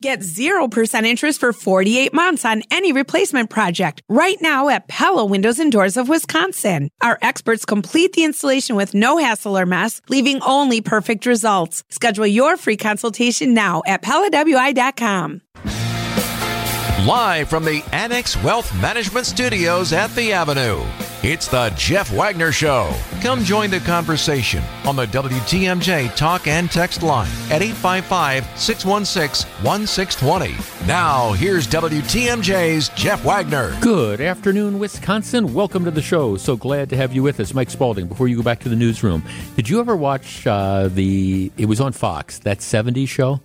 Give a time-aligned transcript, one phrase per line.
[0.00, 5.58] Get 0% interest for 48 months on any replacement project right now at Pella Windows
[5.58, 6.88] and Doors of Wisconsin.
[7.00, 11.82] Our experts complete the installation with no hassle or mess, leaving only perfect results.
[11.90, 15.40] Schedule your free consultation now at PellaWI.com.
[17.04, 20.84] Live from the Annex Wealth Management Studios at The Avenue,
[21.22, 22.94] it's the Jeff Wagner Show.
[23.20, 30.86] Come join the conversation on the WTMJ talk and text line at 855 616 1620.
[30.86, 33.76] Now, here's WTMJ's Jeff Wagner.
[33.80, 35.52] Good afternoon, Wisconsin.
[35.52, 36.36] Welcome to the show.
[36.36, 37.52] So glad to have you with us.
[37.52, 39.24] Mike Spalding, before you go back to the newsroom,
[39.56, 43.40] did you ever watch uh, the, it was on Fox, that 70s show?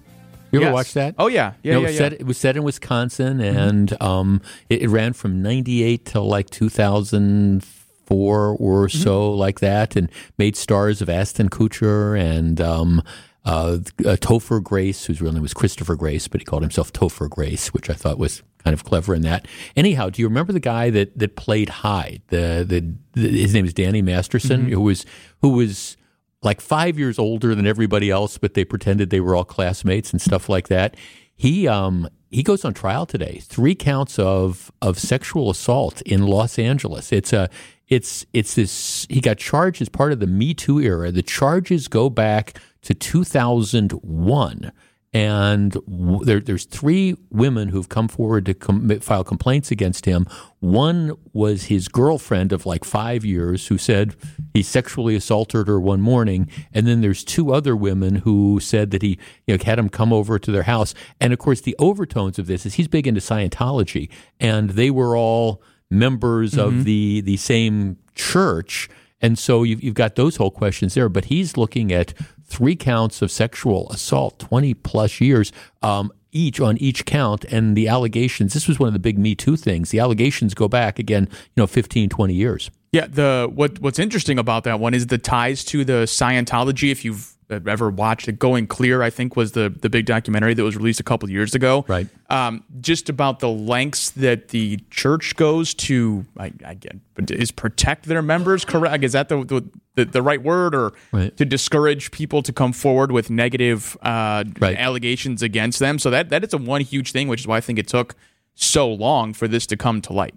[0.53, 0.73] You ever Yes.
[0.73, 1.15] watch that?
[1.17, 1.97] Oh yeah, yeah, yeah, it, was yeah.
[1.97, 6.49] Set, it was set in Wisconsin, and um, it, it ran from '98 till like
[6.49, 8.97] 2004 or Mm-hmm.
[8.99, 13.01] so, like that, and made stars of Ashton Kutcher and um,
[13.45, 17.29] uh, uh, Topher Grace, whose real name was Christopher Grace, but he called himself Topher
[17.29, 19.47] Grace, which I thought was kind of clever in that.
[19.75, 22.21] Anyhow, do you remember the guy that that played Hyde?
[22.27, 24.73] The the, the his name is Danny Masterson, Mm-hmm.
[24.73, 25.05] who was
[25.41, 25.97] who was
[26.43, 30.21] like five years older than everybody else, but they pretended they were all classmates and
[30.21, 30.95] stuff like that.
[31.35, 33.39] He um he goes on trial today.
[33.41, 37.11] Three counts of of sexual assault in Los Angeles.
[37.11, 37.49] It's a
[37.87, 41.11] it's it's this he got charged as part of the Me Too era.
[41.11, 44.71] The charges go back to 2001
[45.13, 50.25] and w- there, there's three women who've come forward to com- file complaints against him.
[50.59, 54.15] One was his girlfriend of like five years who said
[54.53, 59.01] he sexually assaulted her one morning, and then there's two other women who said that
[59.01, 60.93] he you know, had him come over to their house.
[61.19, 64.09] And of course, the overtones of this is he's big into Scientology,
[64.39, 65.61] and they were all
[65.91, 66.83] members of mm-hmm.
[66.83, 68.89] the the same church.
[69.23, 71.09] And so you've, you've got those whole questions there.
[71.09, 72.13] But he's looking at
[72.43, 75.51] three counts of sexual assault, 20 plus years.
[75.81, 79.35] Um, each on each count and the allegations this was one of the big me
[79.35, 83.79] too things the allegations go back again you know 15 20 years Yeah, the what
[83.79, 86.91] what's interesting about that one is the ties to the Scientology.
[86.91, 90.63] If you've ever watched it, Going Clear, I think was the the big documentary that
[90.63, 91.85] was released a couple years ago.
[91.87, 92.07] Right.
[92.29, 96.97] Um, just about the lengths that the church goes to, I, I get,
[97.29, 98.65] is protect their members.
[98.65, 99.03] Correct?
[99.03, 101.35] Is that the the, the, the right word, or Right.
[101.37, 104.77] to discourage people to come forward with negative uh, Right.
[104.77, 105.99] allegations against them?
[105.99, 108.15] So that that is a one huge thing, which is why I think it took
[108.55, 110.35] so long for this to come to light.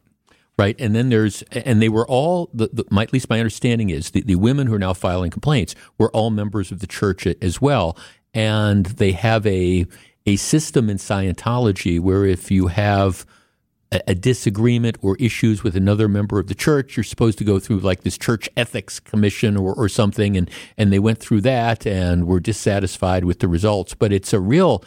[0.59, 0.77] Right?
[0.79, 4.11] And then there's, and they were all, the, the, my, at least my understanding is
[4.11, 7.61] the, the women who are now filing complaints were all members of the church as
[7.61, 7.97] well.
[8.33, 9.87] And they have a,
[10.25, 13.27] a system in Scientology where if you have
[13.93, 17.59] a, a disagreement or issues with another member of the church, you're supposed to go
[17.59, 20.37] through like this church ethics commission or, or something.
[20.37, 23.95] And, and they went through that and were dissatisfied with the results.
[23.95, 24.83] But it's a real,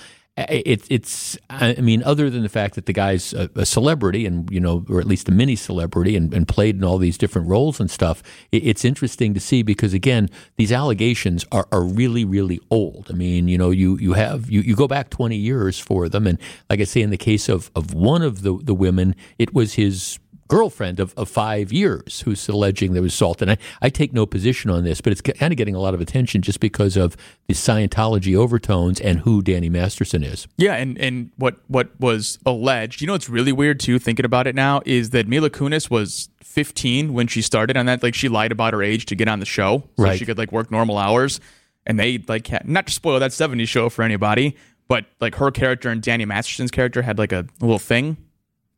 [0.47, 4.49] it, it's, I mean, other than the fact that the guy's a, a celebrity and,
[4.51, 7.47] you know, or at least a mini celebrity and, and played in all these different
[7.47, 12.25] roles and stuff, it, it's interesting to see because, again, these allegations are, are really,
[12.25, 13.07] really old.
[13.09, 16.27] I mean, you know, you, you have, you, you go back 20 years for them.
[16.27, 16.37] And
[16.69, 19.73] like I say, in the case of, of one of the, the women, it was
[19.73, 20.19] his
[20.49, 23.41] girlfriend of, of five years who's alleging there was assault.
[23.41, 25.93] And I, I take no position on this, but it's kind of getting a lot
[25.93, 27.15] of attention just because of
[27.47, 30.47] the Scientology overtones and who Danny Masterson is.
[30.57, 33.97] Yeah, and and what what was alleged, you know, what's really weird too.
[33.99, 38.03] Thinking about it now, is that Mila Kunis was 15 when she started on that.
[38.03, 40.19] Like she lied about her age to get on the show, so Right.
[40.19, 41.39] she could like work normal hours.
[41.85, 44.55] And they like had, not to spoil that 70s show for anybody,
[44.87, 48.17] but like her character and Danny Masterson's character had like a little thing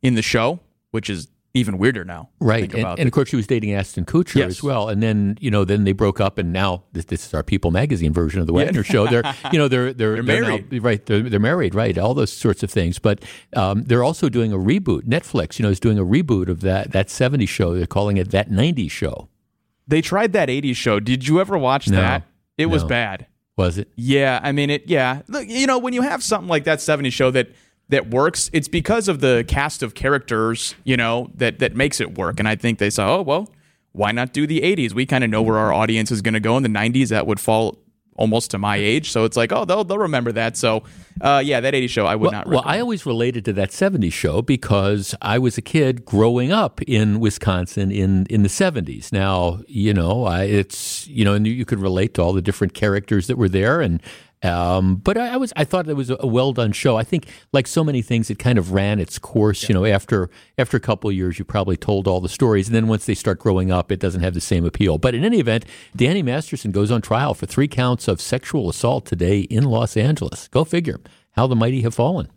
[0.01, 0.59] in the show,
[0.91, 2.29] which is even weirder now.
[2.39, 4.49] Right, and, and of course she was dating Ashton Kutcher Yes.
[4.51, 7.33] as well, and then you know then they broke up, and now this, this is
[7.33, 9.05] our People magazine version of the Wagner Show.
[9.07, 10.83] They're you know they're they're, They're now- married.
[10.83, 11.05] right?
[11.05, 11.97] They're, they're married, right?
[11.97, 13.23] All those sorts of things, but
[13.55, 15.01] um, they're also doing a reboot.
[15.01, 17.73] Netflix, you know, is doing a reboot of that that '70s show.
[17.75, 19.27] They're calling it that '90s show.
[19.87, 20.99] they tried that 80s show.
[21.01, 21.97] Did you ever watch No.
[21.97, 22.23] that?
[22.57, 23.25] It was bad.
[23.57, 23.89] Was it?
[23.97, 24.83] Yeah, I mean it.
[24.87, 27.49] Yeah, look, you know, when you have something like that '70s show that
[27.91, 32.17] that works, it's because of the cast of characters, you know, that that makes it
[32.17, 32.39] work.
[32.39, 33.51] And I think they saw, oh well,
[33.93, 34.93] why not do the '80s?
[34.93, 37.09] We kind of know where our audience is going to go in the '90s.
[37.09, 37.77] That would fall
[38.17, 40.55] almost to my age, so it's like, oh, they'll they'll remember that.
[40.55, 40.83] So,
[41.21, 42.47] uh, yeah, that '80s show I would Well, not.
[42.47, 42.63] well.
[42.65, 47.19] I always related to that 70s show because I was a kid growing up in
[47.19, 49.11] Wisconsin in, in the 70s.
[49.11, 52.73] Now, you know, I, it's, you know, and you could relate to all the different
[52.73, 53.81] characters that were there.
[53.81, 54.01] And,
[54.43, 56.97] um, but I, I was, I thought it was a well done show.
[56.97, 59.69] I think, like so many things, it kind of ran its course.
[59.69, 62.75] You know, after after a couple of years, you probably told all the stories, and
[62.75, 64.97] then once they start growing up, it doesn't have the same appeal.
[64.97, 65.65] But in any event,
[65.95, 70.47] Danny Masterson goes on trial for three counts of sexual assault today in Los Angeles.
[70.47, 70.99] Go figure
[71.33, 72.29] how the mighty have fallen.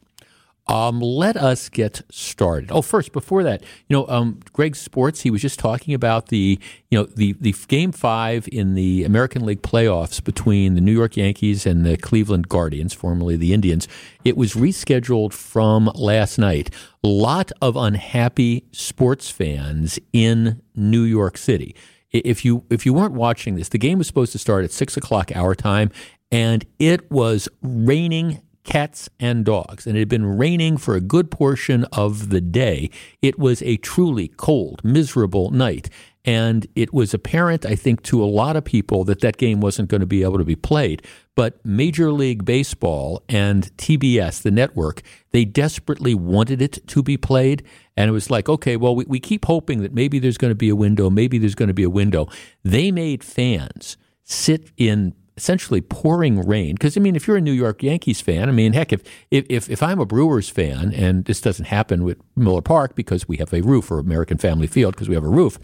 [0.67, 2.73] Um, let us get started.
[2.73, 6.59] Oh, first, before that, you know, um, Greg Sports, he was just talking about the,
[6.91, 11.19] you know, the, the game five in the American League playoffs between the New York
[11.19, 13.87] Yankees and the Cleveland Guardians, formerly the Indians.
[14.25, 16.71] It was rescheduled from last night.
[17.03, 21.77] Lot of unhappy sports fans in New York City.
[22.11, 24.97] If you if you weren't watching this, the game was supposed to start at six
[24.97, 25.91] o'clock our time,
[26.31, 29.87] and it was raining cats and dogs.
[29.87, 32.91] And it had been raining for a good portion of the day.
[33.23, 35.89] It was a truly cold, miserable night.
[36.27, 39.91] And it was apparent, I think, to a lot of people that that game wasn't
[39.91, 41.07] going to be able to be played.
[41.35, 45.03] But Major League Baseball and TBS, the network,
[45.33, 47.63] they desperately wanted it to be played.
[47.95, 50.57] And it was like, okay, well, we, we keep hoping that maybe there's going to
[50.57, 52.29] be a window, maybe there's going to be a window.
[52.63, 56.75] They made fans sit in essentially pouring rain.
[56.75, 59.69] Because I mean, if you're a New York Yankees fan, I mean, heck, if if
[59.69, 63.53] if I'm a Brewers fan, and this doesn't happen with Miller Park because we have
[63.53, 65.59] a roof, or American Family Field because we have a roof.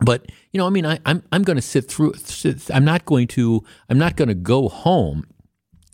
[0.00, 2.14] But you know, I mean, I, I'm I'm going to sit through.
[2.14, 3.64] Sit, I'm not going to.
[3.88, 5.26] I'm not going to go home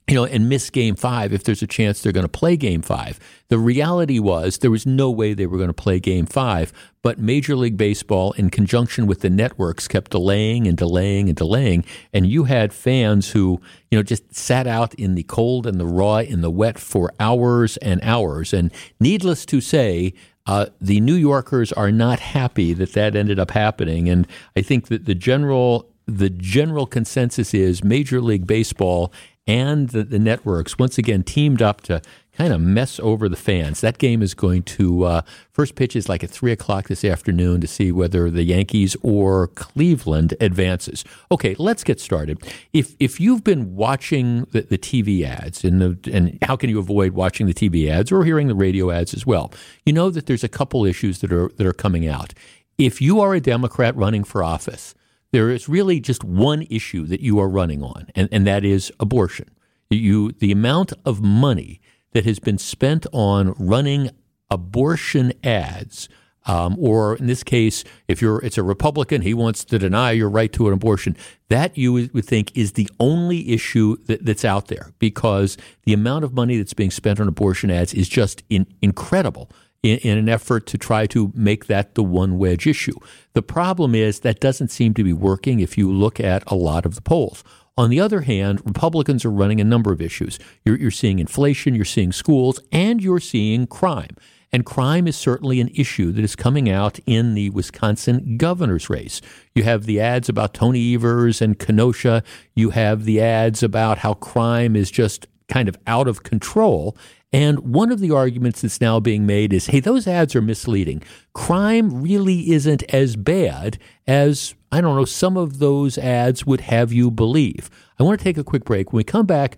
[0.06, 2.82] you know, and miss game five if there's a chance they're going to play game
[2.82, 3.18] five.
[3.48, 7.18] The reality was there was no way they were going to play game five, but
[7.18, 11.84] Major League Baseball, in conjunction with the networks, kept delaying and delaying and delaying.
[12.12, 15.86] And you had fans who, you know, just sat out in the cold and the
[15.86, 18.52] raw, in the wet for hours and hours.
[18.52, 18.70] And
[19.00, 20.12] needless to say,
[20.46, 24.10] uh, the New Yorkers are not happy that that ended up happening.
[24.10, 29.10] And I think that the general the general consensus is Major League Baseball
[29.46, 32.00] and the, the networks once again teamed up to
[32.36, 33.80] kind of mess over the fans.
[33.80, 37.60] That game is going to uh, first pitch is like at three o'clock this afternoon
[37.60, 41.04] to see whether the Yankees or Cleveland advances.
[41.30, 42.38] Okay, let's get started.
[42.72, 46.78] If if you've been watching the, the TV ads and the, and how can you
[46.78, 49.52] avoid watching the TV ads or hearing the radio ads as well?
[49.84, 52.34] You know that there's a couple issues that are that are coming out.
[52.78, 54.94] If you are a Democrat running for office
[55.34, 58.92] there is really just one issue that you are running on, and, and that is
[59.00, 59.50] abortion.
[59.90, 61.80] You, the amount of money
[62.12, 64.10] that has been spent on running
[64.48, 66.08] abortion ads,
[66.46, 70.30] um, or in this case, if you're it's a Republican, he wants to deny your
[70.30, 71.16] right to an abortion.
[71.48, 76.24] That you would think is the only issue that, that's out there because the amount
[76.24, 79.50] of money that's being spent on abortion ads is just in, incredible
[79.84, 82.96] in, in, an effort to try to make that the one wedge issue.
[83.34, 86.86] The problem is that doesn't seem to be working if you look at a lot
[86.86, 87.44] of the polls.
[87.76, 90.38] On the other hand, Republicans are running a number of issues.
[90.64, 94.16] You're, you're seeing inflation, you're seeing schools, and you're seeing crime.
[94.52, 99.20] And crime is certainly an issue that is coming out in the Wisconsin governor's race.
[99.52, 102.22] You have the ads about Tony Evers and Kenosha.
[102.54, 106.96] You have the ads about how crime is just kind of out of control.
[107.34, 111.02] And one of the arguments that's now being made is hey, those ads are misleading.
[111.32, 113.76] Crime really isn't as bad
[114.06, 117.70] as, I don't know, some of those ads would have you believe.
[117.98, 118.92] I want to take a quick break.
[118.92, 119.56] When we come back,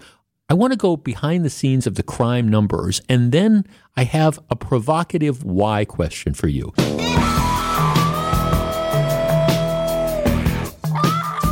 [0.48, 4.38] I want to go behind the scenes of the crime numbers, and then I have
[4.48, 6.72] a provocative why question for you.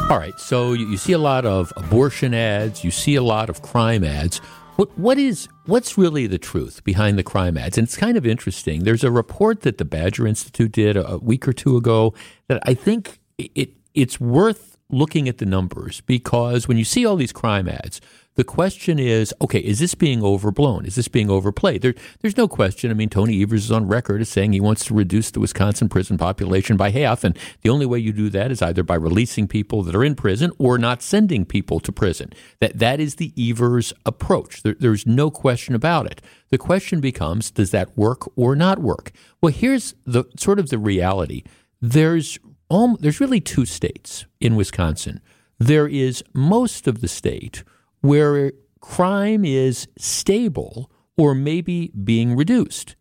[0.09, 3.61] All right, so you see a lot of abortion ads, you see a lot of
[3.61, 4.41] crime ads.
[4.77, 7.79] What what is what's really the truth behind the crime ads?
[7.79, 8.83] And it's kind of interesting.
[8.83, 12.13] There's a report that the Badger Institute did a, a week or two ago
[12.49, 17.17] that I think it it's worth looking at the numbers because when you see all
[17.17, 18.01] these crime ads,
[18.37, 20.87] the question is, okay, is this being overblown?
[20.87, 21.83] Is this being overplayed?
[21.83, 22.91] There, there's no question.
[22.91, 25.89] I mean, Tony Evers is on record as saying he wants to reduce the Wisconsin
[25.89, 29.47] prison population by half, and the only way you do that is either by releasing
[29.47, 32.33] people that are in prison or not sending people to prison.
[32.61, 34.63] That that is the Evers approach.
[34.63, 36.21] There, there's no question about it.
[36.51, 39.13] The question becomes, does that work or not work?
[39.41, 41.45] Well, here's the sort of the reality.
[41.81, 42.39] There's
[42.71, 45.21] um, there's really two states in Wisconsin.
[45.59, 47.63] There is most of the state
[48.05, 52.97] where crime is stable or maybe being reduced.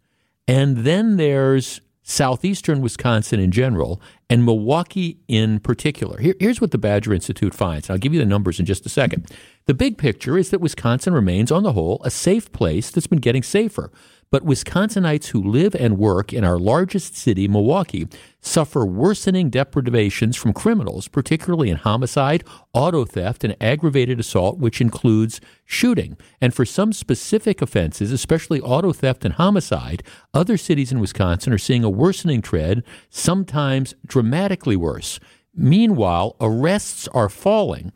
[0.48, 6.20] And then there's southeastern Wisconsin in general and Milwaukee in particular.
[6.20, 7.90] Here, here's what the Badger Institute finds.
[7.90, 9.30] I'll give you the numbers in just a second.
[9.66, 13.20] The big picture is that Wisconsin remains, on the whole, a safe place that's been
[13.20, 13.92] getting safer.
[14.34, 18.08] But Wisconsinites who live and work in our largest city, Milwaukee,
[18.42, 25.40] suffer worsening deprivations from criminals, particularly in homicide, auto theft, and aggravated assault, which includes
[25.66, 26.18] shooting.
[26.42, 30.02] And for some specific offenses, especially auto theft and homicide,
[30.34, 35.20] other cities in Wisconsin are seeing a worsening trend, sometimes dramatically worse.
[35.54, 37.92] Meanwhile, arrests are falling,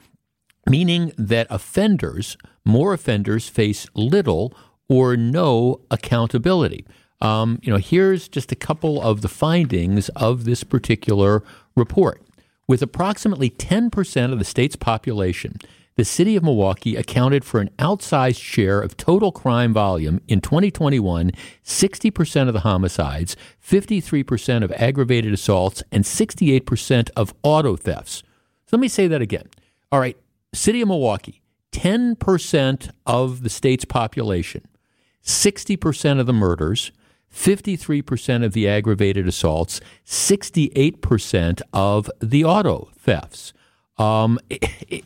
[0.69, 4.53] meaning that offenders, more offenders, face little
[4.89, 6.85] or no accountability.
[7.19, 11.43] Um, you know, here's just a couple of the findings of this particular
[11.75, 12.21] report.
[12.67, 15.57] With approximately 10% of the state's population,
[15.95, 21.31] the city of Milwaukee accounted for an outsized share of total crime volume in 2021
[21.63, 28.21] 60% of the homicides, 53% of aggravated assaults, and 68% of auto thefts.
[28.67, 29.47] So let me say that again.
[29.91, 30.17] All right,
[30.53, 31.41] city of Milwaukee,
[31.71, 34.67] 10% of the state's population,
[35.27, 36.91] 60% of the murders,
[37.33, 43.53] 53% of the aggravated assaults, 68% of the auto thefts.
[43.97, 44.39] Um,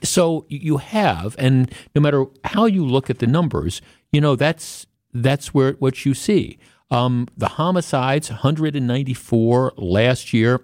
[0.03, 4.85] so you have, and no matter how you look at the numbers, you know that's
[5.13, 6.59] that's where what you see.
[6.89, 10.61] Um, the homicides, 194 last year,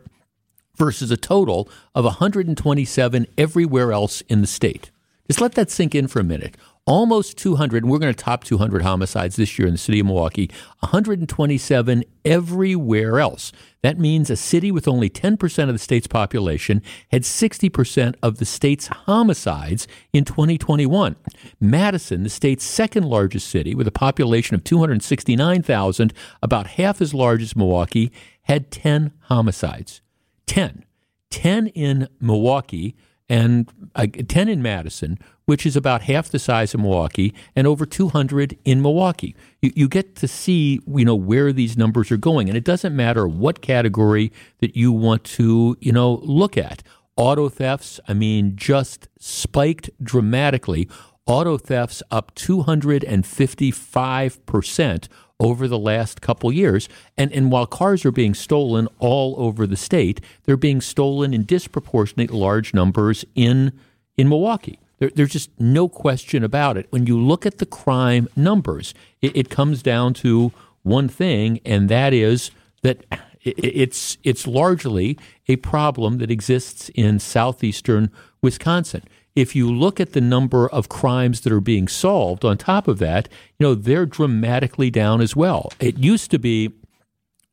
[0.75, 4.91] versus a total of 127 everywhere else in the state.
[5.27, 6.55] Just let that sink in for a minute
[6.87, 10.05] almost 200, and we're going to top 200 homicides this year in the city of
[10.07, 13.51] Milwaukee, 127 everywhere else.
[13.83, 18.45] That means a city with only 10% of the state's population had 60% of the
[18.45, 21.17] state's homicides in 2021.
[21.59, 27.43] Madison, the state's second largest city with a population of 269,000, about half as large
[27.43, 28.11] as Milwaukee,
[28.43, 30.01] had 10 homicides.
[30.47, 30.85] 10.
[31.29, 32.95] 10 in Milwaukee
[33.29, 37.85] and uh, 10 in Madison, which is about half the size of Milwaukee, and over
[37.85, 39.33] 200 in Milwaukee.
[39.61, 42.93] You, you, get to see, you know, where these numbers are going, and it doesn't
[42.93, 46.83] matter what category that you want to, you know, look at.
[47.15, 50.89] Auto thefts, I mean, just spiked dramatically.
[51.25, 55.07] Auto thefts up 255 percent
[55.39, 56.89] over the last couple years.
[57.17, 61.43] And, and while cars are being stolen all over the state, they're being stolen in
[61.43, 63.71] disproportionate large numbers in,
[64.17, 64.79] in Milwaukee.
[64.99, 66.87] There, there's just no question about it.
[66.89, 70.51] When you look at the crime numbers, it, it comes down to
[70.83, 72.51] one thing, and that is
[72.81, 73.05] that
[73.41, 78.11] it's it's largely a problem that exists in southeastern
[78.41, 79.03] Wisconsin
[79.37, 82.97] if you look at the number of crimes that are being solved on top of
[82.97, 85.71] that, you know, they're dramatically down as well.
[85.79, 86.71] It used to be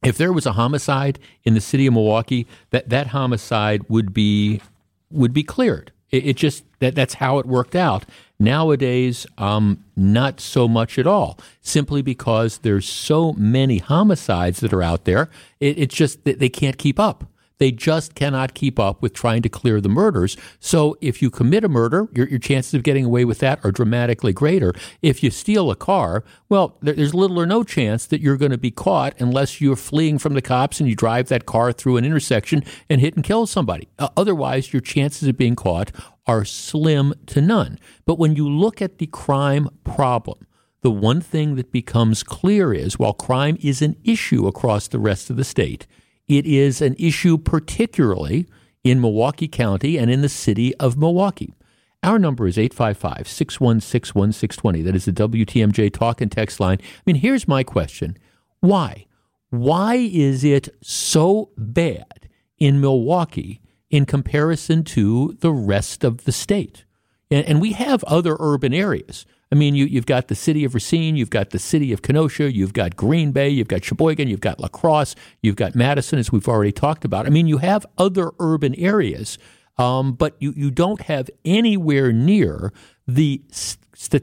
[0.02, 4.62] if there was a homicide in the city of Milwaukee, that that homicide would be
[5.10, 5.92] would be cleared.
[6.14, 8.04] It, it just that that's how it worked out.
[8.38, 11.38] Nowadays, um, not so much at all.
[11.60, 15.30] Simply because there's so many homicides that are out there,
[15.60, 17.24] it, it's just that they can't keep up.
[17.58, 20.36] They just cannot keep up with trying to clear the murders.
[20.58, 23.70] So if you commit a murder, your, your chances of getting away with that are
[23.70, 24.72] dramatically greater.
[25.02, 28.50] If you steal a car, well, there, there's little or no chance that you're going
[28.50, 31.96] to be caught unless you're fleeing from the cops and you drive that car through
[31.96, 33.88] an intersection and hit and kill somebody.
[33.98, 35.92] Uh, otherwise, your chances of being caught
[36.26, 37.78] are slim to none.
[38.06, 40.46] But when you look at the crime problem,
[40.80, 45.30] the one thing that becomes clear is while crime is an issue across the rest
[45.30, 45.86] of the state,
[46.28, 48.46] it is an issue particularly
[48.82, 51.54] in Milwaukee County and in the city of Milwaukee.
[52.02, 54.82] Our number is 855 616 1620.
[54.82, 56.78] That is the WTMJ talk and text line.
[56.82, 58.18] I mean, here's my question
[58.60, 59.06] Why?
[59.48, 62.28] Why is it so bad
[62.58, 66.84] in Milwaukee in comparison to the rest of the state?
[67.30, 69.24] And, and we have other urban areas.
[69.54, 72.52] I mean, you, you've got the city of Racine, you've got the city of Kenosha,
[72.52, 76.32] you've got Green Bay, you've got Sheboygan, you've got La Crosse, you've got Madison, as
[76.32, 77.24] we've already talked about.
[77.24, 79.38] I mean, you have other urban areas,
[79.78, 82.72] um, but you, you don't have anywhere near
[83.06, 83.42] the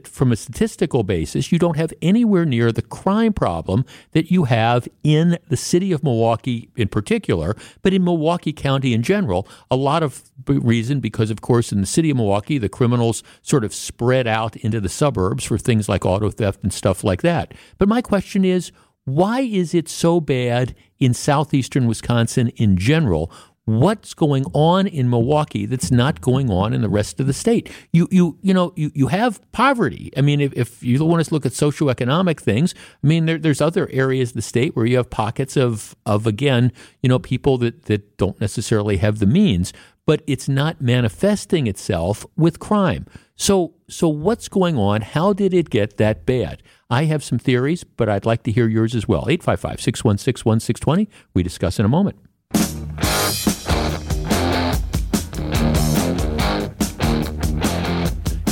[0.04, 4.88] from a statistical basis, you don't have anywhere near the crime problem that you have
[5.02, 9.48] in the city of Milwaukee in particular, but in Milwaukee County in general.
[9.70, 13.64] A lot of reason because, of course, in the city of Milwaukee, the criminals sort
[13.64, 17.54] of spread out into the suburbs for things like auto theft and stuff like that.
[17.78, 18.72] But my question is,
[19.04, 23.32] why is it so bad in southeastern Wisconsin in general?
[23.64, 27.70] What's going on in Milwaukee that's not going on in the rest of the state.
[27.92, 30.10] You you you know you, you have poverty.
[30.16, 33.60] I mean, if, if you want to look at socioeconomic things, I mean there, there's
[33.60, 37.58] other areas of the state where you have pockets of of again you know people
[37.58, 39.72] that that don't necessarily have the means,
[40.06, 43.06] but it's not manifesting itself with crime.
[43.36, 45.02] So so what's going on?
[45.02, 46.62] How did it get that bad?
[46.90, 49.26] I have some theories, but I'd like to hear yours as well.
[49.28, 51.08] 855 616 1620.
[51.32, 52.18] We discuss in a moment.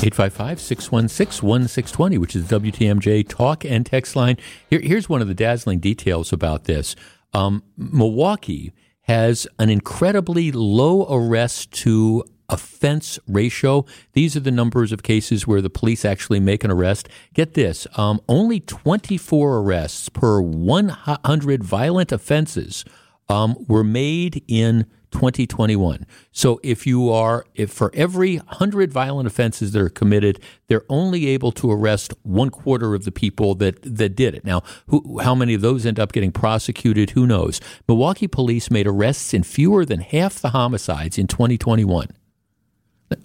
[0.02, 4.38] 855 616 1620, which is WTMJ talk and text line.
[4.70, 6.96] Here, here's one of the dazzling details about this
[7.34, 13.84] um, Milwaukee has an incredibly low arrest to offense ratio.
[14.14, 17.08] These are the numbers of cases where the police actually make an arrest.
[17.34, 22.86] Get this um, only 24 arrests per 100 violent offenses
[23.28, 26.06] um, were made in 2021.
[26.32, 31.26] So if you are, if for every 100 violent offenses that are committed, they're only
[31.28, 34.44] able to arrest one quarter of the people that, that did it.
[34.44, 37.10] Now, who, how many of those end up getting prosecuted?
[37.10, 37.60] Who knows?
[37.88, 42.08] Milwaukee police made arrests in fewer than half the homicides in 2021.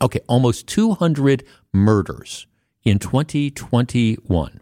[0.02, 2.48] Okay, almost 200 murders
[2.84, 4.62] in 2021.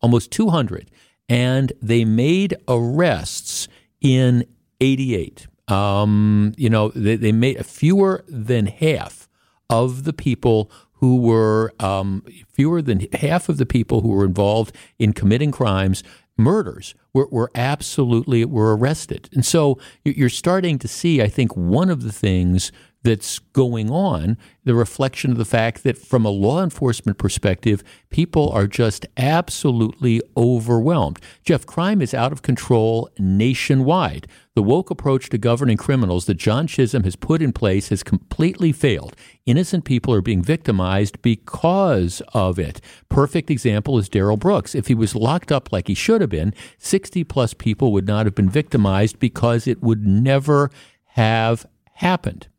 [0.00, 0.90] Almost 200.
[1.28, 3.68] And they made arrests
[4.00, 4.44] in
[4.80, 5.46] 88.
[5.70, 9.28] Um, you know, they, they made fewer than half
[9.68, 12.22] of the people who were um,
[12.52, 16.02] fewer than half of the people who were involved in committing crimes,
[16.36, 19.28] murders, were, were absolutely were arrested.
[19.32, 22.70] And so you're starting to see, I think, one of the things
[23.02, 28.50] that's going on, the reflection of the fact that from a law enforcement perspective, people
[28.50, 31.18] are just absolutely overwhelmed.
[31.42, 34.26] Jeff, crime is out of control nationwide.
[34.54, 38.72] The woke approach to governing criminals that John Chisholm has put in place has completely
[38.72, 39.16] failed.
[39.46, 42.82] Innocent people are being victimized because of it.
[43.08, 44.74] Perfect example is Darrell Brooks.
[44.74, 48.26] If he was locked up like he should have been, 60 plus people would not
[48.26, 50.70] have been victimized because it would never
[51.14, 51.64] have
[51.94, 52.49] happened.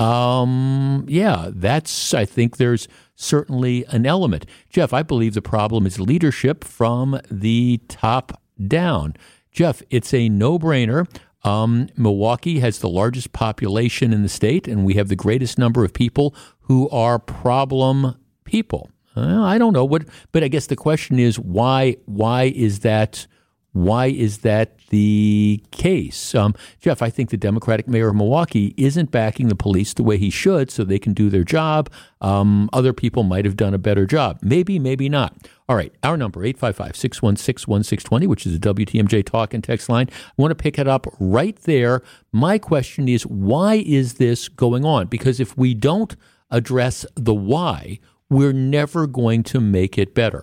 [0.00, 4.46] Um, yeah, that's, I think there's certainly an element.
[4.70, 9.14] Jeff, I believe the problem is leadership from the top down.
[9.52, 11.06] Jeff, it's a no brainer.
[11.44, 15.84] Um, Milwaukee has the largest population in the state, and we have the greatest number
[15.84, 18.90] of people who are problem people.
[19.16, 21.96] Uh, I don't know what, but I guess the question is why?
[22.06, 23.26] Why is that?
[23.72, 26.34] Why is that the case?
[26.34, 30.18] Um, Jeff, I think the Democratic mayor of Milwaukee isn't backing the police the way
[30.18, 31.90] he should so they can do their job.
[32.20, 34.40] Um, other people might have done a better job.
[34.42, 35.36] Maybe, maybe not.
[35.68, 40.08] All right, our number, 855 616 1620, which is the WTMJ talk and text line.
[40.10, 42.02] I want to pick it up right there.
[42.32, 45.06] My question is why is this going on?
[45.06, 46.16] Because if we don't
[46.50, 50.42] address the why, we're never going to make it better.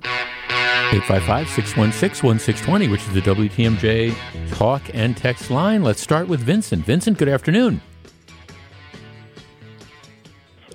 [0.88, 4.16] 855 616 1620, which is the WTMJ
[4.56, 5.84] talk and text line.
[5.84, 6.86] Let's start with Vincent.
[6.86, 7.82] Vincent, good afternoon.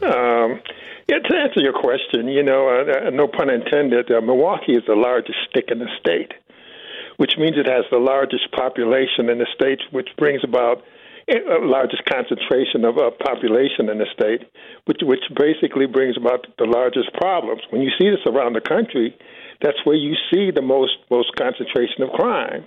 [0.02, 0.60] Um,
[1.08, 4.82] yeah, to answer your question, you know, uh, uh, no pun intended, uh, Milwaukee is
[4.86, 6.32] the largest stick in the state,
[7.16, 10.82] which means it has the largest population in the state, which brings about
[11.26, 14.44] the uh, largest concentration of uh, population in the state,
[14.84, 17.62] which which basically brings about the largest problems.
[17.70, 19.16] When you see this around the country,
[19.62, 22.64] that's where you see the most most concentration of crime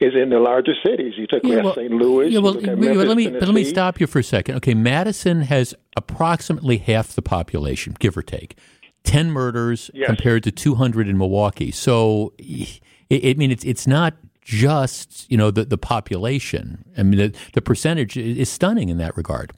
[0.00, 1.14] is in the larger cities.
[1.16, 1.90] You take yeah, well, St.
[1.90, 2.28] Louis.
[2.28, 4.56] Yeah, well, Memphis, let me but let me stop you for a second.
[4.56, 8.56] Okay, Madison has approximately half the population, give or take.
[9.04, 10.06] Ten murders yes.
[10.06, 11.70] compared to 200 in Milwaukee.
[11.70, 16.84] So, I mean, it's it's not just you know the the population.
[16.96, 19.52] I mean, the, the percentage is stunning in that regard.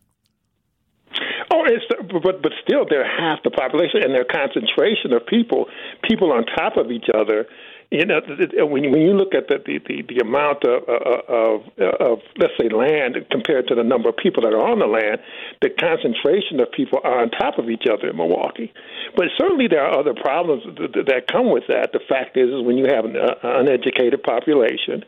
[2.11, 5.67] But but still, they're half the population, and their concentration of people,
[6.09, 7.47] people on top of each other.
[7.91, 8.21] You know,
[8.69, 12.69] when when you look at the the, the, the amount of, of of let's say
[12.69, 15.21] land compared to the number of people that are on the land,
[15.63, 18.73] the concentration of people are on top of each other in Milwaukee.
[19.17, 21.93] But certainly there are other problems that, that come with that.
[21.93, 25.03] The fact is, is when you have an uh, uneducated population,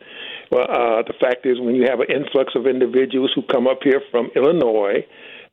[0.49, 3.83] well, uh, the fact is when you have an influx of individuals who come up
[3.83, 5.05] here from Illinois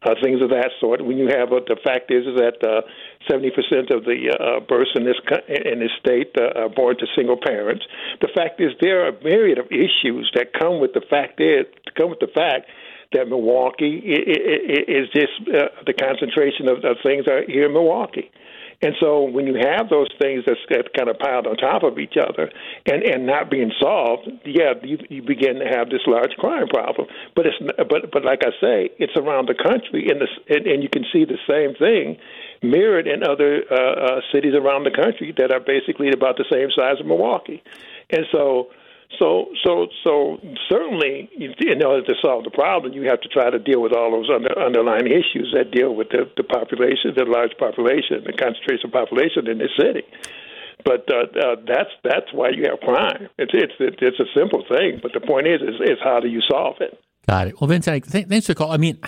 [0.03, 1.05] uh, things of that sort.
[1.05, 2.83] When you have uh, the fact is, is that uh,
[3.29, 6.97] seventy uh, percent of the uh, births in this in this state uh, are born
[6.99, 7.85] to single parents.
[8.21, 11.67] The fact is, there are a myriad of issues that come with the fact is
[11.97, 12.71] come with the fact
[13.13, 18.31] that Milwaukee is just uh, the concentration of, of things are here in Milwaukee.
[18.81, 21.99] And so when you have those things that's, that kind of piled on top of
[21.99, 22.49] each other
[22.87, 27.09] and, and not being solved, yeah, you, you begin to have this large crime problem.
[27.35, 30.83] But it's but but like I say, it's around the country, and, the, and, and
[30.83, 32.19] you can see the same thing
[32.63, 36.71] mirrored in other uh, uh, cities around the country that are basically about the same
[36.71, 37.63] size of Milwaukee.
[38.11, 38.71] And so
[39.17, 43.59] so, so, so certainly, in order to solve the problem, you have to try to
[43.59, 47.57] deal with all those under, underlying issues that deal with the, the population, the large
[47.59, 50.05] population, the concentration of population in the city.
[50.85, 53.29] But uh, uh, that's that's why you have crime.
[53.37, 56.41] It's it's it's a simple thing, but the point is, is, is how do you
[56.49, 57.01] solve it?
[57.27, 57.61] Got it.
[57.61, 58.71] Well, Vincent, thanks for the call.
[58.71, 58.99] I mean,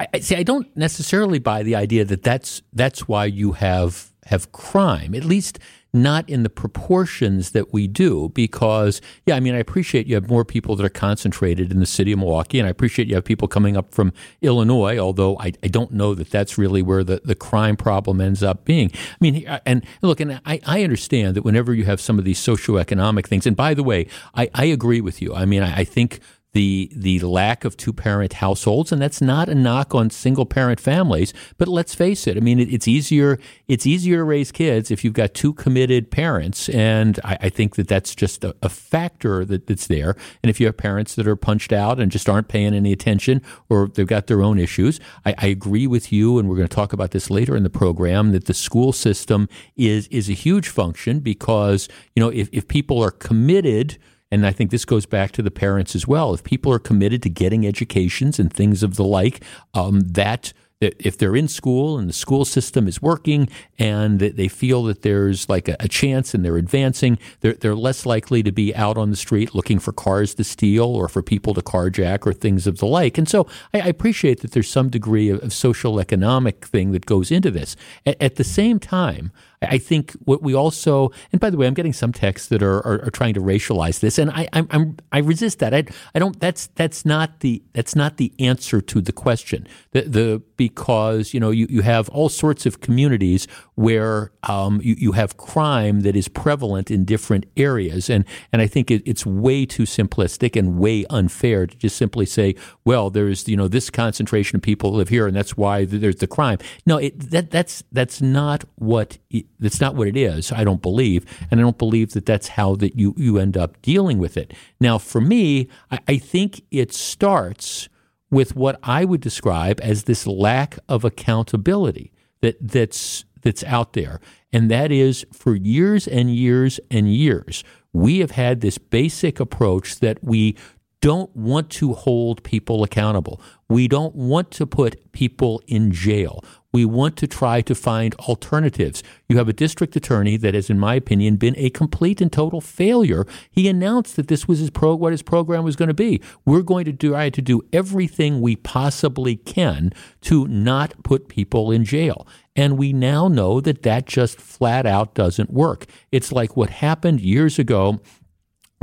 [0.00, 0.36] I, I see.
[0.36, 5.14] I don't necessarily buy the idea that that's that's why you have have crime.
[5.14, 5.58] At least
[5.92, 8.30] not in the proportions that we do.
[8.34, 11.86] Because, yeah, I mean, I appreciate you have more people that are concentrated in the
[11.86, 15.52] city of Milwaukee, and I appreciate you have people coming up from Illinois, although I,
[15.62, 18.90] I don't know that that's really where the, the crime problem ends up being.
[18.94, 22.24] I mean, uh, and look, and I, I understand that whenever you have some of
[22.24, 25.34] these socioeconomic things, and by the way, I, I agree with you.
[25.34, 26.20] I mean, I, I think
[26.52, 30.80] the the lack of two parent households, and that's not a knock on single parent
[30.80, 31.34] families.
[31.58, 35.04] But let's face it, I mean, it, it's easier it's easier to raise kids if
[35.04, 39.44] you've got two committed parents, and I, I think that that's just a, a factor
[39.44, 40.16] that, that's there.
[40.42, 43.42] And if you have parents that are punched out and just aren't paying any attention,
[43.68, 46.74] or they've got their own issues, I, I agree with you, and we're going to
[46.74, 48.32] talk about this later in the program.
[48.32, 53.02] That the school system is is a huge function because you know if if people
[53.02, 53.98] are committed
[54.30, 56.34] and I think this goes back to the parents as well.
[56.34, 59.42] If people are committed to getting educations and things of the like,
[59.74, 63.48] um, that if they're in school and the school system is working
[63.80, 68.44] and they feel that there's like a, chance and they're advancing, they're, they're less likely
[68.44, 71.62] to be out on the street looking for cars to steal or for people to
[71.62, 73.18] carjack or things of the like.
[73.18, 77.50] And so I, appreciate that there's some degree of, social economic thing that goes into
[77.50, 77.74] this.
[78.06, 81.92] at the same time, I think what we also, and by the way, I'm getting
[81.92, 85.18] some texts that are, are, are trying to racialize this, and I, I'm, I'm, i
[85.18, 85.74] resist that.
[85.74, 86.38] I, I don't.
[86.38, 89.66] That's that's not the that's not the answer to the question.
[89.90, 94.94] The, the because you know you, you have all sorts of communities where um, you,
[94.98, 99.26] you have crime that is prevalent in different areas, and and I think it, it's
[99.26, 103.90] way too simplistic and way unfair to just simply say, well, there's you know this
[103.90, 106.58] concentration of people live here, and that's why there's the crime.
[106.86, 109.18] No, it, that that's that's not what.
[109.30, 110.52] It, that's not what it is.
[110.52, 113.80] I don't believe, and I don't believe that that's how that you you end up
[113.82, 114.54] dealing with it.
[114.80, 117.88] Now, for me, I, I think it starts
[118.30, 124.20] with what I would describe as this lack of accountability that that's that's out there,
[124.52, 130.00] and that is for years and years and years we have had this basic approach
[130.00, 130.56] that we
[131.00, 133.40] don't want to hold people accountable.
[133.68, 136.44] We don't want to put people in jail.
[136.72, 139.02] We want to try to find alternatives.
[139.28, 142.60] You have a district attorney that has, in my opinion, been a complete and total
[142.60, 143.26] failure.
[143.50, 146.20] He announced that this was his pro- what his program was going to be.
[146.44, 151.84] We're going to try to do everything we possibly can to not put people in
[151.84, 152.26] jail.
[152.54, 155.86] And we now know that that just flat out doesn't work.
[156.10, 158.00] It's like what happened years ago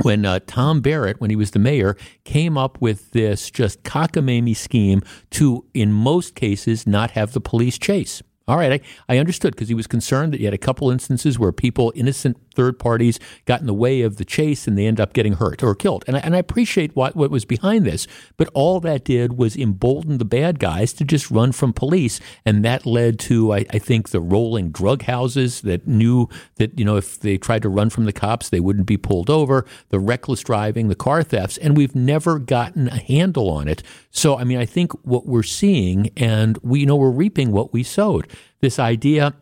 [0.02, 4.56] when uh, Tom Barrett, when he was the mayor, came up with this just cockamamie
[4.56, 8.22] scheme to, in most cases, not have the police chase.
[8.48, 11.36] All right, I, I understood because he was concerned that you had a couple instances
[11.36, 15.00] where people, innocent third parties, got in the way of the chase and they end
[15.00, 16.04] up getting hurt or killed.
[16.06, 18.06] And I, and I appreciate what, what was behind this,
[18.36, 22.20] but all that did was embolden the bad guys to just run from police.
[22.44, 26.84] And that led to, I, I think, the rolling drug houses that knew that, you
[26.84, 29.98] know, if they tried to run from the cops, they wouldn't be pulled over, the
[29.98, 31.58] reckless driving, the car thefts.
[31.58, 33.82] And we've never gotten a handle on it.
[34.12, 37.72] So, I mean, I think what we're seeing, and we you know we're reaping what
[37.72, 38.28] we sowed
[38.60, 39.34] this idea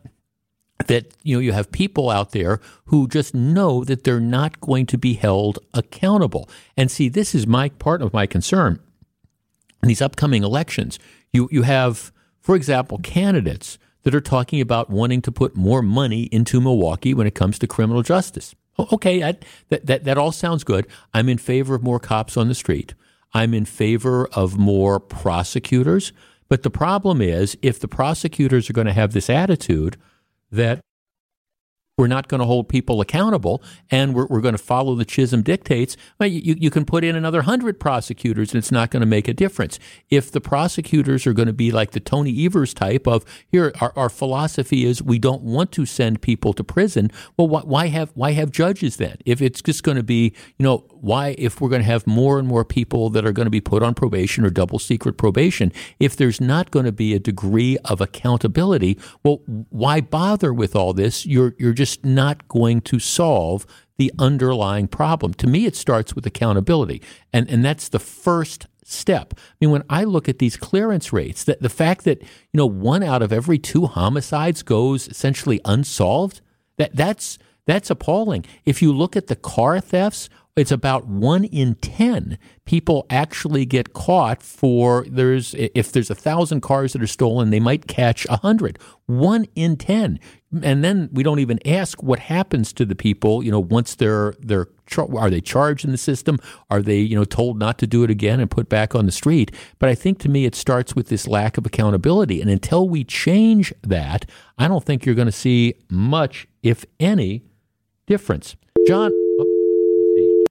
[0.87, 4.87] that you know you have people out there who just know that they're not going
[4.87, 6.49] to be held accountable.
[6.77, 8.81] And see, this is my part of my concern
[9.83, 10.99] in these upcoming elections.
[11.33, 16.25] You you have, for example, candidates that are talking about wanting to put more money
[16.25, 18.55] into Milwaukee when it comes to criminal justice.
[18.79, 20.87] Okay, that, that, that, that all sounds good.
[21.13, 22.95] I'm in favor of more cops on the street.
[23.33, 26.13] I'm in favor of more prosecutors.
[26.49, 29.97] But the problem is, if the prosecutors are going to have this attitude
[30.51, 30.81] that
[31.97, 35.43] we're not going to hold people accountable and we're, we're going to follow the Chisholm
[35.43, 39.07] dictates, well, you, you can put in another 100 prosecutors and it's not going to
[39.07, 39.79] make a difference.
[40.11, 43.93] If the prosecutors are going to be like the Tony Evers type of, here, our,
[43.95, 48.11] our philosophy is we don't want to send people to prison, well, why, why have,
[48.15, 49.17] why have judges then?
[49.25, 52.41] If it's just going to be, you know, why, if we're going to have more
[52.41, 55.71] and more people that are going to be put on probation or double secret probation,
[56.01, 60.93] if there's not going to be a degree of accountability, well, why bother with all
[60.93, 61.25] this?
[61.25, 63.67] You're, you're just just not going to solve
[63.99, 65.35] the underlying problem.
[65.35, 67.03] To me, it starts with accountability.
[67.31, 69.35] And, and that's the first step.
[69.37, 72.65] I mean, when I look at these clearance rates, that the fact that, you know,
[72.65, 76.41] one out of every two homicides goes essentially unsolved,
[76.79, 78.47] that that's that's appalling.
[78.65, 83.93] If you look at the car thefts, it's about one in 10 people actually get
[83.93, 88.37] caught for there's, if there's a thousand cars that are stolen, they might catch a
[88.37, 88.79] hundred.
[89.07, 90.21] One in 10.
[90.63, 94.35] And then we don't even ask what happens to the people, you know, once they're,
[94.39, 96.39] they're, are they charged in the system?
[96.71, 99.13] Are they, you know, told not to do it again and put back on the
[99.13, 99.51] street?
[99.79, 102.41] But I think to me, it starts with this lack of accountability.
[102.41, 104.27] And until we change that,
[104.59, 107.43] I don't think you're going to see much, if any,
[108.07, 108.57] difference.
[108.87, 110.45] John, oh,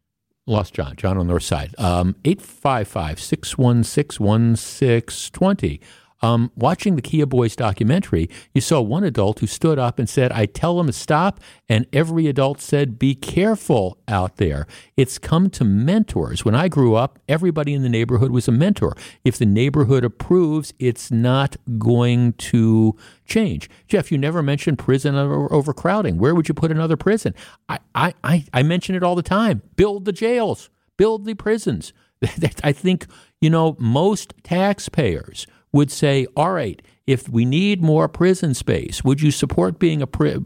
[0.47, 0.95] lost John.
[0.95, 1.75] John on the north side.
[1.77, 5.81] Um, 855 616 1620.
[6.23, 10.31] Um, watching the Kia Boys documentary, you saw one adult who stood up and said,
[10.31, 11.41] I tell them to stop.
[11.67, 14.65] And every adult said, Be careful out there.
[14.95, 16.45] It's come to mentors.
[16.45, 18.95] When I grew up, everybody in the neighborhood was a mentor.
[19.25, 23.69] If the neighborhood approves, it's not going to change.
[23.89, 26.17] Jeff, you never mentioned prison or overcrowding.
[26.19, 27.35] Where would you put another prison?
[27.67, 29.61] I, I, I, I mention it all the time.
[29.75, 31.91] Build the jails, build the prisons.
[32.63, 33.07] I think,
[33.41, 39.21] you know, most taxpayers would say, all right, if we need more prison space, would
[39.21, 40.37] you support being a pri-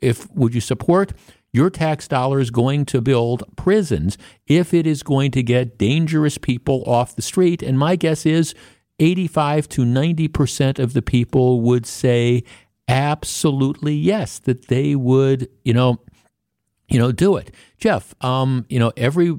[0.00, 1.12] if would you support
[1.52, 6.84] your tax dollars going to build prisons if it is going to get dangerous people
[6.84, 7.62] off the street?
[7.62, 8.54] And my guess is
[8.98, 12.44] 85 to 90% of the people would say
[12.88, 16.00] absolutely yes, that they would, you know,
[16.88, 17.52] you know, do it.
[17.78, 19.34] Jeff, um, you know, every,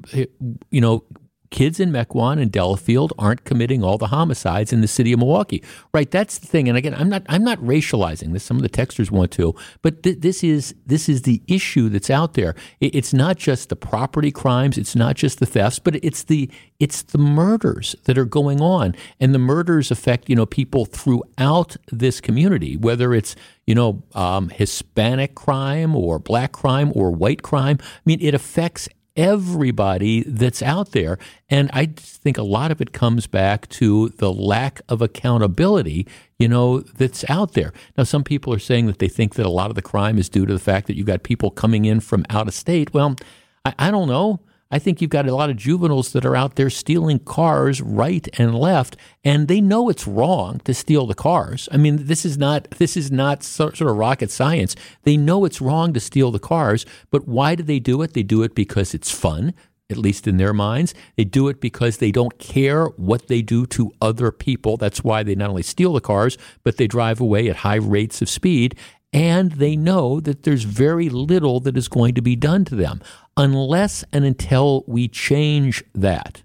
[0.70, 1.04] you know,
[1.50, 5.62] kids in Mequon and Delafield aren't committing all the homicides in the city of Milwaukee.
[5.92, 6.68] Right, that's the thing.
[6.68, 8.44] And again, I'm not I'm not racializing this.
[8.44, 12.10] Some of the texters want to, but th- this is this is the issue that's
[12.10, 12.54] out there.
[12.80, 16.50] It, it's not just the property crimes, it's not just the thefts, but it's the
[16.78, 21.76] it's the murders that are going on, and the murders affect you know people throughout
[21.90, 23.34] this community, whether it's
[23.66, 27.78] you know um, Hispanic crime or black crime or white crime.
[27.80, 31.18] I mean, it affects everybody that's out there.
[31.50, 36.06] And I think a lot of it comes back to the lack of accountability,
[36.38, 37.72] you know, that's out there.
[37.98, 40.28] Now, some people are saying that they think that a lot of the crime is
[40.28, 42.94] due to the fact that you've got people coming in from out of state.
[42.94, 43.16] Well,
[43.64, 44.40] I, I don't know.
[44.70, 48.28] I think you've got a lot of juveniles that are out there stealing cars right
[48.38, 51.70] and left, and they know it's wrong to steal the cars.
[51.72, 54.76] I mean, this is not this is not sort of rocket science.
[55.04, 58.12] They know it's wrong to steal the cars, but why do they do it?
[58.12, 59.54] They do it because it's fun.
[59.90, 60.92] At least in their minds.
[61.16, 64.76] They do it because they don't care what they do to other people.
[64.76, 68.20] That's why they not only steal the cars, but they drive away at high rates
[68.20, 68.76] of speed
[69.12, 73.00] and they know that there's very little that is going to be done to them
[73.36, 76.42] unless and until we change that.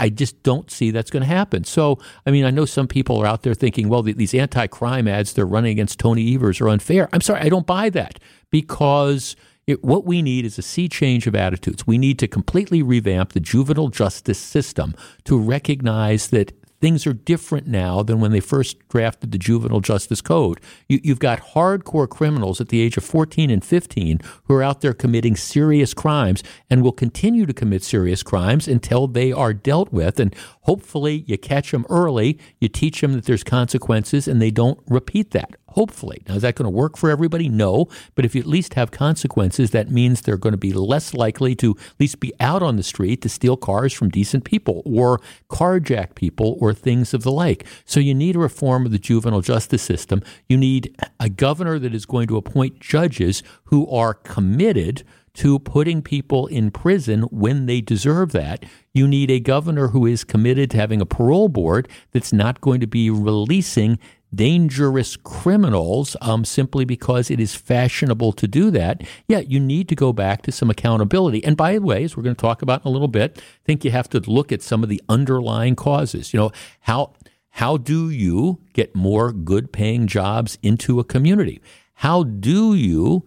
[0.00, 1.62] I, just don't see that's going to happen.
[1.62, 5.06] So, I mean, I know some people are out there thinking, well, these anti crime
[5.06, 7.08] ads they're running against Tony Evers are unfair.
[7.12, 8.18] I'm sorry, I don't buy that
[8.50, 9.36] because.
[9.68, 11.88] It, what we need is a sea change of attitudes.
[11.88, 17.66] We need to completely revamp the juvenile justice system to recognize that things are different
[17.66, 20.60] now than when they first drafted the Juvenile Justice Code.
[20.88, 24.80] You, have got hardcore criminals at the age of 14 and 15 who are out
[24.80, 29.92] there committing serious crimes and will continue to commit serious crimes until they are dealt
[29.92, 30.20] with.
[30.20, 34.80] And hopefully, you catch them early, you teach them that there's consequences, and they don't
[34.86, 36.22] repeat that hopefully.
[36.26, 37.48] Now, is that going to work for everybody?
[37.50, 37.86] No.
[38.14, 41.54] But if you at least have consequences, that means they're going to be less likely
[41.56, 45.20] to at least be out on the street to steal cars from decent people or
[45.50, 47.66] carjack people or things of the like.
[47.84, 50.22] So you need a reform of the juvenile justice system.
[50.48, 55.04] You need a governor that is going to appoint judges who are committed
[55.36, 58.64] to putting people in prison when they deserve that.
[58.94, 62.80] You need a governor who is committed to having a parole board that's not going
[62.80, 63.98] to be releasing
[64.34, 69.02] dangerous criminals um, simply because it is fashionable to do that.
[69.28, 71.42] Yeah, you need to go back to some accountability.
[71.44, 73.64] And by the way, as we're going to talk about in a little bit, I
[73.64, 76.32] think you have to look at some of the underlying causes.
[76.32, 77.14] You know, how
[77.50, 81.62] how do you get more good paying jobs into a community?
[81.94, 83.24] How do you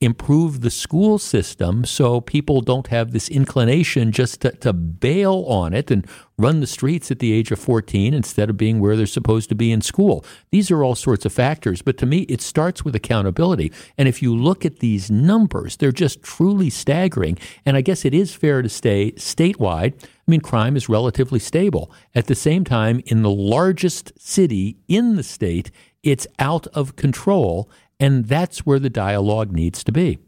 [0.00, 5.74] improve the school system so people don't have this inclination just to, to bail on
[5.74, 6.06] it and
[6.38, 9.54] run the streets at the age of 14 instead of being where they're supposed to
[9.54, 10.24] be in school.
[10.50, 13.70] These are all sorts of factors, but to me, it starts with accountability.
[13.98, 17.38] And if you look at these numbers, they're just truly staggering.
[17.66, 21.92] And I guess it is fair to say statewide, I mean, crime is relatively stable.
[22.14, 25.70] At the same time, in the largest city in the state,
[26.02, 27.68] it's out of control.
[28.00, 30.18] And that's where the dialogue needs to be.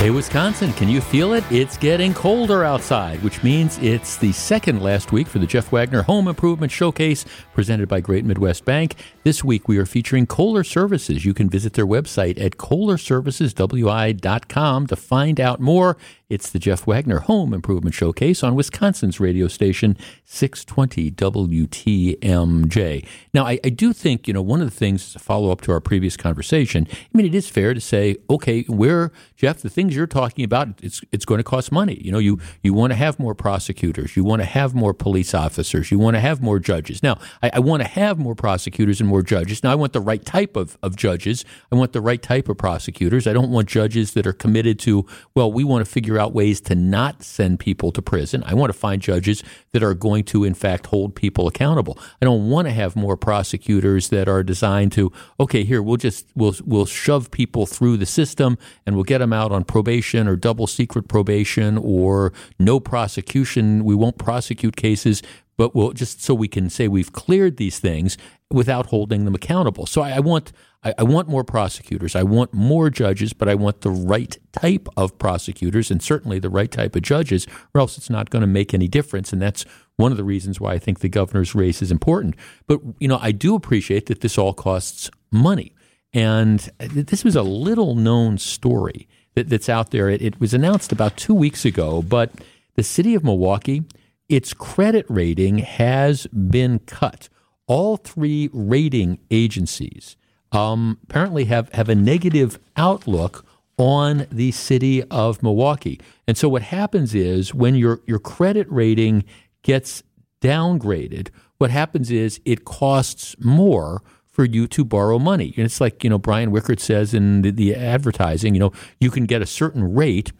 [0.00, 1.44] Hey, Wisconsin, can you feel it?
[1.50, 6.00] It's getting colder outside, which means it's the second last week for the Jeff Wagner
[6.00, 8.94] Home Improvement Showcase presented by Great Midwest Bank.
[9.24, 11.26] This week we are featuring Kohler Services.
[11.26, 15.98] You can visit their website at kohlerserviceswi.com to find out more.
[16.30, 23.04] It's the Jeff Wagner Home Improvement Showcase on Wisconsin's radio station 620 WTMJ.
[23.34, 25.72] Now, I, I, do think, you know, one of the things to follow up to
[25.72, 29.96] our previous conversation, I mean, it is fair to say, okay, where, Jeff, the things
[29.96, 32.00] you're talking about, it's, it's going to cost money.
[32.00, 35.34] You know, you, you want to have more prosecutors, you want to have more police
[35.34, 37.02] officers, you want to have more judges.
[37.02, 39.64] Now, I, I want to have more prosecutors and more judges.
[39.64, 42.56] Now, I want the right type of, of judges, I want the right type of
[42.56, 43.26] prosecutors.
[43.26, 46.60] I don't want judges that are committed to, well, we want to figure out ways
[46.62, 48.44] to not send people to prison.
[48.46, 51.98] I want to find judges that are going to, in fact, hold people accountable.
[52.20, 56.26] I don't want to have more prosecutors that are designed to, okay, here we'll just
[56.34, 60.36] we'll we'll shove people through the system and we'll get them out on probation or
[60.36, 63.84] double secret probation or no prosecution.
[63.84, 65.22] We won't prosecute cases
[65.60, 68.16] but we'll just so we can say we've cleared these things
[68.50, 69.84] without holding them accountable.
[69.84, 72.16] So I, I want I, I, want more prosecutors.
[72.16, 76.50] I want more judges, but I want the right type of prosecutors and certainly the
[76.50, 79.32] right type of judges, or else it's not going to make any difference.
[79.32, 79.64] And that's
[79.96, 82.34] one of the reasons why I think the governor's race is important.
[82.66, 85.74] But you know, I do appreciate that this all costs money,
[86.12, 90.08] and this was a little known story that, that's out there.
[90.08, 92.32] It, it was announced about two weeks ago, but
[92.76, 93.84] the city of Milwaukee
[94.30, 97.28] its credit rating has been cut.
[97.66, 100.16] All three rating agencies
[100.52, 103.44] um, apparently have, have a negative outlook
[103.76, 106.00] on the city of Milwaukee.
[106.26, 109.24] And so what happens is when your, your credit rating
[109.62, 110.02] gets
[110.42, 115.52] downgraded, what happens is it costs more for you to borrow money.
[115.56, 119.10] And it's like, you know, Brian Wickert says in the, the advertising, you know, you
[119.10, 120.32] can get a certain rate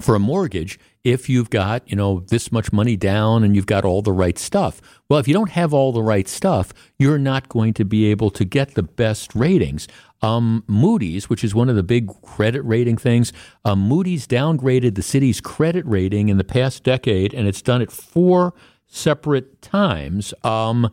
[0.00, 3.84] for a mortgage if you've got, you know, this much money down and you've got
[3.84, 4.80] all the right stuff.
[5.08, 8.30] Well, if you don't have all the right stuff, you're not going to be able
[8.30, 9.88] to get the best ratings.
[10.20, 13.32] Um, Moody's, which is one of the big credit rating things,
[13.64, 17.92] um, Moody's downgraded the city's credit rating in the past decade, and it's done it
[17.92, 18.52] four
[18.86, 20.34] separate times.
[20.42, 20.90] Um,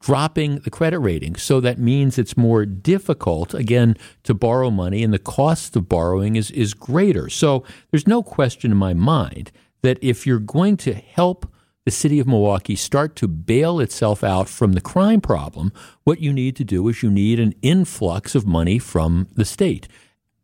[0.00, 1.36] dropping the credit rating.
[1.36, 6.36] So that means it's more difficult, again, to borrow money, and the cost of borrowing
[6.36, 7.28] is, is greater.
[7.28, 11.50] So there's no question in my mind that if you're going to help
[11.84, 15.72] the city of Milwaukee start to bail itself out from the crime problem,
[16.04, 19.88] what you need to do is you need an influx of money from the state.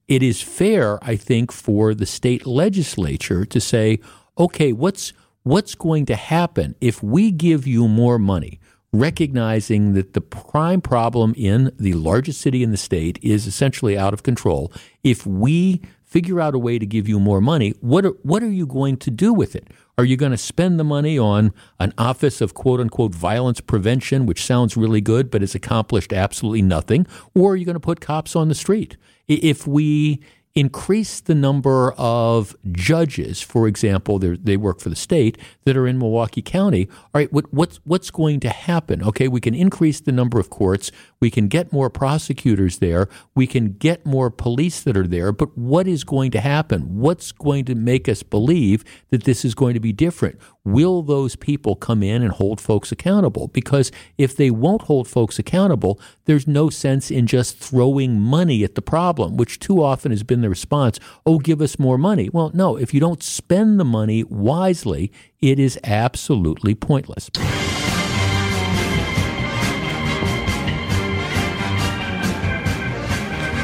[0.09, 3.99] It is fair, I think, for the state legislature to say,
[4.38, 8.61] okay, what's what's going to happen if we give you more money?
[9.01, 14.13] Recognizing that the crime problem in the largest city in the state is essentially out
[14.13, 14.73] of control.
[15.03, 18.51] If we figure out a way to give you more money, what are, what are
[18.51, 19.69] you going to do with it?
[19.99, 24.27] Are you going to spend the money on an office of quote unquote violence prevention,
[24.27, 27.07] which sounds really good but has accomplished absolutely nothing?
[27.35, 28.97] Or are you going to put cops on the street?
[29.27, 30.23] If we
[30.57, 35.99] increase the number of judges, for example, they work for the state, that are in
[35.99, 36.88] Milwaukee County.
[36.90, 39.03] All right, what, what's, what's going to happen?
[39.03, 40.90] Okay, we can increase the number of courts,
[41.21, 45.57] we can get more prosecutors there, we can get more police that are there, but
[45.59, 46.97] what is going to happen?
[47.01, 50.38] What's going to make us believe that this is going to be different?
[50.64, 53.49] Will those people come in and hold folks accountable?
[53.49, 58.75] Because if they won't hold folks accountable, there's no sense in just throwing money at
[58.75, 62.31] the problem, which too often has been the response oh, give us more money.
[62.33, 67.31] Well, no, if you don't spend the money wisely, it is absolutely pointless.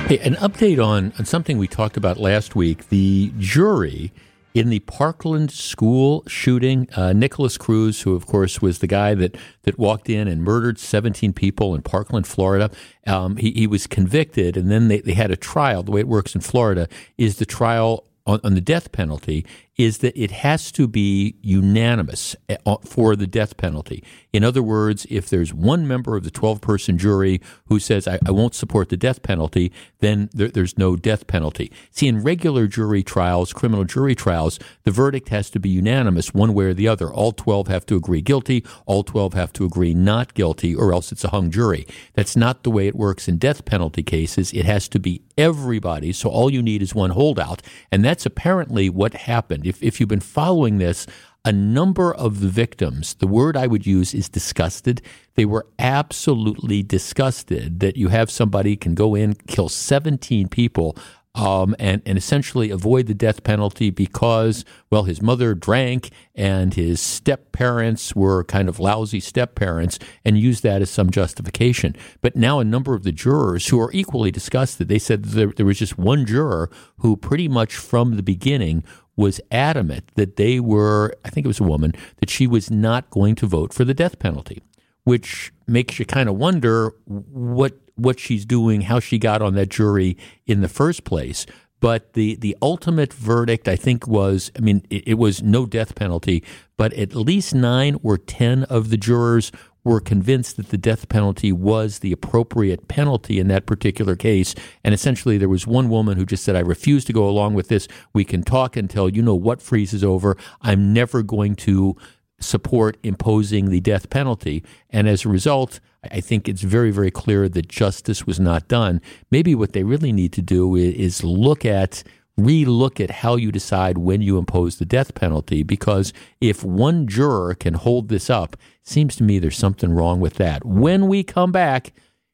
[0.08, 2.88] Hey, an update on, on something we talked about last week.
[2.88, 4.12] The jury
[4.54, 9.36] in the Parkland school shooting, uh, Nikolas Cruz, who of course was the guy that,
[9.62, 12.70] that walked in and murdered 17 people in Parkland, Florida,
[13.06, 15.82] um, he, he was convicted and then they, they had a trial.
[15.82, 19.44] The way it works in Florida is the trial on, on, the death penalty
[19.76, 24.04] is that it has to be unanimous eh, for the death penalty.
[24.32, 28.18] In other words, if there's one member of the 12 person jury who says, I,
[28.26, 31.72] I, won't support the death penalty, then there, there's no death penalty.
[31.90, 36.52] See, in regular jury trials, criminal jury trials, the verdict has to be unanimous one
[36.54, 37.12] way or the other.
[37.12, 41.12] All 12 have to agree guilty, all 12 have to agree not guilty, or else
[41.12, 41.86] it's a hung jury.
[42.14, 44.52] That's not the way it works in death penalty cases.
[44.52, 47.62] It has to be everybody, so all you need is one holdout.
[47.90, 49.82] And that's apparently what happened happened.
[49.82, 51.06] If, if you've been following this,
[51.44, 55.02] a number of the victims, the word I would use is disgusted.
[55.34, 60.96] They were absolutely disgusted that you have somebody can go in, kill 17 people
[61.34, 67.00] um, and, and essentially avoid the death penalty because, well, his mother drank and his
[67.00, 71.96] step parents were kind of lousy step parents and use that as some justification.
[72.20, 75.66] But now a number of the jurors who are equally disgusted, they said there, there
[75.66, 78.84] was just one juror who pretty much from the beginning
[79.16, 83.10] was adamant that they were, I think it was a woman, that she was not
[83.10, 84.62] going to vote for the death penalty,
[85.04, 89.68] which makes you kind of wonder what what she's doing, how she got on that
[89.68, 91.44] jury in the first place.
[91.78, 95.94] But the, the ultimate verdict, I think, was I mean, it, it was no death
[95.94, 96.42] penalty,
[96.76, 99.52] but at least nine or 10 of the jurors
[99.84, 104.54] were convinced that the death penalty was the appropriate penalty in that particular case.
[104.84, 107.68] And essentially, there was one woman who just said, I refuse to go along with
[107.68, 107.88] this.
[108.12, 110.36] We can talk until you know what freezes over.
[110.60, 111.96] I'm never going to
[112.38, 114.64] support imposing the death penalty.
[114.90, 115.80] And as a result,
[116.10, 119.00] I think it's very, very clear that justice was not done.
[119.30, 122.02] Maybe what they really need to do is look at
[122.38, 127.54] relook at how you decide when you impose the death penalty because if one juror
[127.54, 131.52] can hold this up seems to me there's something wrong with that when we come
[131.52, 131.92] back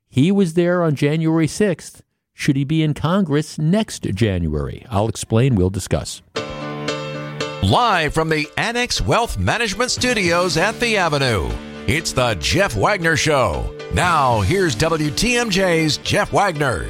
[0.09, 2.01] he was there on January 6th
[2.33, 6.23] should he be in Congress next January I'll explain we'll discuss
[7.63, 11.51] live from the Annex Wealth Management Studios at the Avenue
[11.89, 13.75] it's the Jeff Wagner Show.
[13.95, 16.87] Now, here's WTMJ's Jeff Wagner.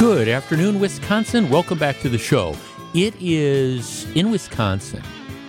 [0.00, 1.48] Good afternoon, Wisconsin.
[1.48, 2.56] Welcome back to the show.
[2.94, 5.02] It is in Wisconsin,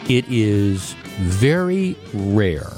[0.08, 2.72] it is very rare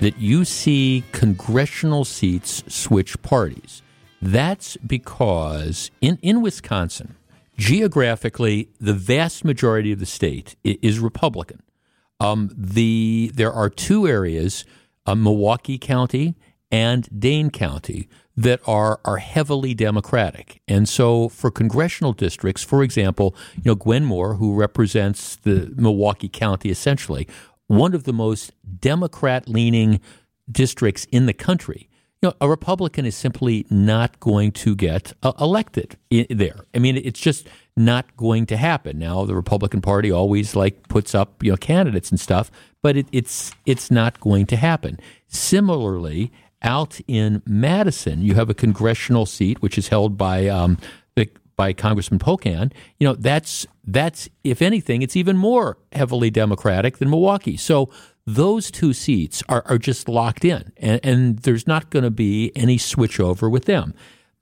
[0.00, 3.82] that you see congressional seats switch parties.
[4.20, 7.14] That's because in, in Wisconsin,
[7.56, 11.62] geographically, the vast majority of the state is Republican.
[12.18, 14.64] Um, the there are two areas,
[15.06, 16.34] uh, Milwaukee County
[16.70, 20.62] and Dane County, that are are heavily Democratic.
[20.66, 26.28] And so, for congressional districts, for example, you know Gwen Moore, who represents the Milwaukee
[26.28, 27.28] County, essentially
[27.66, 30.00] one of the most Democrat-leaning
[30.50, 31.88] districts in the country.
[32.20, 35.96] You know, a Republican is simply not going to get uh, elected
[36.28, 36.66] there.
[36.74, 37.46] I mean, it's just
[37.76, 38.98] not going to happen.
[38.98, 42.50] Now, the Republican Party always like puts up you know candidates and stuff,
[42.82, 44.98] but it, it's it's not going to happen.
[45.28, 46.32] Similarly,
[46.62, 50.78] out in Madison, you have a congressional seat which is held by um,
[51.60, 52.72] by Congressman Pocan.
[52.98, 57.58] You know, that's that's if anything, it's even more heavily Democratic than Milwaukee.
[57.58, 57.90] So
[58.26, 62.50] those two seats are, are just locked in, and, and there's not going to be
[62.56, 63.92] any switchover with them.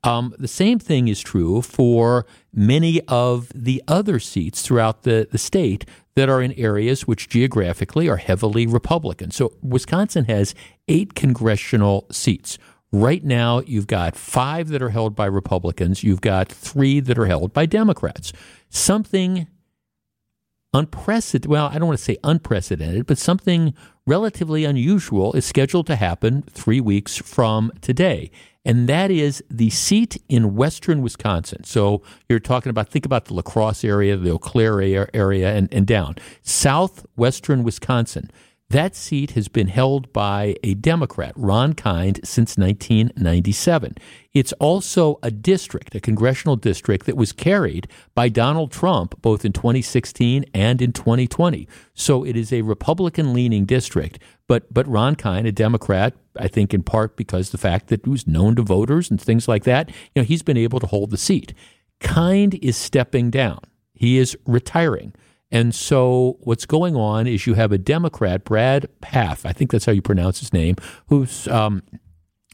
[0.04, 2.24] Um, the same thing is true for
[2.54, 5.84] many of the other seats throughout the, the state
[6.14, 9.30] that are in areas which geographically are heavily Republican.
[9.30, 10.54] So Wisconsin has
[10.86, 12.58] eight congressional seats.
[12.90, 17.26] Right now, you've got five that are held by Republicans, you've got three that are
[17.26, 18.32] held by Democrats.
[18.70, 19.46] Something
[20.72, 23.74] unprecedented, well, I don't want to say unprecedented, but something
[24.06, 28.30] relatively unusual is scheduled to happen three weeks from today
[28.68, 31.64] and that is the seat in western Wisconsin.
[31.64, 35.72] So you're talking about, think about the La Crosse area, the Eau Claire area, and,
[35.72, 36.16] and down.
[36.42, 38.30] Southwestern Wisconsin.
[38.70, 43.94] That seat has been held by a Democrat, Ron Kind, since 1997.
[44.34, 49.54] It's also a district, a congressional district that was carried by Donald Trump both in
[49.54, 51.66] 2016 and in 2020.
[51.94, 54.18] So it is a Republican leaning district.
[54.46, 58.10] But, but Ron Kind, a Democrat, I think in part because the fact that he
[58.10, 61.10] was known to voters and things like that, you know, he's been able to hold
[61.10, 61.54] the seat.
[62.00, 63.60] Kind is stepping down.
[63.92, 65.14] He is retiring.
[65.50, 69.86] And so what's going on is you have a Democrat, Brad Pfaff, I think that's
[69.86, 70.76] how you pronounce his name,
[71.06, 71.82] who's um,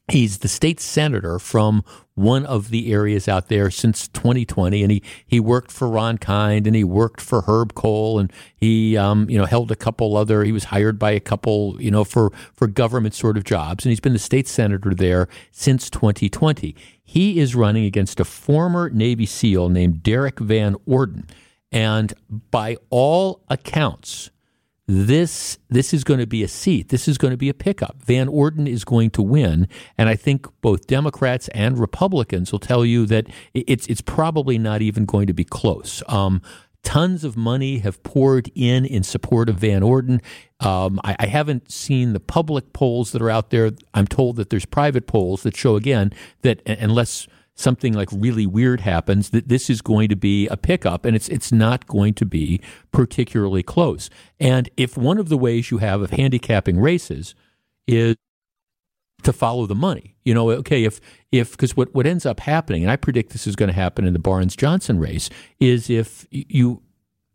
[0.09, 1.82] he's the state senator from
[2.14, 6.66] one of the areas out there since 2020, and he he worked for Ron Kind
[6.66, 10.44] and he worked for Herb Kohl, and he um, you know held a couple other.
[10.44, 13.90] He was hired by a couple you know for for government sort of jobs, and
[13.90, 16.76] he's been the state senator there since 2020.
[17.02, 21.26] He is running against a former Navy SEAL named Derrick Van Orden.
[21.70, 22.14] And
[22.52, 24.30] by all accounts,
[24.87, 26.91] this this is going to be a seat.
[26.91, 27.97] This is going to be a pickup.
[28.05, 29.66] Van Orden is going to win,
[29.97, 34.82] and I think both Democrats and Republicans will tell you that it's it's probably not
[34.82, 36.03] even going to be close.
[36.07, 36.43] Um,
[36.82, 40.20] tons of money have poured in in support of Van Orden.
[40.61, 43.72] Um, I, I, haven't seen the public polls that are out there.
[43.95, 46.12] I'm told that there's private polls that show again
[46.43, 51.05] that unless something like really weird happens, that this is going to be a pickup
[51.05, 52.61] and it's it's not going to be
[52.92, 54.11] particularly close.
[54.40, 57.34] And if one of the ways you have of handicapping races
[57.86, 58.16] is
[59.24, 60.14] to follow the money.
[60.24, 61.00] You know, okay, if
[61.32, 64.07] if because what what ends up happening, and I predict this is going to happen
[64.07, 65.28] in the Barnes Johnson race,
[65.59, 66.82] is if you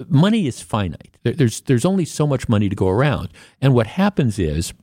[0.08, 1.18] money is finite.
[1.24, 3.30] There's there's only so much money to go around,
[3.62, 4.74] and what happens is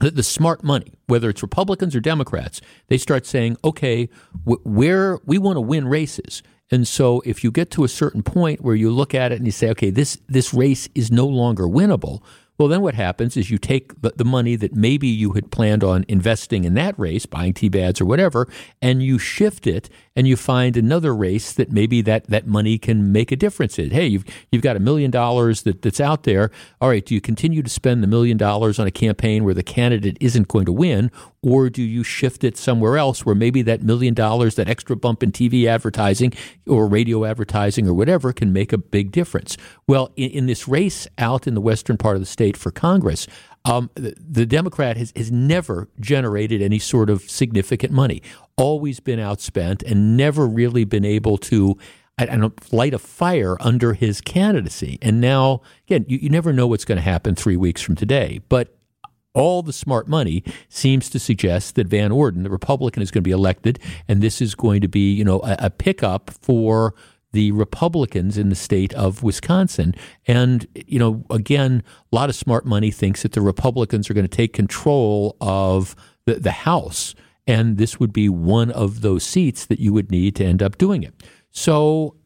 [0.00, 4.08] that the smart money, whether it's Republicans or Democrats, they start saying, okay,
[4.44, 6.42] where we want to win races.
[6.70, 9.46] And so if you get to a certain point where you look at it and
[9.46, 12.22] you say, okay, this this race is no longer winnable,
[12.58, 15.82] well, then what happens is you take the, the, money that maybe you had planned
[15.82, 18.48] on investing in that race, buying T-Bads or whatever,
[18.80, 23.10] and you shift it and you find another race that maybe that, that money can
[23.12, 23.90] make a difference in.
[23.90, 26.50] Hey, you've, you've got a million dollars that, that's out there.
[26.80, 29.62] All right, do you continue to spend the million dollars on a campaign where the
[29.62, 31.10] candidate isn't going to win,
[31.42, 35.22] or do you shift it somewhere else where maybe that million dollars, that extra bump
[35.22, 36.32] in TV advertising
[36.66, 39.56] or radio advertising or whatever can make a big difference?
[39.86, 43.26] Well, in, in this race out in the western part of the state for Congress,
[43.64, 48.22] um, the, the, Democrat has, has never generated any sort of significant money,
[48.56, 51.78] always been outspent, and never really been able to
[52.18, 54.98] I, I don't, light a fire under his candidacy.
[55.02, 58.40] And now, again, you, you never know what's going to happen three weeks from today.
[58.48, 58.76] But
[59.34, 63.28] all the smart money seems to suggest that Van Orden, the Republican, is going to
[63.28, 66.94] be elected, and this is going to be, you know, a, a pickup for
[67.34, 69.92] the Republicans in the state of Wisconsin.
[70.26, 71.82] And, you know, again,
[72.12, 75.96] a lot of smart money thinks that the Republicans are going to take control of
[76.24, 77.14] the, the House.
[77.46, 80.78] And this would be one of those seats that you would need to end up
[80.78, 81.12] doing it.
[81.50, 82.16] So,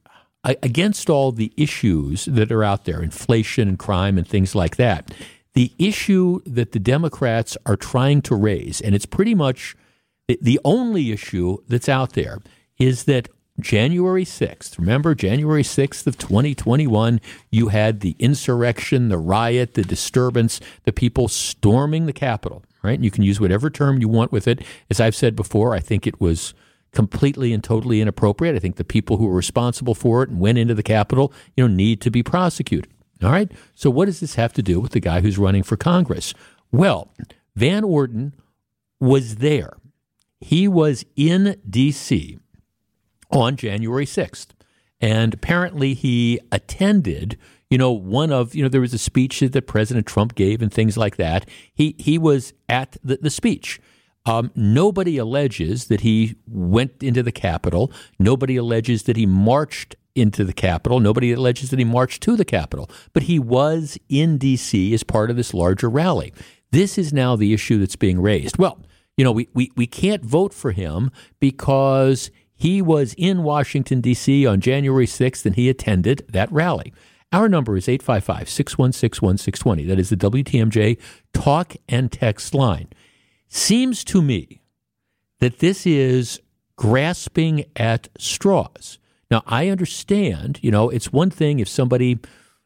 [0.44, 5.12] against all the issues that are out there, inflation and crime and things like that,
[5.54, 9.74] the issue that the Democrats are trying to raise, and it's pretty much
[10.28, 12.38] the only issue that's out there,
[12.78, 13.28] is that
[13.60, 14.78] January 6th.
[14.78, 21.28] Remember, January 6th of 2021, you had the insurrection, the riot, the disturbance, the people
[21.28, 22.94] storming the Capitol, right?
[22.94, 24.62] And you can use whatever term you want with it.
[24.90, 26.54] As I've said before, I think it was
[26.92, 28.54] completely and totally inappropriate.
[28.54, 31.66] I think the people who were responsible for it and went into the Capitol, you
[31.66, 32.90] know, need to be prosecuted.
[33.22, 33.50] All right?
[33.74, 36.32] So what does this have to do with the guy who's running for Congress?
[36.70, 37.12] Well,
[37.56, 38.34] Van Orden
[39.00, 39.76] was there.
[40.40, 42.38] He was in D.C
[43.30, 44.48] on January 6th.
[45.00, 47.38] And apparently he attended,
[47.70, 50.72] you know, one of, you know, there was a speech that President Trump gave and
[50.72, 51.48] things like that.
[51.72, 53.80] He, he was at the, the speech.
[54.26, 57.92] Um, nobody alleges that he went into the Capitol.
[58.18, 61.00] Nobody alleges that he marched into the Capitol.
[61.00, 62.90] Nobody alleges that he marched to the Capitol.
[63.12, 64.92] But he was in D.C.
[64.92, 66.34] as part of this larger rally.
[66.72, 68.58] This is now the issue that's being raised.
[68.58, 68.82] Well,
[69.16, 71.10] you know, we, we, we can't vote for him
[71.40, 74.44] because he was in Washington, D.C.
[74.44, 76.92] on January 6th and he attended that rally.
[77.32, 79.84] Our number is 855 616 1620.
[79.84, 80.98] That is the WTMJ
[81.32, 82.88] talk and text line.
[83.48, 84.60] Seems to me
[85.38, 86.40] that this is
[86.74, 88.98] grasping at straws.
[89.30, 92.18] Now, I understand, you know, it's one thing if somebody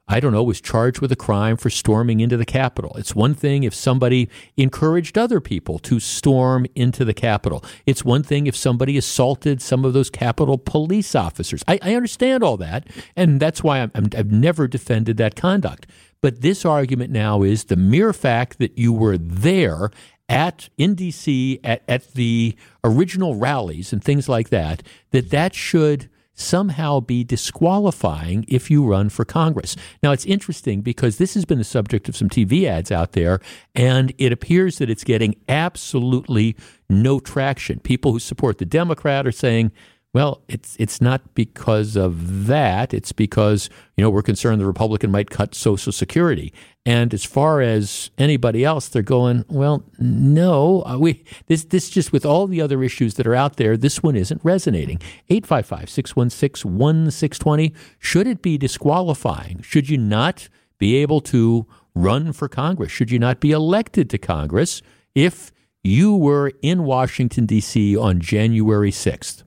[0.09, 2.93] I don't know, was charged with a crime for storming into the Capitol.
[2.97, 7.65] It's one thing if somebody encouraged other people to storm into the Capitol.
[7.87, 11.63] It's one thing if somebody assaulted some of those Capitol police officers.
[11.69, 15.87] I, I understand all that, and that's why i have never defended that conduct.
[16.21, 19.91] But this argument now is the mere fact that you were there
[20.29, 26.09] at in DC at, at the original rallies and things like that, that that should
[26.35, 29.76] somehow be disqualifying if you run for Congress.
[30.03, 33.41] Now, it's interesting because this has been the subject of some TV ads out there,
[33.74, 36.57] and it appears that it's getting absolutely
[36.89, 37.80] no traction.
[37.80, 39.72] People who support the Democrat are saying,
[40.15, 42.93] well, it's it's not because of that.
[42.93, 46.53] It's because you know we're concerned the Republican might cut Social Security.
[46.85, 52.13] And as far as anybody else, they're going, well, no, uh, we this this just
[52.13, 54.99] with all the other issues that are out there, this one isn't resonating.
[55.31, 57.75] 855-616-1620.
[57.99, 59.63] Should it be disqualifying?
[59.63, 62.93] Should you not be able to run for Congress?
[62.93, 64.83] Should you not be elected to Congress
[65.15, 65.53] if
[65.83, 67.97] you were in Washington D.C.
[67.97, 69.45] on January 6th?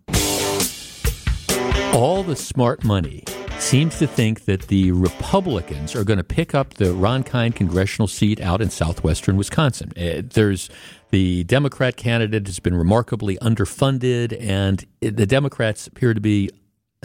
[1.96, 3.24] All the smart money
[3.58, 8.10] seems to think that the Republicans are going to pick up the Ron Kind congressional
[8.10, 9.94] seat out in southwestern Wisconsin.
[9.96, 10.70] Uh, there's
[11.12, 16.50] the Democrat candidate has been remarkably underfunded, and the Democrats appear to be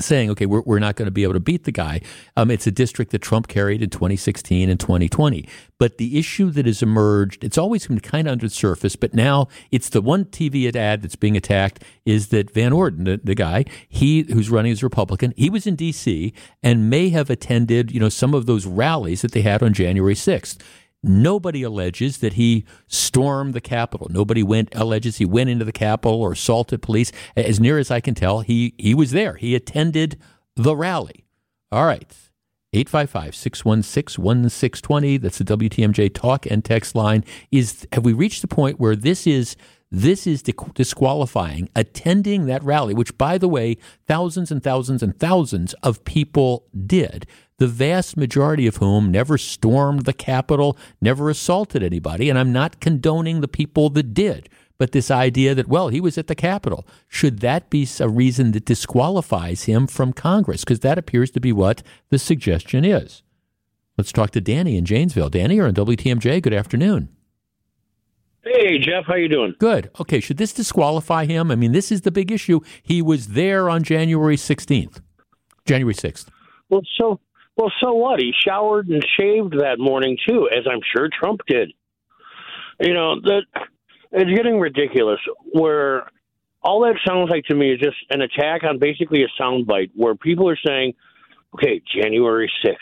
[0.01, 2.01] saying, okay, we're, we're not going to be able to beat the guy.
[2.37, 5.47] Um, it's a district that Trump carried in 2016 and 2020.
[5.79, 9.15] But the issue that has emerged, it's always been kind of under the surface, but
[9.15, 13.35] now it's the one TV ad that's being attacked is that Van Orden, the, the
[13.35, 16.33] guy, he who's running as Republican, he was in D.C.
[16.63, 20.15] and may have attended, you know, some of those rallies that they had on January
[20.15, 20.59] 6th
[21.03, 24.09] Nobody alleges that he stormed the Capitol.
[24.11, 27.11] Nobody went alleges he went into the Capitol or assaulted police.
[27.37, 29.37] As near as I can tell, he he was there.
[29.37, 30.19] He attended
[30.57, 31.25] the rally.
[31.73, 32.13] All right.
[32.73, 35.17] 855 616 1620.
[35.17, 37.25] That's the WTMJ talk and text line.
[37.51, 39.57] Is Have we reached the point where this is
[39.91, 43.77] this is disqualifying attending that rally, which, by the way,
[44.07, 47.27] thousands and thousands and thousands of people did,
[47.61, 52.31] the vast majority of whom never stormed the Capitol, never assaulted anybody.
[52.31, 54.49] And I'm not condoning the people that did.
[54.79, 58.53] But this idea that, well, he was at the Capitol, should that be a reason
[58.53, 60.65] that disqualifies him from Congress?
[60.65, 63.23] Because that appears to be what the suggestion is.
[63.99, 65.29] Let's talk to Danny in Janesville.
[65.29, 66.41] Danny, you're on WTMJ.
[66.41, 67.11] Good afternoon.
[68.43, 69.55] Hey, Jeff, how you doing?
[69.59, 69.91] Good.
[70.01, 71.51] Okay, should this disqualify him?
[71.51, 72.61] I mean, this is the big issue.
[72.83, 75.03] He was there on January 16th,
[75.67, 76.29] January 6th.
[76.71, 77.21] Well, so
[77.61, 78.21] well, so what?
[78.21, 81.73] He showered and shaved that morning too, as I'm sure Trump did.
[82.81, 83.43] You know, that
[84.13, 85.21] it's getting ridiculous
[85.53, 86.11] where
[86.63, 90.15] all that sounds like to me is just an attack on basically a soundbite where
[90.15, 90.95] people are saying,
[91.55, 92.77] okay, January 6th.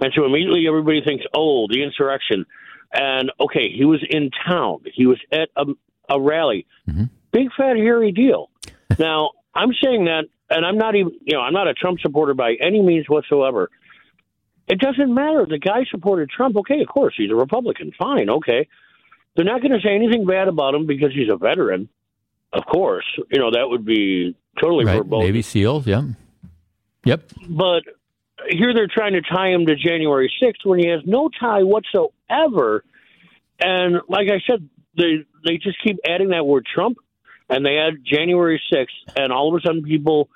[0.00, 2.44] And so immediately everybody thinks, oh, the insurrection.
[2.92, 4.80] And okay, he was in town.
[4.92, 5.64] He was at a,
[6.10, 6.66] a rally.
[6.88, 7.04] Mm-hmm.
[7.32, 8.50] Big fat hairy deal.
[8.98, 12.34] now I'm saying that, and I'm not even, you know, I'm not a Trump supporter
[12.34, 13.70] by any means whatsoever.
[14.66, 15.46] It doesn't matter.
[15.48, 16.56] The guy supported Trump.
[16.56, 17.92] Okay, of course he's a Republican.
[17.98, 18.30] Fine.
[18.30, 18.68] Okay,
[19.36, 21.88] they're not going to say anything bad about him because he's a veteran.
[22.52, 24.98] Of course, you know that would be totally right.
[24.98, 25.26] verboten.
[25.26, 25.86] Navy SEALs.
[25.86, 26.02] Yeah.
[27.04, 27.30] Yep.
[27.48, 27.82] But
[28.48, 32.84] here they're trying to tie him to January 6th when he has no tie whatsoever.
[33.60, 36.98] And like I said, they they just keep adding that word Trump,
[37.50, 38.86] and they add January 6th,
[39.16, 40.28] and all of a sudden people.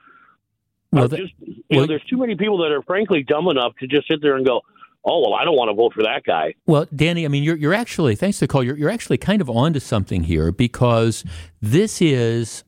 [0.90, 3.86] Well, just, you well, know, there's too many people that are frankly dumb enough to
[3.86, 4.62] just sit there and go,
[5.04, 6.54] oh well, I don't want to vote for that guy.
[6.66, 9.40] Well, Danny, I mean, you're you're actually thanks to the call, you're you're actually kind
[9.40, 11.24] of onto something here because
[11.60, 12.64] this is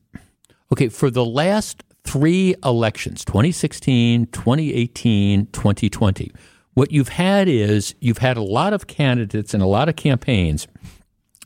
[0.71, 6.31] okay for the last three elections 2016, 2018, 2020.
[6.73, 10.67] What you've had is you've had a lot of candidates and a lot of campaigns,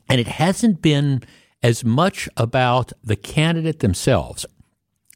[0.08, 1.22] and it hasn't been
[1.62, 4.46] as much about the candidate themselves.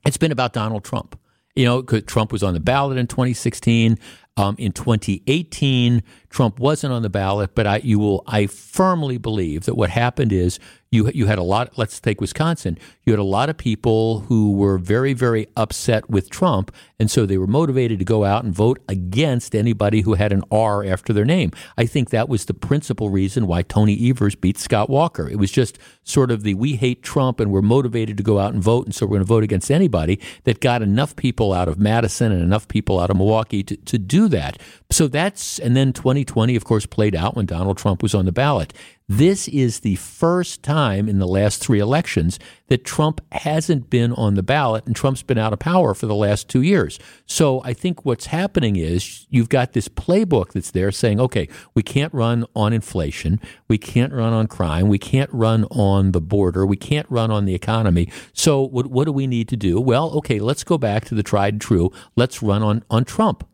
[0.05, 1.20] It's been about Donald Trump.
[1.55, 3.99] You know, Trump was on the ballot in 2016.
[4.37, 9.65] Um, in 2018, Trump wasn't on the ballot, but I, you will, I firmly believe
[9.65, 10.59] that what happened is
[10.93, 11.79] you you had a lot.
[11.79, 12.77] Let's take Wisconsin.
[13.05, 17.27] You had a lot of people who were very very upset with Trump, and so
[17.27, 21.13] they were motivated to go out and vote against anybody who had an R after
[21.13, 21.53] their name.
[21.79, 25.29] I think that was the principal reason why Tony Evers beat Scott Walker.
[25.29, 28.53] It was just sort of the we hate Trump and we're motivated to go out
[28.53, 31.69] and vote, and so we're going to vote against anybody that got enough people out
[31.69, 34.61] of Madison and enough people out of Milwaukee to, to do that.
[34.91, 35.93] So that's and then
[36.25, 38.73] 2020, of course, played out when Donald Trump was on the ballot.
[39.09, 44.35] This is the first time in the last three elections that Trump hasn't been on
[44.35, 47.01] the ballot and Trump's been out of power for the last two years.
[47.27, 51.83] So I think what's happening is you've got this playbook that's there saying, okay, we
[51.83, 53.41] can't run on inflation.
[53.67, 54.87] We can't run on crime.
[54.87, 56.65] We can't run on the border.
[56.65, 58.13] We can't run on the economy.
[58.33, 59.81] So what, what do we need to do?
[59.81, 61.91] Well, okay, let's go back to the tried and true.
[62.15, 63.45] Let's run on, on Trump.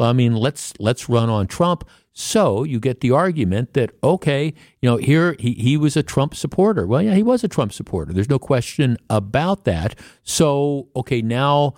[0.00, 1.88] I mean, let's let's run on Trump.
[2.16, 6.36] So you get the argument that okay, you know, here he, he was a Trump
[6.36, 6.86] supporter.
[6.86, 8.12] Well, yeah, he was a Trump supporter.
[8.12, 9.98] There's no question about that.
[10.22, 11.74] So okay, now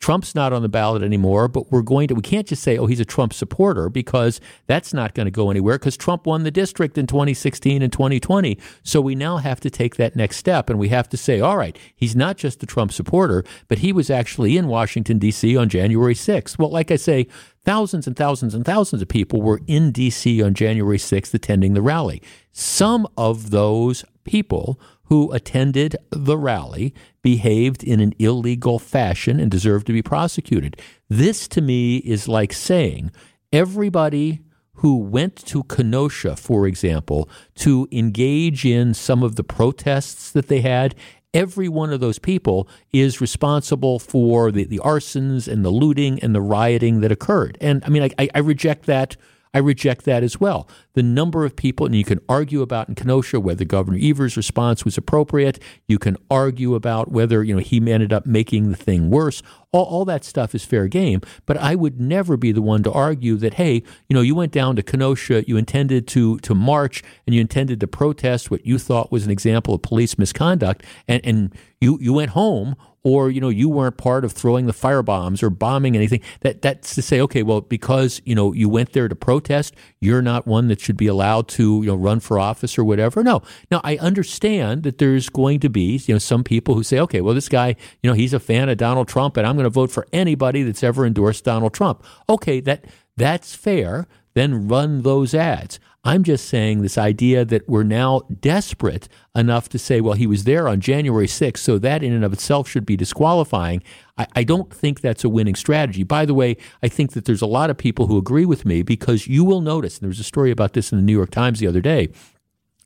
[0.00, 2.86] Trump's not on the ballot anymore, but we're going to, we can't just say, oh,
[2.86, 6.50] he's a Trump supporter because that's not going to go anywhere because Trump won the
[6.50, 8.58] district in 2016 and 2020.
[8.82, 11.58] So we now have to take that next step and we have to say, all
[11.58, 15.54] right, he's not just a Trump supporter, but he was actually in Washington, D.C.
[15.54, 16.58] on January 6th.
[16.58, 17.26] Well, like I say,
[17.62, 20.42] thousands and thousands and thousands of people were in D.C.
[20.42, 22.22] on January 6th attending the rally.
[22.52, 24.80] Some of those people
[25.10, 30.80] who attended the rally behaved in an illegal fashion and deserved to be prosecuted.
[31.08, 33.10] This to me is like saying
[33.52, 34.40] everybody
[34.74, 40.60] who went to Kenosha, for example, to engage in some of the protests that they
[40.60, 40.94] had,
[41.34, 46.34] every one of those people is responsible for the, the arsons and the looting and
[46.34, 47.58] the rioting that occurred.
[47.60, 49.16] And I mean, I, I reject that
[49.52, 50.68] I reject that as well.
[50.92, 54.84] The number of people, and you can argue about in Kenosha whether Governor Evers' response
[54.84, 55.60] was appropriate.
[55.88, 59.42] You can argue about whether you know he ended up making the thing worse.
[59.72, 61.20] All, all that stuff is fair game.
[61.46, 64.52] But I would never be the one to argue that hey, you know, you went
[64.52, 68.78] down to Kenosha, you intended to to march, and you intended to protest what you
[68.78, 73.40] thought was an example of police misconduct, and and you you went home or you
[73.40, 76.20] know you weren't part of throwing the fire bombs or bombing anything.
[76.40, 80.22] That that's to say okay well because you know you went there to protest you're
[80.22, 83.22] not one that should be allowed to you know run for office or whatever.
[83.22, 83.42] No.
[83.70, 87.20] Now i understand that there's going to be you know some people who say okay
[87.20, 89.70] well this guy you know he's a fan of donald trump and i'm going to
[89.70, 92.04] vote for anybody that's ever endorsed donald trump.
[92.28, 92.84] Okay that
[93.16, 94.06] that's fair.
[94.34, 99.78] Then run those ads I'm just saying this idea that we're now desperate enough to
[99.78, 102.86] say, well, he was there on January 6th, so that in and of itself should
[102.86, 103.82] be disqualifying.
[104.16, 106.02] I, I, don't think that's a winning strategy.
[106.02, 108.82] By the way, I think that there's a lot of people who agree with me
[108.82, 111.30] because you will notice, and there was a story about this in the New York
[111.30, 112.08] Times the other day.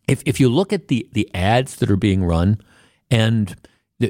[0.09, 2.61] If, if you look at the, the ads that are being run,
[3.13, 3.55] and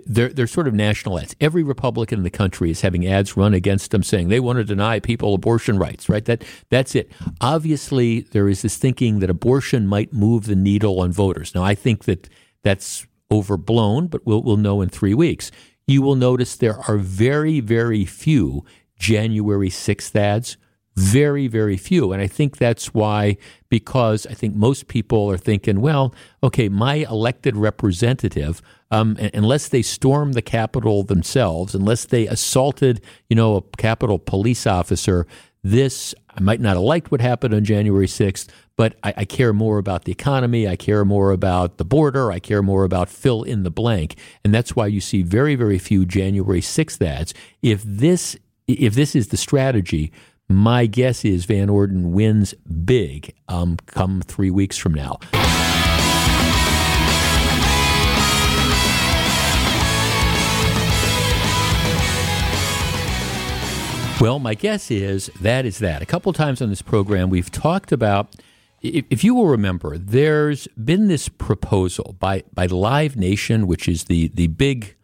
[0.06, 1.34] they're, they're sort of national ads.
[1.40, 4.64] Every Republican in the country is having ads run against them saying they want to
[4.64, 6.24] deny people abortion rights, right?
[6.24, 7.10] That, that's it.
[7.40, 11.54] Obviously, there is this thinking that abortion might move the needle on voters.
[11.54, 12.28] Now, I think that
[12.62, 15.50] that's overblown, but we'll, we'll know in three weeks.
[15.86, 18.64] You will notice there are very, very few
[18.98, 20.56] January 6th ads
[20.96, 22.12] very, very few.
[22.12, 23.36] And I think that's why,
[23.68, 29.82] because I think most people are thinking, well, okay, my elected representative, um, unless they
[29.82, 35.26] stormed the Capitol themselves, unless they assaulted, you know, a Capitol police officer,
[35.64, 39.54] this, I might not have liked what happened on January 6th, but I, I, care
[39.54, 40.68] more about the economy.
[40.68, 42.30] I care more about the border.
[42.30, 44.18] I care more about fill in the blank.
[44.44, 47.32] And that's why you see very, very few January 6th ads.
[47.62, 48.36] If this,
[48.66, 50.12] if this is the strategy,
[50.48, 55.18] my guess is Van Orden wins big um, come three weeks from now.
[64.20, 66.00] Well, my guess is that is that.
[66.00, 68.34] A couple times on this program, we've talked about.
[68.80, 74.28] If you will remember, there's been this proposal by, by Live Nation, which is the,
[74.28, 74.94] the big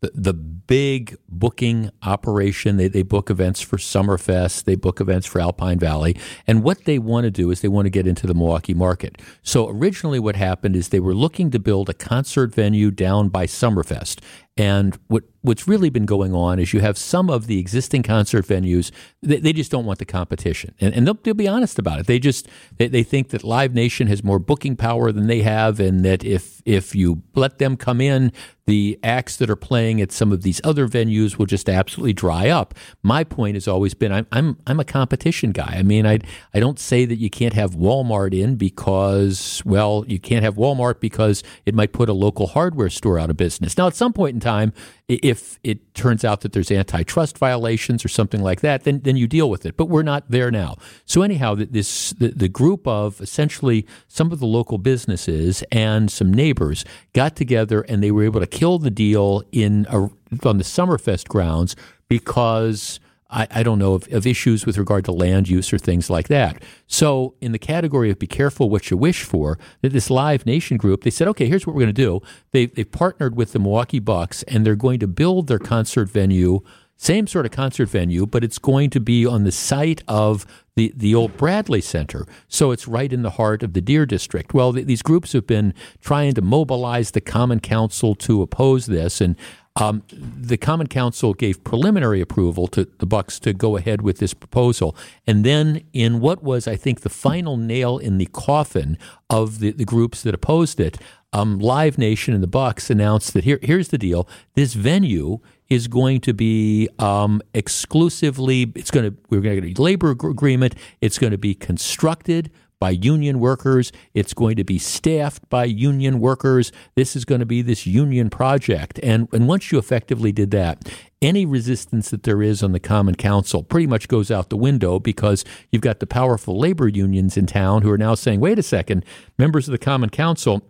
[0.00, 2.76] the, the big booking operation.
[2.76, 6.16] They, they book events for Summerfest, they book events for Alpine Valley.
[6.46, 9.20] And what they want to do is they want to get into the Milwaukee market.
[9.42, 13.46] So originally, what happened is they were looking to build a concert venue down by
[13.46, 14.20] Summerfest.
[14.56, 18.44] And what what's really been going on is you have some of the existing concert
[18.44, 18.90] venues
[19.22, 22.06] they, they just don't want the competition, and, and they'll, they'll, be honest about it.
[22.06, 22.46] They just
[22.76, 26.24] they, they think that Live Nation has more booking power than they have, and that
[26.24, 28.32] if if you let them come in,
[28.70, 32.48] the acts that are playing at some of these other venues will just absolutely dry
[32.48, 32.72] up.
[33.02, 35.74] My point has always been I'm I'm I'm a competition guy.
[35.76, 36.20] I mean I
[36.54, 41.00] I don't say that you can't have Walmart in because well you can't have Walmart
[41.00, 43.76] because it might put a local hardware store out of business.
[43.76, 44.72] Now at some point in time
[45.08, 49.26] if it turns out that there's antitrust violations or something like that, then then you
[49.26, 49.76] deal with it.
[49.76, 50.76] But we're not there now.
[51.06, 56.32] So anyhow, this the, the group of essentially some of the local businesses and some
[56.32, 60.00] neighbors got together and they were able to kill the deal in a,
[60.46, 61.74] on the Summerfest grounds
[62.08, 63.00] because
[63.30, 66.28] I, I don't know, of, of, issues with regard to land use or things like
[66.28, 66.62] that.
[66.86, 70.76] So, in the category of be careful what you wish for, that this Live Nation
[70.76, 72.20] group, they said, okay, here's what we're going to do.
[72.50, 76.60] They, they've partnered with the Milwaukee Bucks and they're going to build their concert venue,
[77.02, 80.44] same sort of concert venue, but it's going to be on the site of
[80.76, 82.26] the, the old Bradley Center.
[82.46, 84.52] So it's right in the heart of the Deer District.
[84.52, 85.72] Well, th- these groups have been
[86.02, 89.22] trying to mobilize the Common Council to oppose this.
[89.22, 89.34] And
[89.76, 94.34] um, the Common Council gave preliminary approval to the Bucks to go ahead with this
[94.34, 94.94] proposal,
[95.26, 98.98] and then in what was, I think, the final nail in the coffin
[99.30, 100.98] of the, the groups that opposed it,
[101.32, 105.38] um, Live Nation and the Bucks announced that here, here's the deal: this venue
[105.70, 108.72] is going to be um, exclusively.
[108.74, 110.74] It's going to we're going to get a labor agreement.
[111.00, 112.50] It's going to be constructed
[112.80, 113.92] by union workers.
[114.14, 116.72] It's going to be staffed by union workers.
[116.96, 118.98] This is going to be this union project.
[119.02, 120.90] And, and once you effectively did that,
[121.20, 124.98] any resistance that there is on the Common Council pretty much goes out the window
[124.98, 128.62] because you've got the powerful labor unions in town who are now saying, wait a
[128.62, 129.04] second,
[129.36, 130.62] members of the Common Council,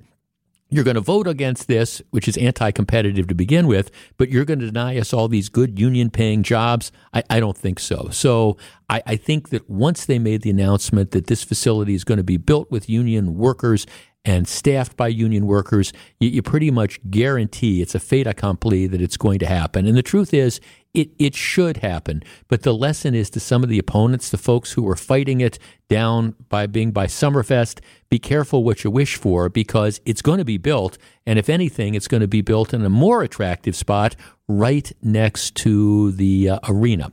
[0.70, 4.44] you're going to vote against this, which is anti competitive to begin with, but you're
[4.44, 6.92] going to deny us all these good union paying jobs?
[7.12, 8.08] I, I, don't think so.
[8.10, 8.56] So
[8.88, 12.24] I, I think that once they made the announcement that this facility is going to
[12.24, 13.86] be built with union workers
[14.24, 19.00] and staffed by union workers, you, you, pretty much guarantee it's a fait accompli that
[19.00, 19.86] it's going to happen.
[19.86, 20.60] And the truth is,
[20.92, 22.22] it, it should happen.
[22.48, 25.58] But the lesson is to some of the opponents, the folks who are fighting it
[25.88, 30.44] down by being by Summerfest, be careful what you wish for because it's going to
[30.44, 30.98] be built.
[31.26, 34.16] And if anything, it's going to be built in a more attractive spot
[34.48, 37.10] right next to the uh, arena.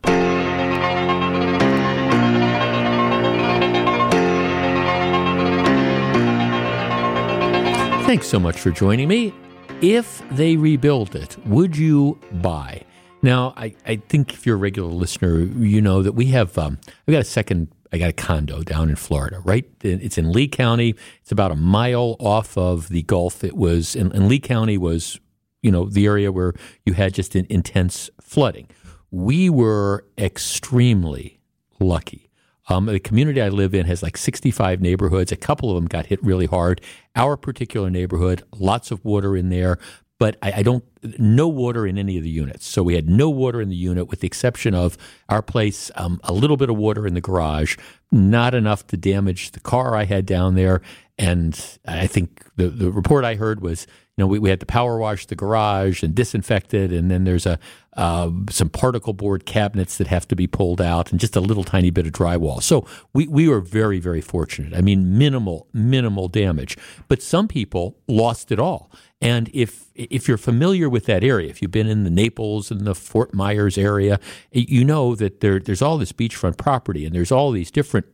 [8.07, 9.33] Thanks so much for joining me.
[9.81, 12.83] if they rebuild it, would you buy?
[13.27, 16.77] Now, I, I think if you're a regular listener, you know that we have, um,
[16.87, 19.65] I've got a second, I got a condo down in Florida, right?
[19.83, 20.95] It's in Lee County.
[21.23, 23.43] It's about a mile off of the Gulf.
[23.43, 25.19] It was, and, and Lee County was,
[25.61, 26.53] you know, the area where
[26.85, 28.69] you had just an intense flooding.
[29.11, 31.41] We were extremely
[31.81, 32.27] lucky
[32.69, 35.31] um, the community I live in has like 65 neighborhoods.
[35.31, 36.81] A couple of them got hit really hard.
[37.15, 39.79] Our particular neighborhood, lots of water in there,
[40.19, 40.83] but I, I, don't,
[41.19, 42.65] no water in any of the units.
[42.65, 44.97] So we had no water in the unit with the exception of
[45.29, 47.77] our place, um, a little bit of water in the garage,
[48.11, 50.81] not enough to damage the car I had down there.
[51.17, 53.87] And I think the, the report I heard was
[54.17, 57.23] you know, we, we had to power wash the garage and disinfect it, and then
[57.23, 57.59] there's a
[57.95, 61.63] uh, some particle board cabinets that have to be pulled out, and just a little
[61.63, 62.61] tiny bit of drywall.
[62.63, 64.73] So we we were very very fortunate.
[64.73, 68.91] I mean, minimal minimal damage, but some people lost it all.
[69.21, 72.81] And if if you're familiar with that area, if you've been in the Naples and
[72.81, 74.19] the Fort Myers area,
[74.51, 78.07] you know that there there's all this beachfront property, and there's all these different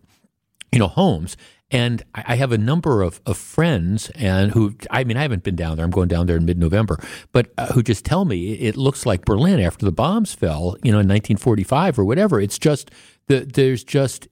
[0.74, 1.38] you know homes
[1.72, 5.56] and I have a number of, of friends and who, I mean, I haven't been
[5.56, 5.86] down there.
[5.86, 7.00] I'm going down there in mid November,
[7.32, 10.92] but uh, who just tell me it looks like Berlin after the bombs fell, you
[10.92, 12.40] know, in 1945 or whatever.
[12.40, 12.92] It's just,
[13.28, 14.28] the, there's just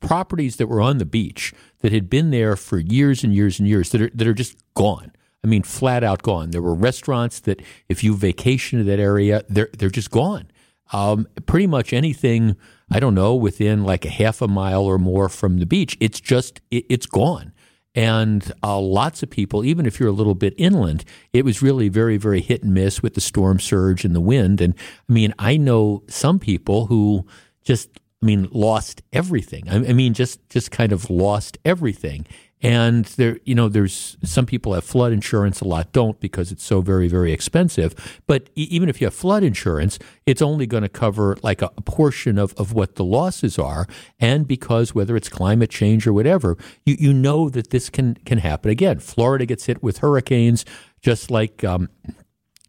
[0.00, 3.68] properties that were on the beach that had been there for years and years and
[3.68, 5.10] years that are, that are just gone.
[5.42, 6.52] I mean, flat out gone.
[6.52, 10.48] There were restaurants that, if you vacation to that area, they're, they're just gone.
[10.92, 12.56] Um, pretty much anything
[12.90, 15.96] I don't know, within like a half a mile or more from the beach.
[16.00, 17.52] It's just, it, it's gone.
[17.94, 21.88] And uh, lots of people, even if you're a little bit inland, it was really
[21.88, 24.60] very, very hit and miss with the storm surge and the wind.
[24.60, 24.74] And
[25.08, 27.24] I mean, I know some people who
[27.62, 29.68] just, I mean, lost everything.
[29.68, 32.26] I, I mean, just just kind of lost everything.
[32.64, 36.64] And there, you know, there's some people have flood insurance, a lot don't because it's
[36.64, 37.94] so very, very expensive.
[38.26, 41.70] But e- even if you have flood insurance, it's only going to cover like a,
[41.76, 43.86] a portion of, of what the losses are.
[44.18, 46.56] And because whether it's climate change or whatever,
[46.86, 48.98] you, you know that this can, can happen again.
[48.98, 50.64] Florida gets hit with hurricanes,
[51.02, 51.90] just like, um,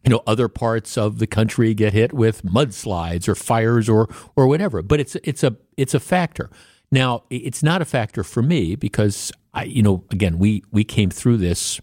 [0.03, 4.45] you know, other parts of the country get hit with mudslides or fires or, or
[4.45, 4.81] whatever.
[4.81, 6.49] But it's, it's a, it's a factor.
[6.91, 11.09] Now, it's not a factor for me because I, you know, again, we we came
[11.09, 11.81] through this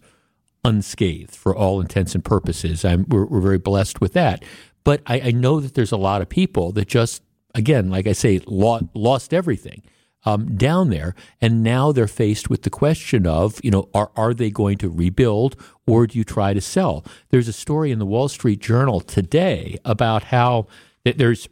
[0.63, 2.85] unscathed for all intents and purposes.
[2.85, 4.43] I'm, we're, we're very blessed with that.
[4.83, 7.21] But I, I, know that there's a lot of people that just,
[7.53, 9.81] again, like I say, lost, lost everything
[10.25, 14.33] um, down there, and now they're faced with the question of, you know, are are
[14.33, 15.55] they going to rebuild
[15.85, 17.03] or do you try to sell?
[17.29, 20.67] There's a story in the Wall Street Journal today about how
[21.03, 21.49] that there's,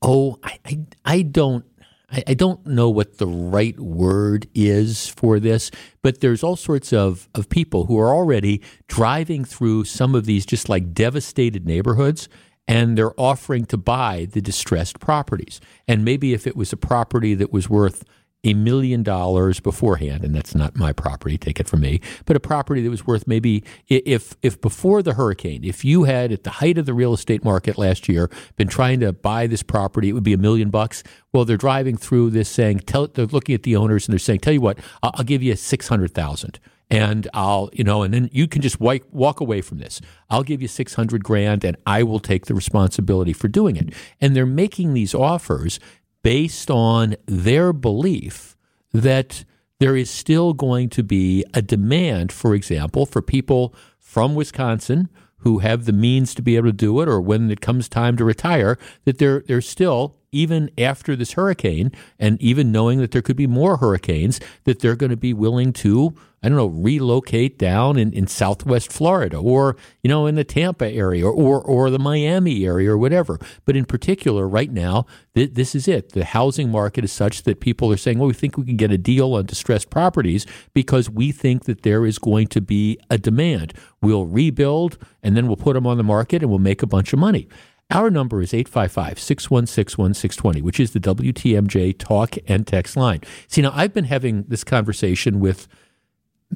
[0.00, 1.66] oh, I, I, I don't
[2.12, 5.70] I, I don't know what the right word is for this,
[6.02, 10.46] but there's all sorts of, of people who are already driving through some of these
[10.46, 12.28] just like devastated neighborhoods
[12.68, 15.60] and they're offering to buy the distressed properties.
[15.88, 18.04] And maybe if it was a property that was worth
[18.44, 22.40] a million dollars beforehand, and that's not my property, take it from me, but a
[22.40, 26.50] property that was worth maybe if if before the hurricane, if you had at the
[26.50, 30.12] height of the real estate market last year been trying to buy this property, it
[30.12, 31.02] would be a million bucks.
[31.32, 34.40] Well, they're driving through this saying, tell, they're looking at the owners and they're saying,
[34.40, 36.58] tell you what, I'll, I'll give you six hundred thousand
[36.92, 40.02] and I'll, you know, and then you can just wipe, walk away from this.
[40.28, 43.94] I'll give you 600 grand and I will take the responsibility for doing it.
[44.20, 45.80] And they're making these offers
[46.22, 48.56] based on their belief
[48.92, 49.44] that
[49.80, 55.08] there is still going to be a demand, for example, for people from Wisconsin
[55.38, 58.16] who have the means to be able to do it, or when it comes time
[58.16, 63.22] to retire, that they're, they're still even after this hurricane, and even knowing that there
[63.22, 67.58] could be more hurricanes, that they're going to be willing to, I don't know, relocate
[67.58, 71.90] down in, in Southwest Florida or, you know, in the Tampa area or, or, or
[71.90, 73.38] the Miami area or whatever.
[73.64, 76.12] But in particular, right now, th- this is it.
[76.12, 78.90] The housing market is such that people are saying, well, we think we can get
[78.90, 83.18] a deal on distressed properties because we think that there is going to be a
[83.18, 83.74] demand.
[84.00, 87.12] We'll rebuild and then we'll put them on the market and we'll make a bunch
[87.12, 87.48] of money.
[87.92, 93.20] Our number is 855 616 1620, which is the WTMJ talk and text line.
[93.48, 95.68] See, now I've been having this conversation with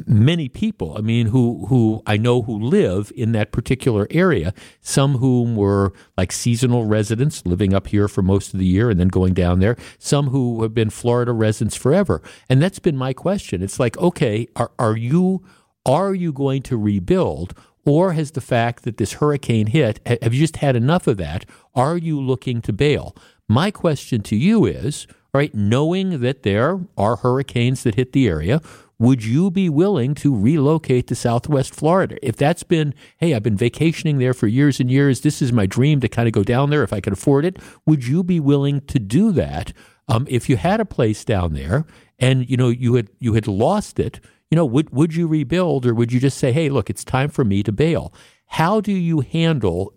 [0.07, 0.97] many people.
[0.97, 4.55] I mean, who who I know who live in that particular area.
[4.81, 8.99] Some whom were like seasonal residents living up here for most of the year and
[8.99, 9.77] then going down there.
[9.99, 12.23] Some who have been Florida residents forever.
[12.49, 13.63] And that's been my question.
[13.63, 15.45] It's like, okay, are are you
[15.85, 17.55] are you going to rebuild
[17.87, 21.47] or has the fact that this hurricane hit, have you just had enough of that?
[21.75, 23.17] Are you looking to bail?
[23.49, 28.61] My question to you is, right, knowing that there are hurricanes that hit the area,
[28.99, 32.17] would you be willing to relocate to Southwest Florida?
[32.23, 35.67] If that's been, hey, I've been vacationing there for years and years, this is my
[35.67, 38.41] dream to kind of go down there if I could afford it, would you be
[38.41, 39.73] willing to do that?
[40.09, 41.85] Um, if you had a place down there
[42.19, 44.21] and you know you had you had lost it,
[44.51, 47.29] you know, would would you rebuild or would you just say, hey, look, it's time
[47.29, 48.13] for me to bail?
[48.47, 49.93] How do you handle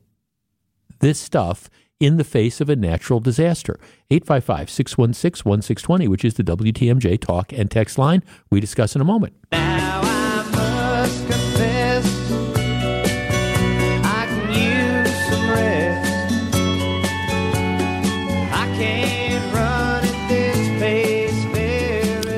[1.00, 1.70] this stuff
[2.00, 3.80] in the face of a natural disaster.
[4.10, 8.24] 855 616 1620, which is the WTMJ talk and text line.
[8.50, 9.34] We discuss in a moment.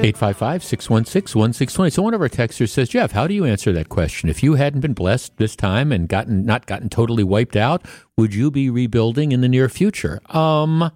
[0.03, 1.91] 855 616 1620.
[1.91, 4.29] So one of our texters says, Jeff, how do you answer that question?
[4.29, 7.85] If you hadn't been blessed this time and gotten not gotten totally wiped out,
[8.17, 10.19] would you be rebuilding in the near future?
[10.35, 10.91] Um,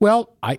[0.00, 0.58] well, I.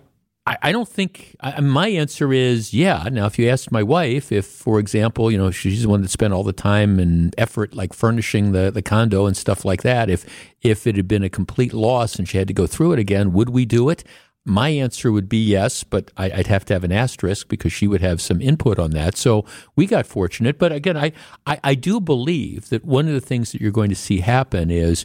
[0.62, 3.08] I don't think I, my answer is yeah.
[3.10, 6.10] Now, if you asked my wife, if, for example, you know, she's the one that
[6.12, 10.08] spent all the time and effort like furnishing the, the condo and stuff like that,
[10.08, 10.24] if
[10.62, 13.32] if it had been a complete loss and she had to go through it again,
[13.32, 14.04] would we do it?
[14.48, 17.88] My answer would be yes, but I, I'd have to have an asterisk because she
[17.88, 19.16] would have some input on that.
[19.16, 19.44] So
[19.74, 20.56] we got fortunate.
[20.56, 21.12] But again, I,
[21.46, 24.70] I, I do believe that one of the things that you're going to see happen
[24.70, 25.04] is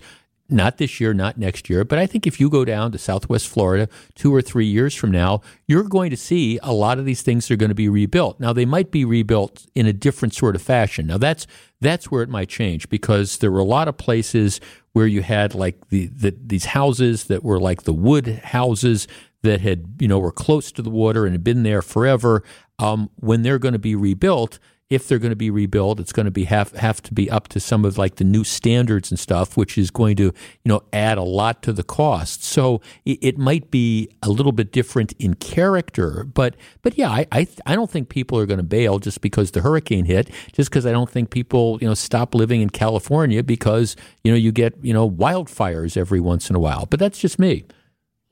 [0.51, 3.47] not this year, not next year, but I think if you go down to Southwest
[3.47, 7.21] Florida two or three years from now, you're going to see a lot of these
[7.21, 8.39] things are going to be rebuilt.
[8.39, 11.07] Now they might be rebuilt in a different sort of fashion.
[11.07, 11.47] Now that's
[11.79, 14.59] that's where it might change because there were a lot of places
[14.93, 19.07] where you had like the, the these houses that were like the wood houses
[19.43, 22.43] that had you know were close to the water and had been there forever.
[22.79, 24.57] Um, when they're going to be rebuilt,
[24.91, 27.47] if they're going to be rebuilt, it's going to be have have to be up
[27.47, 30.33] to some of like the new standards and stuff, which is going to you
[30.65, 32.43] know add a lot to the cost.
[32.43, 37.25] So it, it might be a little bit different in character, but but yeah, I
[37.31, 40.29] I, I don't think people are going to bail just because the hurricane hit.
[40.51, 44.37] Just because I don't think people you know stop living in California because you know
[44.37, 46.85] you get you know wildfires every once in a while.
[46.85, 47.63] But that's just me.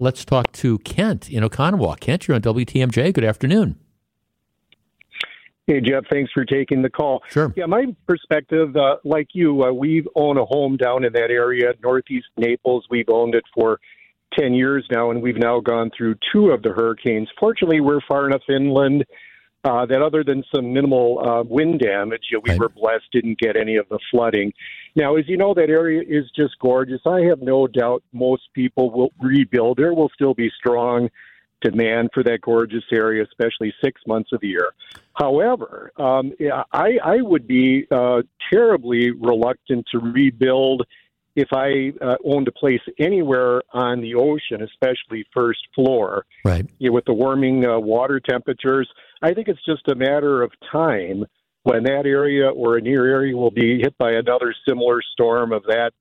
[0.01, 1.99] Let's talk to Kent in Oconomowoc.
[1.99, 3.13] Kent, you're on WTMJ.
[3.13, 3.77] Good afternoon.
[5.67, 7.21] Hey, Jeff, thanks for taking the call.
[7.29, 7.53] Sure.
[7.57, 11.73] Yeah, my perspective, uh, like you, uh, we own a home down in that area,
[11.83, 12.87] northeast Naples.
[12.89, 13.77] We've owned it for
[14.39, 17.27] 10 years now, and we've now gone through two of the hurricanes.
[17.37, 19.03] Fortunately, we're far enough inland
[19.63, 22.59] uh, that other than some minimal uh, wind damage, you know, we Right.
[22.59, 24.53] were blessed, didn't get any of the flooding.
[24.95, 27.01] Now, as you know, that area is just gorgeous.
[27.05, 29.77] I have no doubt most people will rebuild.
[29.77, 31.09] There will still be strong
[31.61, 34.69] demand for that gorgeous area, especially six months of the year.
[35.15, 36.31] However, um,
[36.71, 40.83] I, I would be uh, terribly reluctant to rebuild
[41.39, 46.25] if I uh, owned a place anywhere on the ocean, especially first floor.
[46.43, 46.69] Right.
[46.79, 48.89] You know, with the warming uh, water temperatures,
[49.21, 51.25] I think it's just a matter of time
[51.63, 55.63] when that area or a near area will be hit by another similar storm of
[55.63, 55.91] that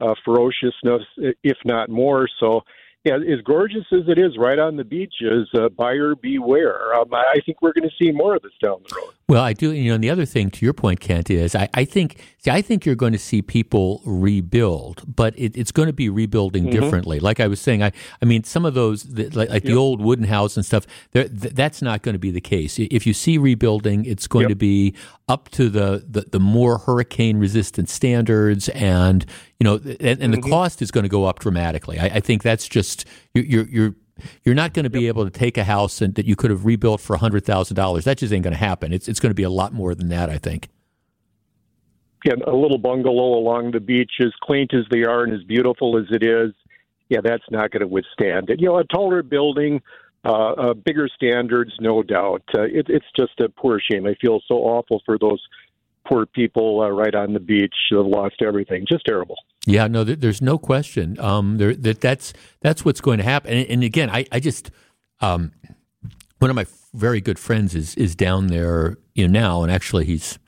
[0.00, 1.02] uh, ferociousness,
[1.42, 2.28] if not more.
[2.40, 2.62] So,
[3.06, 6.94] yeah, as gorgeous as it is right on the beaches, uh, buyer beware.
[6.94, 9.12] Um, I think we're going to see more of this down the road.
[9.28, 9.72] Well, I do.
[9.72, 12.20] You know, and the other thing to your point, Kent, is I, I think.
[12.38, 16.08] See, I think you're going to see people rebuild, but it, it's going to be
[16.08, 17.18] rebuilding differently.
[17.18, 17.90] Like I was saying, I,
[18.22, 21.28] I mean, some of those, the, like, like the old wooden house and stuff, th-
[21.32, 22.78] that's not going to be the case.
[22.78, 24.50] If you see rebuilding, it's going Yep.
[24.50, 24.94] to be
[25.28, 29.26] up to the, the, the more hurricane resistant standards, and
[29.60, 31.98] you know, and, and the cost is going to go up dramatically.
[31.98, 33.04] I, I think that's just
[33.34, 33.68] you're you're.
[33.68, 33.94] you're
[34.44, 36.64] you're not going to be able to take a house and, that you could have
[36.64, 38.04] rebuilt for hundred thousand dollars.
[38.04, 38.94] That just ain't going to happen.
[38.94, 40.30] It's it's going to be a lot more than that.
[40.30, 40.70] I think.
[42.24, 45.98] Yeah, a little bungalow along the beach, as quaint as they are and as beautiful
[45.98, 46.54] as it is,
[47.10, 48.58] yeah, that's not going to withstand it.
[48.58, 49.82] You know, a taller building,
[50.24, 52.42] uh, uh, bigger standards, no doubt.
[52.56, 54.06] Uh, it, it's just a poor shame.
[54.06, 55.42] I feel so awful for those
[56.08, 58.86] poor people uh, right on the beach have lost everything.
[58.88, 59.36] Just terrible.
[59.66, 61.18] Yeah, no, there, there's no question.
[61.20, 63.52] Um, there, that that's that's what's going to happen.
[63.52, 64.70] And, and again, I, I just
[65.20, 65.52] um,
[66.38, 70.04] one of my very good friends is is down there, you know, now, and actually
[70.04, 70.38] he's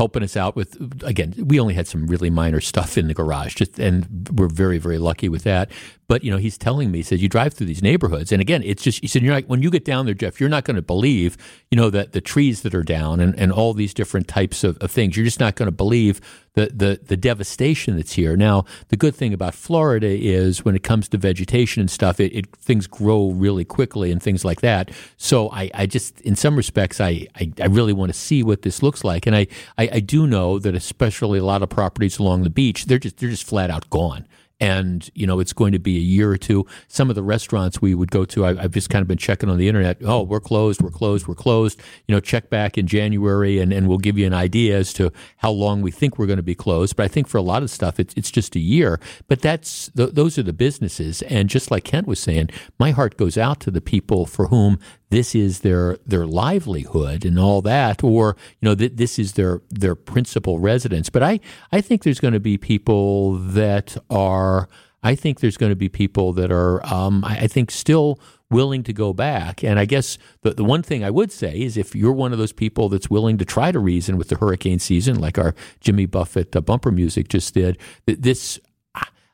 [0.00, 3.54] helping us out with again we only had some really minor stuff in the garage
[3.54, 5.70] just and we're very very lucky with that
[6.10, 8.32] but you know he's telling me he says you drive through these neighborhoods.
[8.32, 10.48] And again it's just he said you're like when you get down there jeff you're
[10.48, 11.36] not going to believe
[11.70, 14.76] you know that the trees that are down and, and all these different types of,
[14.78, 15.16] of things.
[15.16, 16.20] You're just not going to believe
[16.54, 18.36] the, the the devastation that's here.
[18.36, 22.34] Now the good thing about florida is when it comes to vegetation and stuff it,
[22.34, 24.90] it things grow really quickly and things like that.
[25.16, 28.62] So i, I just in some respects I, I, I really want to see what
[28.62, 29.28] this looks like.
[29.28, 29.46] And I,
[29.78, 33.18] I, I do know that especially a lot of properties along the beach they're just
[33.18, 34.26] they're just flat out gone
[34.60, 36.66] and you know it's going to be a year or two.
[36.88, 39.48] Some of the restaurants we would go to, I, have just kind of been checking
[39.48, 39.98] on the internet.
[40.04, 41.80] Oh, we're closed, we're closed, we're closed.
[42.06, 45.12] You know, check back in January, and, and we'll give you an idea as to
[45.38, 46.96] how long we think we're going to be closed.
[46.96, 49.00] But I think for a lot of stuff, it's it's just a year.
[49.28, 53.16] But that's th- those are the businesses, and just like Kent was saying, my heart
[53.16, 54.78] goes out to the people for whom
[55.10, 59.60] this is their their livelihood and all that, or you know th- this is their
[59.68, 61.10] their principal residence.
[61.10, 61.40] But I
[61.72, 64.68] I think there's going to be people that are
[65.02, 68.82] I think there's going to be people that are um, I, I think still willing
[68.82, 69.62] to go back.
[69.62, 72.38] And I guess the, the one thing I would say is if you're one of
[72.38, 76.06] those people that's willing to try to reason with the hurricane season, like our Jimmy
[76.06, 78.58] Buffett uh, bumper music just did, this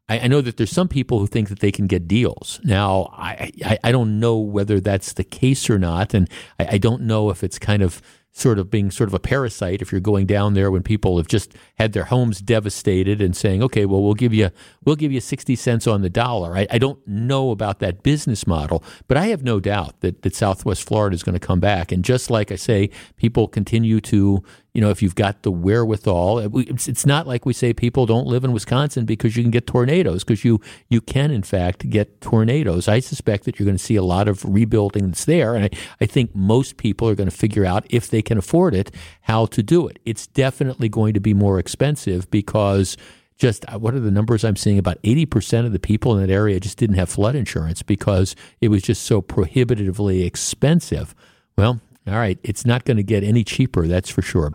[0.09, 2.61] I, I, know that there's some people who think that they can get deals.
[2.63, 6.29] Now, I, I, I don't know whether that's the case or not, and
[6.59, 8.01] I, I don't know if it's kind of
[8.37, 11.27] sort of being sort of a parasite if you're going down there when people have
[11.27, 14.51] just had their homes devastated and saying, okay, well, we'll give you
[14.85, 16.55] we'll give you 60 cents on the dollar.
[16.55, 20.35] I, I don't know about that business model, but I have no doubt that, that
[20.35, 21.91] Southwest Florida is going to come back.
[21.91, 24.45] And just like I say, people continue to
[24.77, 28.27] you know, if you've got the wherewithal, it's, it's not like we say people don't
[28.27, 30.61] live in Wisconsin because you can get tornadoes, because you,
[30.91, 32.87] you can, in fact, get tornadoes.
[32.87, 35.55] I suspect that you're going to see a lot of rebuilding that's there.
[35.55, 35.71] And I,
[36.03, 38.91] I think most people are going to figure out, if they can afford it,
[39.23, 39.99] how to do it.
[40.05, 42.99] It's definitely going to be more expensive because
[43.39, 44.79] just uh, what are the numbers I'm seeing?
[44.79, 48.69] About 80% of the people in that area just didn't have flood insurance because it
[48.69, 51.15] was just so prohibitively expensive.
[51.57, 54.53] Well, all right, it's not going to get any cheaper, that's for sure.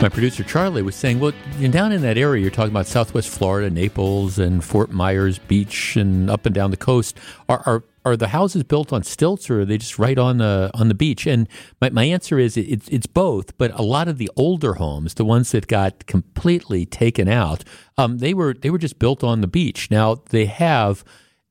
[0.00, 1.32] My producer Charlie was saying, well,
[1.70, 6.30] down in that area, you're talking about Southwest Florida, Naples, and Fort Myers Beach, and
[6.30, 7.18] up and down the coast.
[7.50, 10.70] Are are, are the houses built on stilts, or are they just right on the
[10.72, 11.26] on the beach?
[11.26, 11.46] And
[11.82, 13.58] my, my answer is it's it's both.
[13.58, 17.62] But a lot of the older homes, the ones that got completely taken out,
[17.98, 19.90] um, they were they were just built on the beach.
[19.90, 21.04] Now they have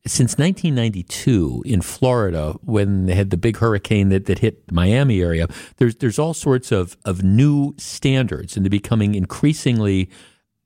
[0.10, 5.22] since 1992 in Florida, when they had the big hurricane that, that hit the Miami
[5.22, 5.48] area,
[5.78, 10.10] there's there's all sorts of, of new standards, and they're becoming increasingly,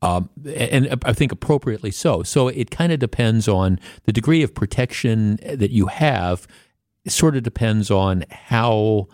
[0.02, 2.22] um, and I think appropriately so.
[2.22, 6.46] So it kind of depends on the degree of protection that you have.
[7.04, 9.08] It sort of depends on how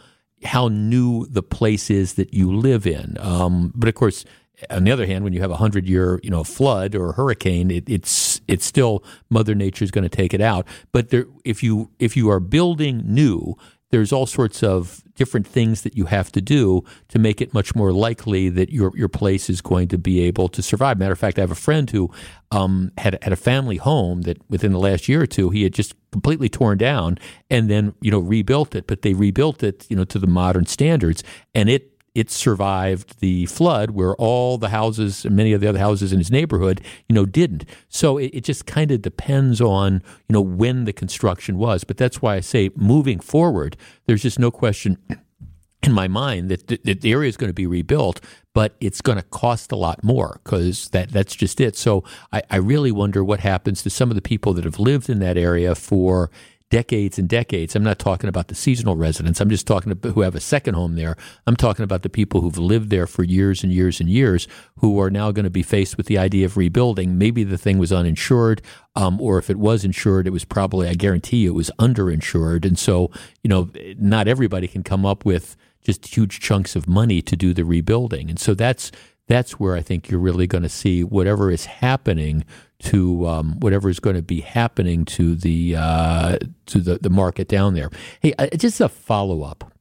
[0.44, 3.16] how new the place is that you live in.
[3.18, 4.24] Um, but of course,
[4.68, 7.70] on the other hand, when you have a hundred year, you know, flood or hurricane,
[7.70, 10.66] it, it's it's still Mother Nature is going to take it out.
[10.92, 13.56] But there, if you if you are building new,
[13.90, 17.74] there's all sorts of different things that you have to do to make it much
[17.74, 20.98] more likely that your your place is going to be able to survive.
[20.98, 22.10] Matter of fact, I have a friend who
[22.50, 25.72] um, had had a family home that within the last year or two he had
[25.74, 27.18] just completely torn down
[27.50, 30.66] and then you know rebuilt it, but they rebuilt it you know to the modern
[30.66, 31.22] standards,
[31.54, 35.78] and it it survived the flood where all the houses and many of the other
[35.78, 37.64] houses in his neighborhood you know didn't.
[37.88, 41.84] So it, it just kind of depends on you know when the construction was.
[41.84, 44.98] But that's why i say moving forward there's just no question
[45.82, 48.20] in my mind that the, that the area is going to be rebuilt
[48.52, 51.76] but it's going to cost a lot more because that, that's just it.
[51.76, 55.08] So I, I really wonder what happens to some of the people that have lived
[55.08, 56.30] in that area for
[56.70, 57.74] decades and decades.
[57.74, 59.40] I'm not talking about the seasonal residents.
[59.40, 61.16] I'm just talking about who have a second home there.
[61.46, 64.46] I'm talking about the people who've lived there for years and years and years
[64.76, 67.18] who are now going to be faced with the idea of rebuilding.
[67.18, 68.62] Maybe the thing was uninsured,
[68.94, 72.64] um, or if it was insured, it was probably, I guarantee you, it was underinsured.
[72.64, 73.10] And so,
[73.42, 73.68] you know,
[73.98, 78.30] not everybody can come up with just huge chunks of money to do the rebuilding.
[78.30, 78.92] And so that's
[79.30, 82.44] that's where I think you're really going to see whatever is happening
[82.80, 87.46] to um, whatever is going to be happening to the uh, to the, the market
[87.46, 87.90] down there.
[88.20, 89.72] Hey, uh, just a follow up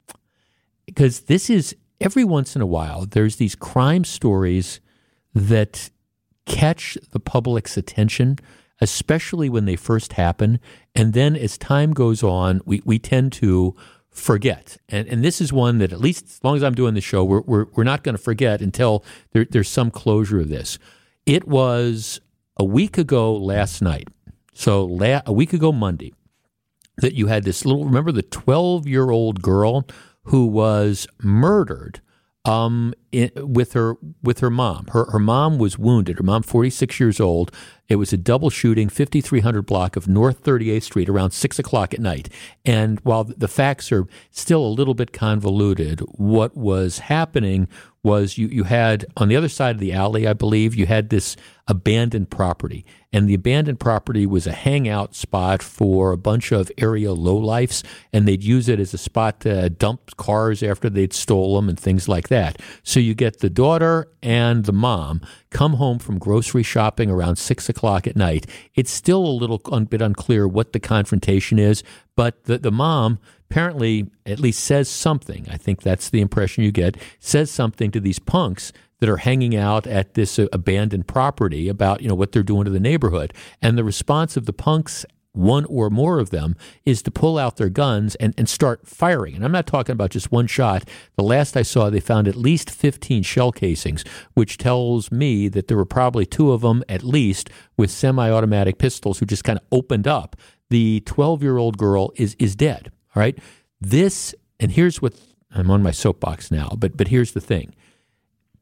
[0.85, 4.81] because this is every once in a while there's these crime stories
[5.33, 5.89] that
[6.45, 8.37] catch the public's attention,
[8.79, 10.59] especially when they first happen,
[10.93, 13.75] and then as time goes on, we we tend to
[14.11, 14.77] forget.
[14.89, 17.23] And, and this is one that, at least as long as I'm doing the show,
[17.23, 20.79] we're, we're, we're not going to forget until there, there's some closure of this.
[21.25, 22.19] It was
[22.57, 24.07] a week ago last night,
[24.53, 26.13] so la- a week ago Monday,
[26.97, 29.87] that you had this little, remember the 12 year old girl
[30.23, 32.01] who was murdered
[32.45, 34.87] um, with her with her mom.
[34.91, 36.17] Her her mom was wounded.
[36.17, 37.51] Her mom, 46 years old.
[37.89, 41.99] It was a double shooting, 5300 block of North 38th Street, around six o'clock at
[41.99, 42.29] night.
[42.63, 47.67] And while the facts are still a little bit convoluted, what was happening
[48.03, 51.09] was you you had on the other side of the alley, I believe, you had
[51.09, 51.35] this
[51.67, 52.85] abandoned property.
[53.11, 57.83] And the abandoned property was a hangout spot for a bunch of area lowlifes,
[58.13, 61.79] and they'd use it as a spot to dump cars after they'd stole them and
[61.79, 62.61] things like that.
[62.83, 67.69] So you get the daughter and the mom come home from grocery shopping around six
[67.69, 68.45] o'clock at night.
[68.75, 71.83] It's still a little un- bit unclear what the confrontation is,
[72.15, 73.19] but the, the mom
[73.49, 75.47] apparently at least says something.
[75.49, 76.97] I think that's the impression you get.
[77.19, 82.01] Says something to these punks that are hanging out at this uh, abandoned property about
[82.01, 85.65] you know what they're doing to the neighborhood, and the response of the punks one
[85.65, 89.35] or more of them, is to pull out their guns and, and start firing.
[89.35, 90.87] And I'm not talking about just one shot.
[91.15, 94.03] The last I saw, they found at least 15 shell casings,
[94.33, 98.77] which tells me that there were probably two of them at least with semi automatic
[98.77, 100.35] pistols who just kind of opened up.
[100.69, 102.91] The 12 year old girl is, is dead.
[103.15, 103.37] All right.
[103.81, 105.13] This, and here's what
[105.51, 107.73] I'm on my soapbox now, but, but here's the thing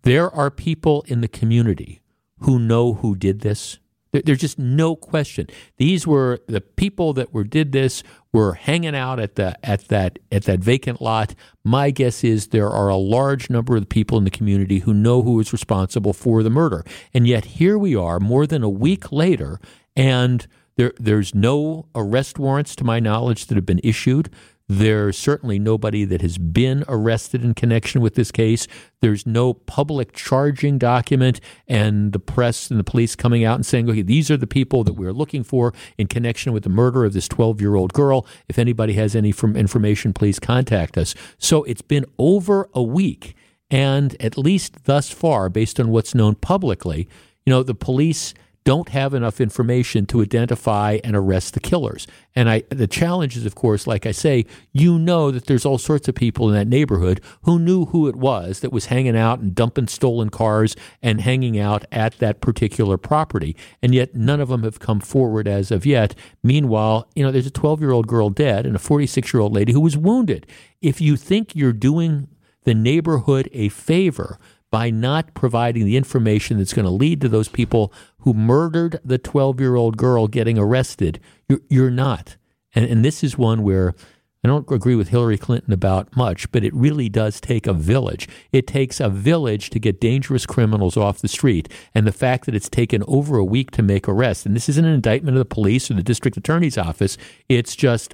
[0.03, 2.01] there are people in the community
[2.39, 3.79] who know who did this
[4.25, 5.47] there's just no question.
[5.77, 8.03] These were the people that were did this
[8.33, 11.33] were hanging out at the at that at that vacant lot.
[11.63, 15.21] My guess is there are a large number of people in the community who know
[15.21, 16.83] who is responsible for the murder.
[17.13, 19.59] And yet here we are, more than a week later,
[19.95, 24.29] and there there's no arrest warrants to my knowledge that have been issued.
[24.69, 28.67] There's certainly nobody that has been arrested in connection with this case.
[28.99, 31.39] There's no public charging document
[31.69, 34.83] and the press and the police coming out and saying, okay, these are the people
[34.83, 38.25] that we're looking for in connection with the murder of this 12 year old girl.
[38.49, 41.15] If anybody has any information, please contact us.
[41.37, 43.35] So it's been over a week.
[43.69, 47.07] And at least thus far, based on what's known publicly,
[47.45, 48.33] you know, the police
[48.67, 52.05] don't have enough information to identify and arrest the killers.
[52.35, 55.77] And I, the challenge is, of course, like I say, you know that there's all
[55.77, 59.39] sorts of people in that neighborhood who knew who it was that was hanging out
[59.39, 63.55] and dumping stolen cars and hanging out at that particular property.
[63.81, 66.13] And yet none of them have come forward as of yet.
[66.43, 69.53] Meanwhile, you know, there's a 12 year old girl dead and a 46 year old
[69.53, 70.45] lady who was wounded.
[70.81, 72.27] If you think you're doing
[72.65, 74.37] the neighborhood a favor,
[74.77, 79.17] by not providing the information that's going to lead to those people who murdered the
[79.17, 81.19] 12 year old girl getting arrested.
[81.49, 82.37] You're, you're not.
[82.75, 83.95] And, and this is one where
[84.43, 88.29] I don't agree with Hillary Clinton about much, but it really does take a village.
[88.51, 91.67] It takes a village to get dangerous criminals off the street.
[91.95, 94.85] And the fact that it's taken over a week to make arrests, and this isn't
[94.85, 97.17] an indictment of the police or the district attorney's office,
[97.49, 98.13] it's just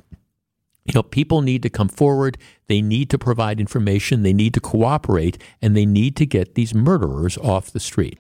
[0.86, 2.38] you know, people need to come forward.
[2.68, 4.24] They need to provide information.
[4.24, 8.20] They need to cooperate, and they need to get these murderers off the street.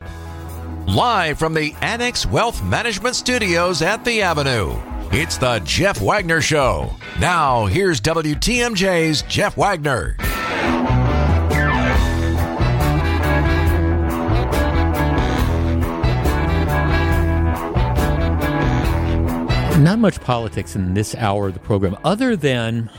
[0.88, 4.78] Live from the Annex Wealth Management Studios at the Avenue,
[5.12, 6.90] it's the Jeff Wagner Show.
[7.20, 10.18] Now, here's WTMJ's Jeff Wagner.
[19.80, 22.90] Not much politics in this hour of the program, other than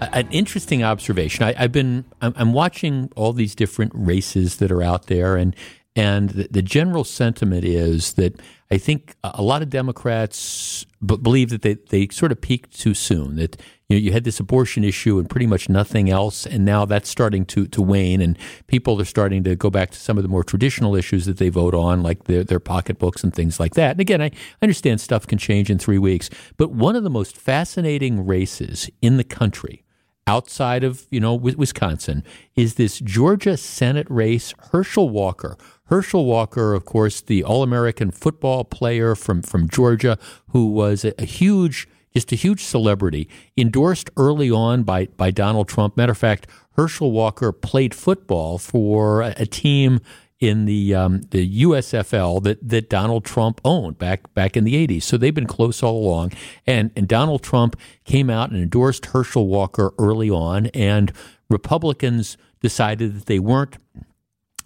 [0.00, 1.44] an interesting observation.
[1.44, 5.54] I, have been I'm, watching all these different races that are out there, and
[5.94, 8.40] and the, the general sentiment is that
[8.72, 12.94] I think a lot of Democrats b- believe that they, they sort of peaked too
[12.94, 13.34] soon.
[13.34, 16.84] That you know you had this abortion issue and pretty much nothing else, and now
[16.84, 18.38] that's starting to to wane, and
[18.68, 21.48] people are starting to go back to some of the more traditional issues that they
[21.48, 23.92] vote on, like their their pocketbooks and things like that.
[23.92, 24.30] And again, I
[24.62, 29.16] understand stuff can change in three weeks, but one of the most fascinating races in
[29.16, 29.82] the country
[30.28, 32.22] outside of you know Wisconsin
[32.54, 34.54] is this Georgia Senate race.
[34.70, 35.56] Herschel Walker,
[35.90, 40.18] Herschel Walker, of course, the All American football player from, from Georgia,
[40.50, 45.96] who was a, huge, just a huge celebrity, endorsed early on by, by Donald Trump.
[45.96, 46.46] Matter of fact,
[46.76, 49.98] Herschel Walker played football for a, a team
[50.38, 55.02] in the um, the USFL that that Donald Trump owned back back in the 80s.
[55.02, 56.32] So they've been close all along.
[56.66, 61.12] And and Donald Trump came out and endorsed Herschel Walker early on and
[61.50, 63.76] Republicans decided that they weren't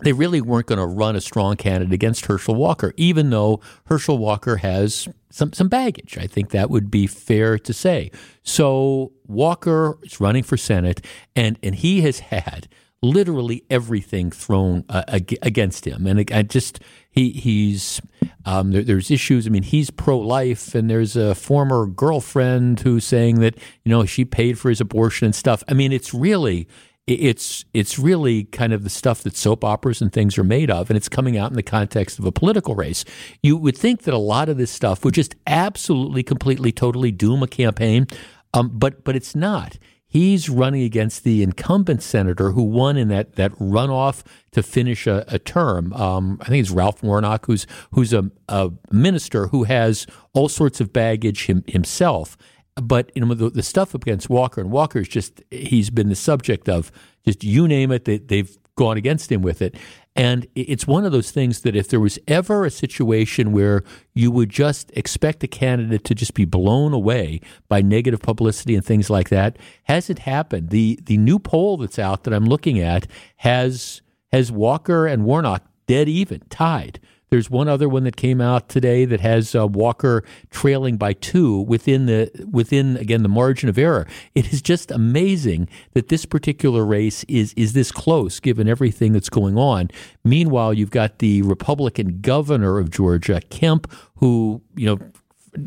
[0.05, 4.19] they really weren't going to run a strong candidate against Herschel Walker, even though Herschel
[4.19, 6.17] Walker has some, some baggage.
[6.19, 8.11] I think that would be fair to say.
[8.43, 11.05] So Walker is running for Senate,
[11.35, 12.69] and, and he has had
[13.03, 15.03] literally everything thrown uh,
[15.43, 16.07] against him.
[16.07, 18.01] And I just, he, he's,
[18.47, 19.47] um, there, there's issues.
[19.47, 24.07] I mean, he's pro life, and there's a former girlfriend who's saying that, you know,
[24.07, 25.63] she paid for his abortion and stuff.
[25.69, 26.67] I mean, it's really,
[27.07, 30.89] it's it's really kind of the stuff that soap operas and things are made of,
[30.89, 33.05] and it's coming out in the context of a political race.
[33.43, 37.43] You would think that a lot of this stuff would just absolutely, completely, totally doom
[37.43, 38.07] a campaign,
[38.55, 39.79] um, but but it's not.
[40.07, 44.23] He's running against the incumbent senator who won in that that runoff
[44.53, 45.93] to finish a, a term.
[45.93, 50.81] Um, I think it's Ralph Warnock, who's who's a, a minister who has all sorts
[50.81, 52.39] of baggage him, himself
[52.77, 56.17] but you know the, the, stuff against Walker and Walker is just he's been the
[56.17, 56.91] subject of
[57.25, 59.77] just you name it they, they've gone against him with it
[60.17, 63.83] And it's one of those things that if there was ever a situation where
[64.15, 68.85] you would just expect a candidate to just be blown away by negative publicity and
[68.85, 70.71] things like that, hasn't happened.
[70.71, 75.65] The the new poll that's out that I'm looking at has has Walker and Warnock
[75.87, 77.01] dead even, tied.
[77.35, 81.63] There's one other one that came out today that has uh, Walker trailing by two
[81.63, 84.07] within the within again the margin of error.
[84.37, 89.29] It is just amazing that this particular race is is this close given everything that's
[89.29, 89.91] going on.
[90.23, 94.99] Meanwhile, you've got the Republican governor of Georgia, Kemp, who you know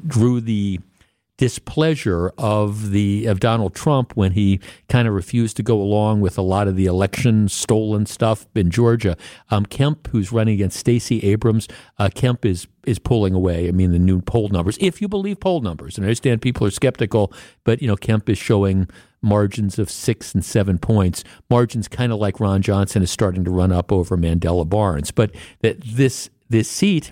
[0.08, 0.80] drew the
[1.38, 4.60] displeasure of the of Donald Trump when he
[4.90, 8.72] kind of refused to go along with a lot of the election stolen stuff in
[8.72, 9.16] Georgia.
[9.52, 11.68] Um, Kemp, who's running against Stacey Abrams,
[12.00, 13.68] uh, Kemp is is pulling away.
[13.68, 16.66] I mean, the new poll numbers, if you believe poll numbers, and I understand people
[16.66, 17.32] are skeptical,
[17.64, 18.90] but you know, Kemp is showing
[19.22, 21.24] margins of six and seven points.
[21.50, 25.32] Margins kind of like Ron Johnson is starting to run up over Mandela Barnes, but
[25.62, 27.12] that this this seat.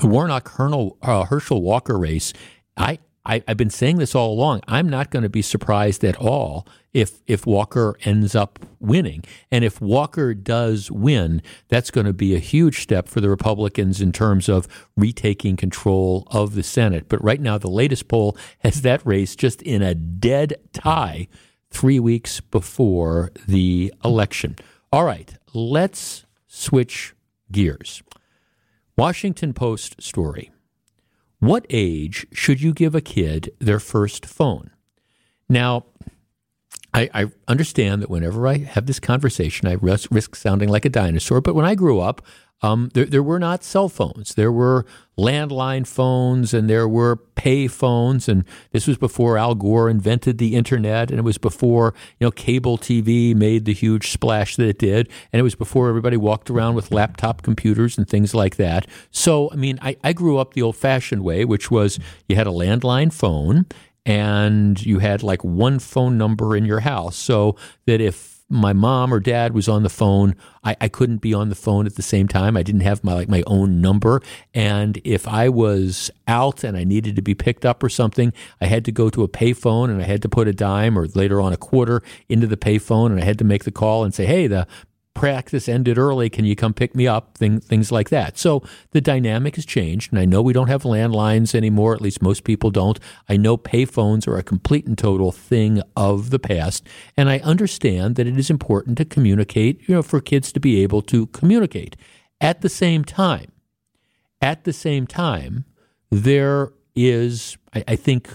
[0.00, 2.32] The Warnock Herschel, uh, Herschel Walker race,
[2.78, 4.62] I, I, have been saying this all along.
[4.66, 9.64] I'm not going to be surprised at all if if Walker ends up winning, and
[9.64, 14.12] if Walker does win, that's going to be a huge step for the Republicans in
[14.12, 17.08] terms of retaking control of the Senate.
[17.08, 21.28] But right now, the latest poll has that race just in a dead tie
[21.70, 24.56] three weeks before the election.
[24.92, 27.14] All right, let's switch
[27.50, 28.02] gears.
[28.96, 30.50] Washington Post story.
[31.42, 34.70] What age should you give a kid their first phone?
[35.48, 35.86] Now,
[36.94, 40.88] I, I, understand that whenever I have this conversation, I risk, risk sounding like a
[40.88, 41.40] dinosaur.
[41.40, 42.24] But when I grew up,
[42.62, 44.34] um, there, there were not cell phones.
[44.34, 44.86] There were
[45.18, 48.28] landline phones and there were pay phones.
[48.28, 51.10] And this was before Al Gore invented the internet.
[51.10, 55.08] And it was before, you know, cable TV made the huge splash that it did.
[55.32, 58.86] And it was before everybody walked around with laptop computers and things like that.
[59.10, 61.98] So, I mean, I, I grew up the old fashioned way, which was
[62.28, 63.66] you had a landline phone
[64.06, 67.56] and you had like one phone number in your house so
[67.86, 70.34] that if my mom or dad was on the phone.
[70.62, 72.56] I, I couldn't be on the phone at the same time.
[72.56, 74.20] I didn't have my like my own number.
[74.52, 78.66] And if I was out and I needed to be picked up or something, I
[78.66, 81.40] had to go to a payphone and I had to put a dime or later
[81.40, 84.26] on a quarter into the payphone and I had to make the call and say,
[84.26, 84.66] hey, the
[85.14, 86.30] practice ended early.
[86.30, 87.36] Can you come pick me up?
[87.36, 88.38] Thing, things like that.
[88.38, 88.62] So
[88.92, 90.12] the dynamic has changed.
[90.12, 91.94] And I know we don't have landlines anymore.
[91.94, 92.98] At least most people don't.
[93.28, 96.86] I know payphones are a complete and total thing of the past.
[97.16, 100.82] And I understand that it is important to communicate, you know, for kids to be
[100.82, 101.96] able to communicate.
[102.40, 103.52] At the same time,
[104.40, 105.64] at the same time,
[106.10, 108.28] there is, I, I think,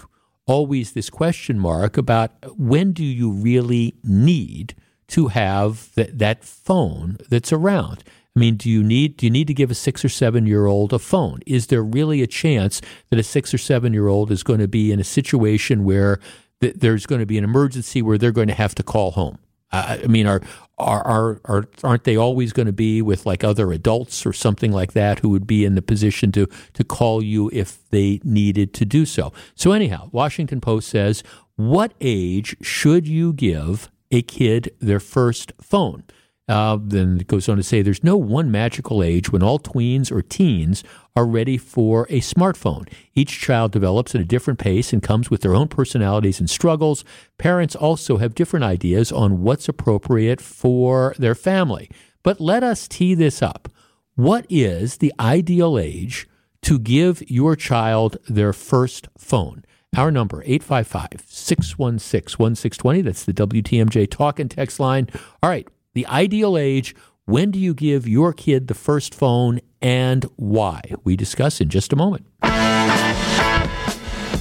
[0.46, 4.74] always this question mark about when do you really need–
[5.08, 8.04] to have that, that phone that's around.
[8.36, 10.66] I mean, do you need do you need to give a six or seven year
[10.66, 11.40] old a phone?
[11.46, 12.80] Is there really a chance
[13.10, 16.20] that a six or seven year old is going to be in a situation where
[16.60, 19.38] th- there's going to be an emergency where they're going to have to call home?
[19.72, 20.40] Uh, I mean, are,
[20.78, 24.70] are are are aren't they always going to be with like other adults or something
[24.70, 28.72] like that who would be in the position to to call you if they needed
[28.74, 29.32] to do so?
[29.56, 31.24] So anyhow, Washington Post says,
[31.56, 36.04] what age should you give a kid their first phone.
[36.48, 40.10] Uh, then it goes on to say there's no one magical age when all tweens
[40.10, 40.82] or teens
[41.14, 42.90] are ready for a smartphone.
[43.14, 47.04] Each child develops at a different pace and comes with their own personalities and struggles.
[47.36, 51.90] Parents also have different ideas on what's appropriate for their family.
[52.22, 53.68] But let us tee this up.
[54.14, 56.26] What is the ideal age
[56.62, 59.64] to give your child their first phone?
[59.96, 63.02] Our number, 855 616 1620.
[63.02, 65.08] That's the WTMJ talk and text line.
[65.42, 66.94] All right, the ideal age.
[67.24, 70.80] When do you give your kid the first phone and why?
[71.04, 72.26] We discuss in just a moment.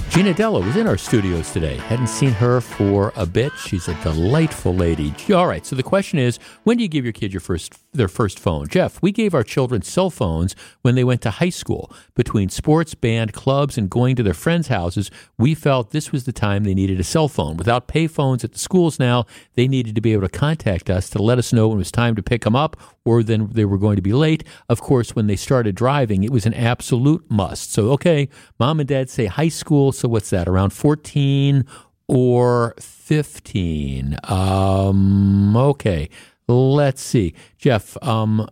[0.10, 1.76] Gina Della was in our studios today.
[1.76, 3.52] Hadn't seen her for a bit.
[3.65, 5.14] She's a delightful lady.
[5.34, 8.07] All right, so the question is, when do you give your kid your first their
[8.07, 8.68] first phone?
[8.68, 11.91] Jeff, we gave our children cell phones when they went to high school.
[12.15, 16.32] Between sports, band, clubs, and going to their friends' houses, we felt this was the
[16.32, 17.57] time they needed a cell phone.
[17.57, 19.26] Without pay phones at the schools now,
[19.56, 21.91] they needed to be able to contact us to let us know when it was
[21.91, 24.44] time to pick them up or then they were going to be late.
[24.68, 27.72] Of course, when they started driving, it was an absolute must.
[27.72, 28.28] So, okay,
[28.60, 31.65] mom and dad say high school, so what's that, around 14
[32.07, 34.18] or 15?
[34.26, 36.10] Um, okay,
[36.48, 37.34] let's see.
[37.57, 38.48] Jeff, um,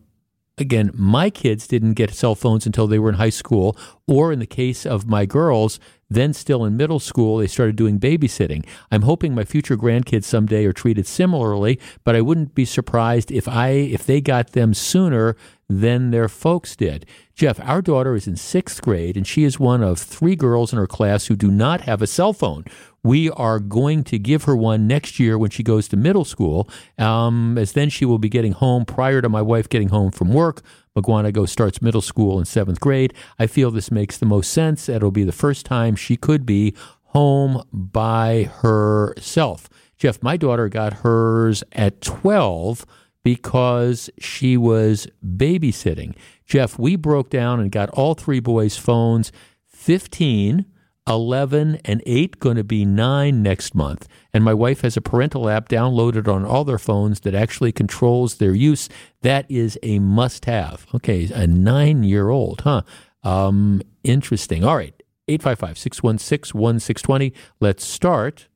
[0.58, 3.78] again, my kids didn't get cell phones until they were in high school,
[4.08, 8.00] or in the case of my girls, then still in middle school, they started doing
[8.00, 8.66] babysitting.
[8.92, 13.48] I'm hoping my future grandkids someday are treated similarly, but I wouldn't be surprised if
[13.48, 15.36] I if they got them sooner
[15.68, 17.06] than their folks did.
[17.34, 20.78] Jeff, our daughter is in sixth grade, and she is one of three girls in
[20.78, 22.64] her class who do not have a cell phone.
[23.04, 26.70] We are going to give her one next year when she goes to middle school,
[26.98, 30.34] um, as then she will be getting home prior to my wife getting home from
[30.34, 30.62] work.
[30.98, 33.14] Mukwonago starts middle school in seventh grade.
[33.38, 34.88] I feel this makes the most sense.
[34.88, 36.74] It'll be the first time she could be
[37.10, 39.70] home by herself.
[39.98, 42.86] Jeff, my daughter got hers at 12
[43.26, 46.14] because she was babysitting.
[46.46, 49.32] Jeff, we broke down and got all three boys' phones
[49.66, 50.68] 15,
[51.08, 54.08] 11, and 8, going to be 9 next month.
[54.32, 58.36] And my wife has a parental app downloaded on all their phones that actually controls
[58.36, 58.90] their use.
[59.22, 60.86] That is a must have.
[60.94, 62.84] Okay, a nine year old, huh?
[63.24, 64.64] Um, interesting.
[64.64, 64.94] All right,
[65.28, 67.34] 855 616 1620.
[67.60, 68.50] Let's start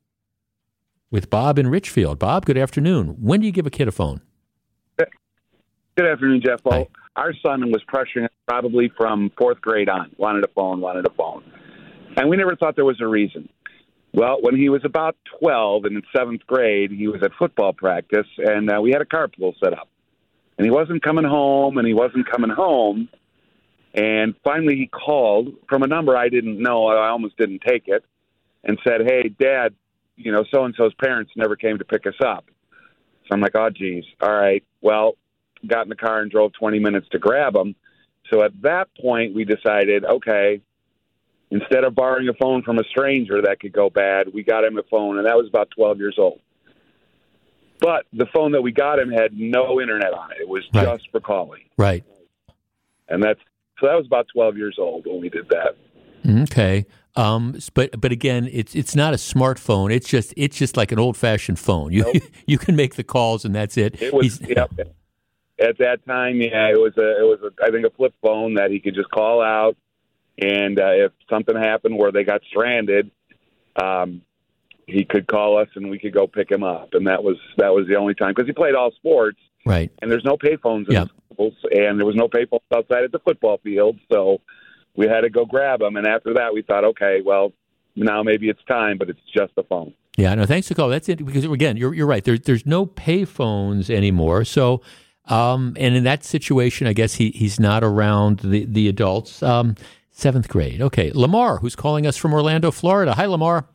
[1.10, 2.20] with Bob in Richfield.
[2.20, 3.16] Bob, good afternoon.
[3.18, 4.20] When do you give a kid a phone?
[5.96, 6.60] Good afternoon, Jeff.
[6.64, 10.12] Well, our son was pressuring us probably from fourth grade on.
[10.16, 11.42] Wanted a phone, wanted a phone.
[12.16, 13.48] And we never thought there was a reason.
[14.12, 18.26] Well, when he was about 12 and in seventh grade, he was at football practice,
[18.38, 19.88] and uh, we had a carpool set up.
[20.58, 23.08] And he wasn't coming home, and he wasn't coming home.
[23.94, 26.86] And finally, he called from a number I didn't know.
[26.86, 28.04] I almost didn't take it,
[28.62, 29.74] and said, "Hey, Dad,
[30.16, 32.44] you know, so and so's parents never came to pick us up."
[33.24, 35.14] So I'm like, "Oh, geez, all right." Well,
[35.66, 37.74] got in the car and drove 20 minutes to grab him.
[38.30, 40.60] So at that point, we decided, okay,
[41.50, 44.78] instead of borrowing a phone from a stranger that could go bad, we got him
[44.78, 46.40] a phone, and that was about 12 years old.
[47.80, 50.38] But the phone that we got him had no internet on it.
[50.40, 50.86] It was Right.
[50.86, 52.04] just for calling, Right.
[53.08, 53.40] and that's
[53.80, 55.74] so that was about 12 years old when we did that.
[56.42, 56.84] Okay.
[57.16, 59.90] Um, but but again, it's it's not a smartphone.
[59.92, 61.90] It's just it's just like an old fashioned phone.
[61.92, 62.04] You
[62.46, 64.00] you can make the calls and that's it.
[64.02, 64.70] It was yep.
[65.60, 68.54] At that time, yeah, it was a it was a, I think a flip phone
[68.54, 69.76] that he could just call out,
[70.38, 73.10] and uh, if something happened where they got stranded,
[73.76, 74.22] um,
[74.86, 77.74] he could call us and we could go pick him up, and that was that
[77.74, 79.90] was the only time because he played all sports, right.
[80.00, 81.04] and there's no payphones in Yeah.
[81.32, 84.40] schools, and there was no payphones outside at the football field, so
[84.96, 87.52] we had to go grab him, and after that, we thought, okay, well,
[87.96, 89.92] now maybe it's time, but it's just a phone.
[90.16, 90.88] Yeah, no, thanks to call.
[90.88, 91.24] That's it.
[91.24, 92.24] Because again, you're you're right.
[92.24, 94.44] There's there's no pay phones anymore.
[94.44, 94.80] So,
[95.30, 99.42] um, and in that situation, I guess he he's not around the the adults.
[99.42, 99.76] Um,
[100.10, 100.82] seventh grade.
[100.82, 103.14] Okay, Lamar, who's calling us from Orlando, Florida.
[103.14, 103.66] Hi, Lamar.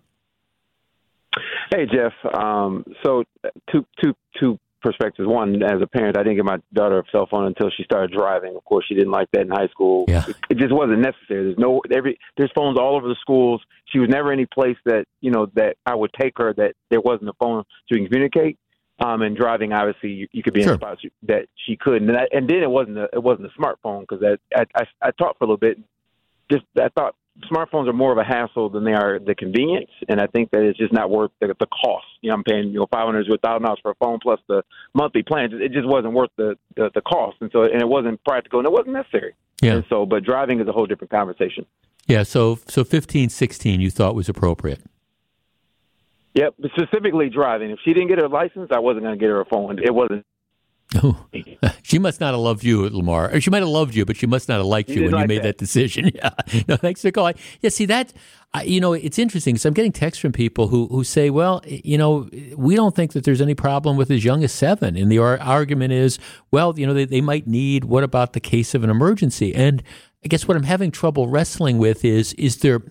[1.74, 2.14] Hey Jeff.
[2.34, 3.24] Um, so
[3.72, 5.28] two two two perspectives.
[5.28, 8.16] One, as a parent, I didn't get my daughter a cell phone until she started
[8.16, 8.56] driving.
[8.56, 10.06] Of course, she didn't like that in high school.
[10.08, 10.24] Yeah.
[10.28, 11.46] It, it just wasn't necessary.
[11.46, 13.62] There's no every there's phones all over the schools.
[13.92, 17.02] She was never any place that you know that I would take her that there
[17.02, 18.60] wasn't a phone to communicate.
[18.98, 20.74] Um, and driving, obviously, you, you could be Sure.
[20.74, 22.08] in spots that she couldn't.
[22.10, 24.86] And, I, and then it wasn't a, it wasn't a smartphone because I, I I
[25.02, 25.80] I talked for a little bit.
[26.50, 27.16] Just I thought
[27.52, 30.62] smartphones are more of a hassle than they are the convenience, and I think that
[30.62, 32.06] it's just not worth the, the cost.
[32.22, 34.20] You know, I'm paying you know five hundred to a thousand dollars for a phone
[34.22, 34.64] plus the
[34.94, 35.52] monthly plans.
[35.54, 38.66] It just wasn't worth the, the the cost, and so and it wasn't practical and
[38.66, 39.34] it wasn't necessary.
[39.62, 39.74] Yeah.
[39.74, 41.66] And so, but driving is a whole different conversation.
[42.08, 42.24] Yeah.
[42.24, 44.82] So so 15, 16 You thought was appropriate.
[46.36, 47.72] Yep, but specifically driving.
[47.72, 49.80] If she didn't get her license, I wasn't going to get her a phone.
[49.82, 50.26] It wasn't.
[51.02, 51.26] Oh,
[51.82, 53.32] she must not have loved you, Lamar.
[53.34, 55.12] Or she might have loved you, but she must not have liked She you when
[55.12, 55.58] didn't you made that.
[55.58, 55.58] that.
[55.58, 56.12] decision.
[56.16, 56.30] Yeah.
[56.68, 57.36] No, thanks for calling.
[57.62, 57.70] Yeah.
[57.72, 58.14] See that.
[58.54, 59.58] I, you know, it's interesting.
[59.58, 63.14] So I'm getting texts from people who who say, "Well, you know, we don't think
[63.14, 64.96] that there's any problem with as young as seven.
[64.96, 66.20] And the ar- argument is,
[66.52, 67.86] well, you know, they, they might need.
[67.86, 69.56] What about the case of an emergency?
[69.56, 69.82] And
[70.24, 72.82] I guess what I'm having trouble wrestling with is is there.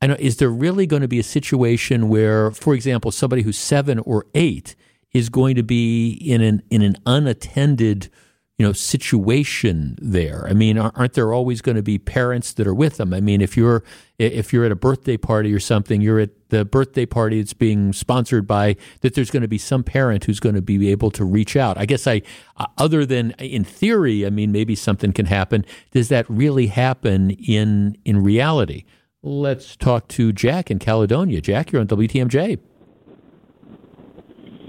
[0.00, 0.16] I know.
[0.18, 4.26] Is there really going to be a situation where, for example, somebody who's seven or
[4.34, 4.76] eight
[5.12, 8.10] is going to be in an in an unattended,
[8.58, 10.46] you know, situation there?
[10.46, 13.14] I mean, aren't there always going to be parents that are with them?
[13.14, 13.82] I mean, if you're
[14.18, 17.94] if you're at a birthday party or something, you're at the birthday party that's being
[17.94, 19.14] sponsored by that.
[19.14, 21.78] There's going to be some parent who's going to be able to reach out.
[21.78, 22.20] I guess I,
[22.58, 25.64] uh, other than in theory, I mean, maybe something can happen.
[25.92, 28.84] Does that really happen in in reality?
[29.26, 31.40] Let's talk to Jack in Caledonia.
[31.40, 32.60] Jack, you're on WTMJ.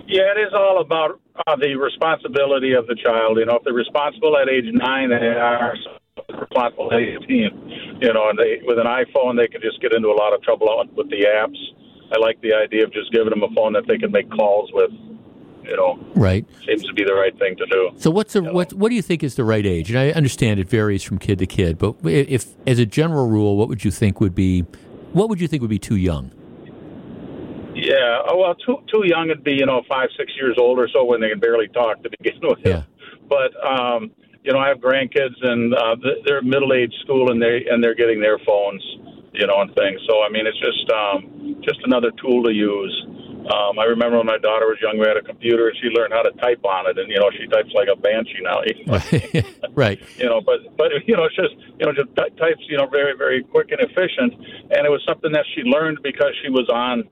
[0.07, 3.37] Yeah, it is all about uh, the responsibility of the child.
[3.37, 5.75] You know, if they're responsible at age nine, they are
[6.41, 7.53] responsible at eighteen.
[8.01, 10.41] You know, and they with an iPhone, they can just get into a lot of
[10.41, 11.61] trouble with the apps.
[12.11, 14.71] I like the idea of just giving them a phone that they can make calls
[14.73, 14.89] with.
[15.67, 16.45] You know, Right.
[16.65, 17.91] seems to be the right thing to do.
[17.97, 19.89] So what's a, what what do you think is the right age?
[19.89, 23.57] And I understand it varies from kid to kid, but if as a general rule,
[23.57, 24.61] what would you think would be
[25.13, 26.31] what would you think would be too young?
[27.75, 30.89] Yeah, oh, well, too too young would be you know five six years old or
[30.91, 32.59] so when they can barely talk to begin with.
[32.65, 32.83] Yeah.
[33.29, 34.11] But um,
[34.43, 35.95] you know, I have grandkids and uh,
[36.25, 38.81] they're middle aged school and they and they're getting their phones,
[39.33, 39.99] you know, and things.
[40.09, 43.05] So I mean, it's just um, just another tool to use.
[43.47, 46.11] Um, I remember when my daughter was young, we had a computer and she learned
[46.11, 48.59] how to type on it, and you know, she types like a banshee now.
[49.75, 50.01] right.
[50.19, 52.87] you know, but but you know, it's just you know, just ty- types you know
[52.87, 54.35] very very quick and efficient,
[54.75, 57.07] and it was something that she learned because she was on,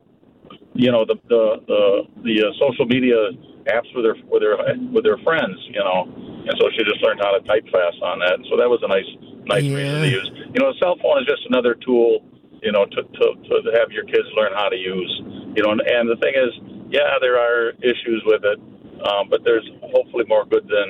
[0.73, 1.83] you know, the the the,
[2.27, 3.31] the uh, social media
[3.71, 4.59] apps with her with her
[4.91, 8.19] with her friends, you know, and so she just learned how to type fast on
[8.19, 9.07] that, and so that was a nice
[9.47, 10.29] nice reason to use.
[10.51, 12.27] You know, a cell phone is just another tool,
[12.65, 15.11] you know, to to to have your kids learn how to use,
[15.55, 16.51] you know, and, and the thing is,
[16.89, 18.59] yeah, there are issues with it,
[19.05, 20.89] um, but there's hopefully more good than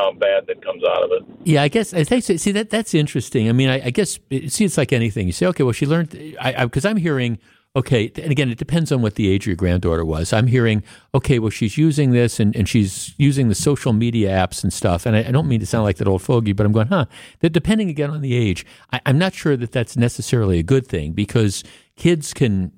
[0.00, 1.22] um, bad that comes out of it.
[1.44, 3.48] Yeah, I guess I think see that that's interesting.
[3.48, 5.26] I mean, I, I guess see it's like anything.
[5.26, 7.38] You say, okay, well, she learned I because I'm hearing.
[7.78, 10.32] Okay, and again, it depends on what the age of your granddaughter was.
[10.32, 10.82] I'm hearing,
[11.14, 15.06] okay, well, she's using this and, and she's using the social media apps and stuff.
[15.06, 17.04] And I, I don't mean to sound like that old fogey, but I'm going, huh?
[17.38, 20.88] That depending again on the age, I, I'm not sure that that's necessarily a good
[20.88, 21.62] thing because
[21.94, 22.72] kids can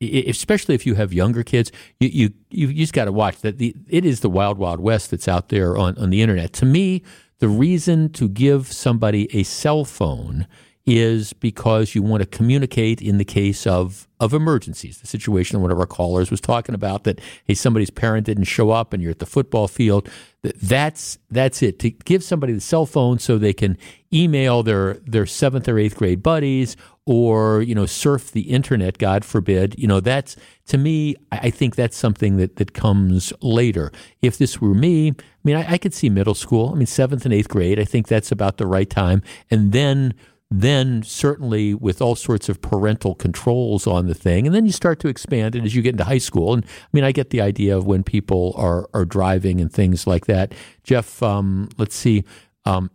[0.00, 1.70] especially if you have younger kids,
[2.00, 3.58] you you you just got to watch that.
[3.58, 6.54] The it is the wild wild west that's out there on on the internet.
[6.54, 7.02] To me,
[7.40, 10.46] the reason to give somebody a cell phone
[10.86, 14.98] is because you want to communicate in the case of of emergencies.
[14.98, 18.70] The situation one of our callers was talking about that hey somebody's parent didn't show
[18.70, 20.08] up and you're at the football field.
[20.42, 21.80] Th- That's that's it.
[21.80, 23.76] To give somebody the cell phone so they can
[24.12, 29.24] email their their seventh or eighth grade buddies or you know surf the internet god
[29.24, 30.36] forbid you know that's
[30.66, 33.92] to me i I think that's something that that comes later
[34.22, 35.14] if this were me i
[35.44, 38.08] mean i, I could see middle school i mean seventh and eighth grade i think
[38.08, 40.14] that's about the right time and then
[40.50, 45.00] then certainly with all sorts of parental controls on the thing and then you start
[45.00, 46.54] to expand it as you get into high school.
[46.54, 50.06] And i mean i get the idea of when people are are driving and things
[50.06, 50.52] like that.
[50.84, 52.24] Jeff um, let's see
[52.64, 52.90] um,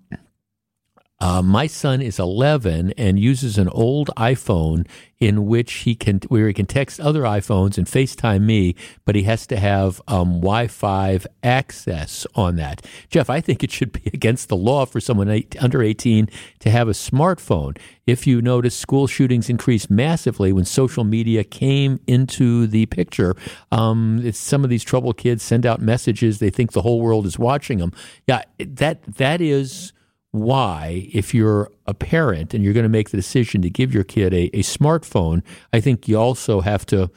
[1.21, 4.87] uh, my son is 11 and uses an old iPhone
[5.19, 8.75] in which he can where he can text other iPhones and FaceTime me,
[9.05, 12.83] but he has to have um, Wi-Fi access on that.
[13.11, 16.27] Jeff, I think it should be against the law for someone eight, under 18
[16.57, 17.77] to have a smartphone.
[18.07, 23.35] If you notice, school shootings increased massively when social media came into the picture.
[23.71, 27.37] Um, some of these troubled kids send out messages; they think the whole world is
[27.37, 27.93] watching them.
[28.25, 29.93] Yeah, that that is
[30.31, 34.03] why, if you're a parent and you're going to make the decision to give your
[34.03, 35.43] kid a, a smartphone,
[35.73, 37.11] I think you also have to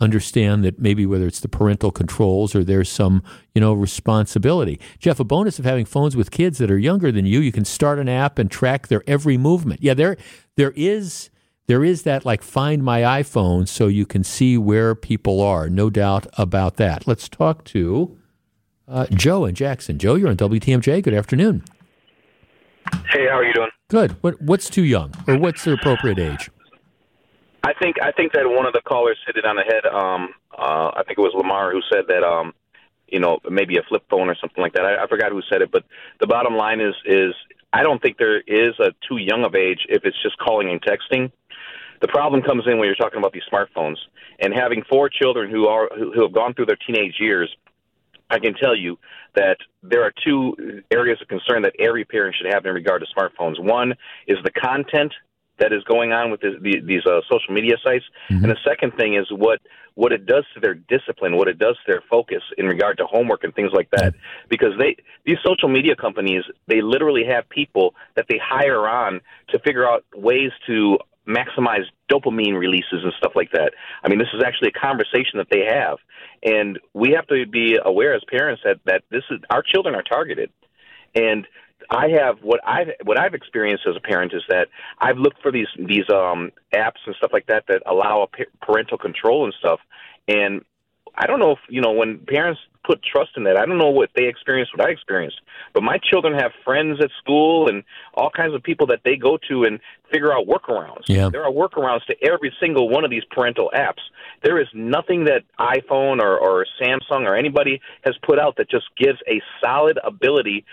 [0.00, 3.22] understand that maybe whether it's the parental controls or there's some
[3.54, 4.78] you know responsibility.
[4.98, 7.64] Jeff, a bonus of having phones with kids that are younger than you, you can
[7.64, 9.82] start an app and track their every movement.
[9.82, 10.16] Yeah, there
[10.56, 11.30] there is
[11.66, 15.68] there is that like find my iPhone so you can see where people are.
[15.68, 17.06] No doubt about that.
[17.06, 18.16] Let's talk to
[18.86, 19.98] uh, Joe in Jackson.
[19.98, 21.02] Joe, you're on WTMJ.
[21.02, 21.64] Good afternoon.
[23.10, 23.70] Hey, how are you doing?
[23.88, 24.12] Good.
[24.22, 26.50] What what's too young, or what's the appropriate age?
[27.64, 29.86] I think I think that one of the callers hit it on the head.
[29.86, 32.22] Um, uh, I think it was Lamar who said that.
[32.22, 32.52] Um,
[33.10, 34.84] you know, maybe a flip phone or something like that.
[34.84, 35.82] I, I forgot who said it, but
[36.20, 37.34] the bottom line is is
[37.72, 40.80] I don't think there is a too young of age if it's just calling and
[40.82, 41.32] texting.
[42.00, 43.96] The problem comes in when you're talking about these smartphones
[44.38, 47.54] and having four children who are who, who have gone through their teenage years.
[48.30, 48.98] I can tell you
[49.34, 53.06] that there are two areas of concern that every parent should have in regard to
[53.14, 53.58] smartphones.
[53.58, 53.94] One
[54.26, 55.12] is the content
[55.58, 58.92] that is going on with this, the, these uh, social media sites, and the second
[58.96, 59.60] thing is what
[59.94, 63.04] what it does to their discipline, what it does to their focus in regard to
[63.04, 64.14] homework and things like that.
[64.48, 69.58] Because they these social media companies, they literally have people that they hire on to
[69.58, 73.72] figure out ways to maximize dopamine releases and stuff like that.
[74.02, 75.98] I mean, this is actually a conversation that they have,
[76.42, 80.02] and we have to be aware as parents that that this is our children are
[80.02, 80.50] targeted,
[81.14, 81.46] and
[81.90, 84.68] I have what I've what I've experienced as a parent is that
[84.98, 88.98] I've looked for these these um apps and stuff like that that allow a parental
[88.98, 89.80] control and stuff,
[90.26, 90.64] and
[91.14, 93.58] I don't know if you know when parents put trust in that.
[93.58, 95.40] I don't know what they experienced, what I experienced,
[95.74, 97.84] but my children have friends at school and
[98.14, 99.78] all kinds of people that they go to and
[100.10, 101.04] figure out workarounds.
[101.06, 101.28] Yeah.
[101.30, 104.00] There are workarounds to every single one of these parental apps.
[104.42, 108.86] There is nothing that iPhone or, or Samsung or anybody has put out that just
[108.96, 110.64] gives a solid ability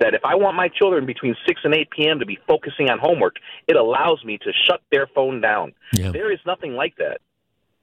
[0.00, 2.18] that if I want my children between 6 and 8 p.m.
[2.20, 3.36] to be focusing on homework,
[3.66, 5.72] it allows me to shut their phone down.
[5.92, 6.12] Yeah.
[6.12, 7.20] There is nothing like that.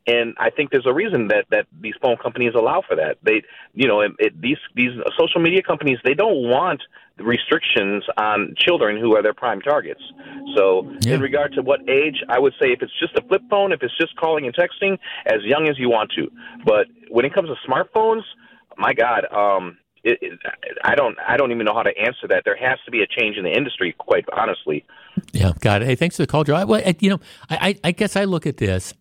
[0.07, 3.17] And I think there's a reason that that these phone companies allow for that.
[3.23, 6.81] They, you know, it, it, these these social media companies they don't want
[7.17, 10.01] restrictions on children who are their prime targets.
[10.55, 13.71] So, in regard to what age, I would say if it's just a flip phone,
[13.71, 16.31] if it's just calling and texting, as young as you want to.
[16.65, 18.21] But when it comes to smartphones,
[18.77, 20.39] my God, um, it, it,
[20.83, 22.43] I don't I don't even know how to answer that.
[22.45, 24.85] There has to be a change in the industry, quite honestly.
[25.33, 25.87] Yeah, got it.
[25.87, 26.55] Hey, thanks for the call, Joe.
[26.55, 27.19] I, well, I, you know,
[27.49, 28.93] I, I guess I look at this,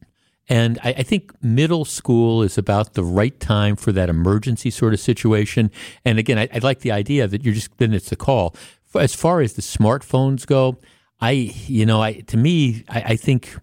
[0.49, 4.93] and I, I think middle school is about the right time for that emergency sort
[4.93, 5.71] of situation.
[6.05, 8.55] And again, I, I like the idea that you're just then it's a call.
[8.95, 10.79] As far as the smartphones go,
[11.21, 13.55] I you know, I to me, I, I think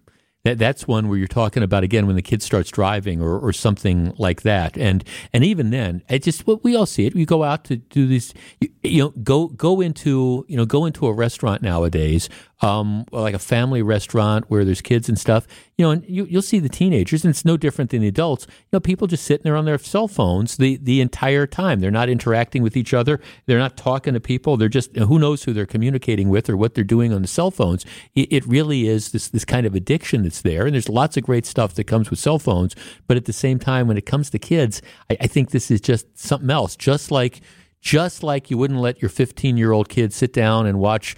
[0.44, 3.52] that that's one where you're talking about again when the kid starts driving or, or
[3.52, 7.14] something like that, and and even then, it just well, we all see it.
[7.14, 10.84] You go out to do these, you, you know, go go into you know go
[10.84, 12.28] into a restaurant nowadays,
[12.60, 15.46] um, like a family restaurant where there's kids and stuff.
[15.82, 18.46] You know, and you, you'll see the teenagers, and it's no different than the adults.
[18.48, 21.80] You know, people just sitting there on their cell phones the the entire time.
[21.80, 23.20] They're not interacting with each other.
[23.46, 24.56] They're not talking to people.
[24.56, 27.50] They're just who knows who they're communicating with or what they're doing on the cell
[27.50, 27.84] phones.
[28.14, 31.24] It, it really is this this kind of addiction that's there, and there's lots of
[31.24, 32.76] great stuff that comes with cell phones.
[33.08, 35.80] But at the same time, when it comes to kids, I, I think this is
[35.80, 36.76] just something else.
[36.76, 37.40] Just like
[37.82, 41.16] just like you wouldn't let your 15 year old kid sit down and watch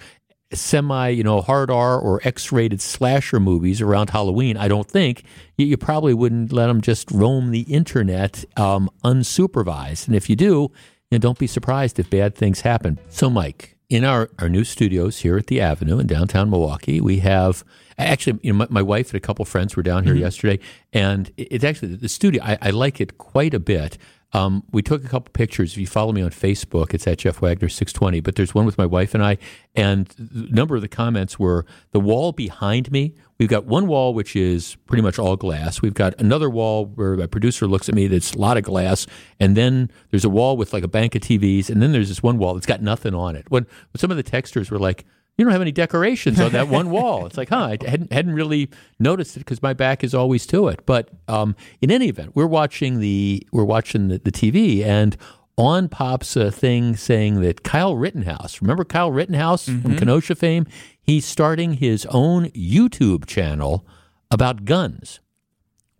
[0.53, 5.23] semi, you know, hard R or X rated slasher movies around Halloween, I don't think
[5.57, 10.07] you, probably wouldn't let them just roam the internet um, unsupervised.
[10.07, 10.71] And if you do,
[11.09, 12.99] you know, don't be surprised if bad things happen.
[13.09, 17.19] So, Mike, in our, our new studios here at the Avenue in downtown Milwaukee, we
[17.19, 17.63] have
[17.97, 20.23] actually, you know, my, my wife and a couple friends were down here mm-hmm.
[20.23, 20.59] yesterday,
[20.91, 22.43] and it, it's actually the studio.
[22.43, 23.97] I, I like it quite a bit.
[24.33, 25.73] Um, we took a couple pictures.
[25.73, 28.19] If you follow me on Facebook, it's at Jeff Wagner 620.
[28.19, 29.37] But there's one with my wife and I,
[29.75, 33.13] and a number of the comments were the wall behind me.
[33.37, 35.81] We've got one wall which is pretty much all glass.
[35.81, 39.07] We've got another wall where my producer looks at me that's a lot of glass,
[39.39, 42.23] and then there's a wall with like a bank of TVs, and then there's this
[42.23, 43.45] one wall that's got nothing on it.
[43.49, 45.05] When, some of the texters were like,
[45.37, 47.25] you don't have any decorations on that one wall.
[47.25, 50.69] It's like, huh, I hadn't, hadn't really noticed it because my back is always to
[50.69, 50.85] it.
[50.85, 55.17] But um, in any event, we're watching the we're watching the, the TV, and
[55.57, 59.81] on pops a thing saying that Kyle Rittenhouse, remember Kyle Rittenhouse mm-hmm.
[59.81, 60.67] from Kenosha fame,
[61.01, 63.85] he's starting his own YouTube channel
[64.31, 65.19] about guns,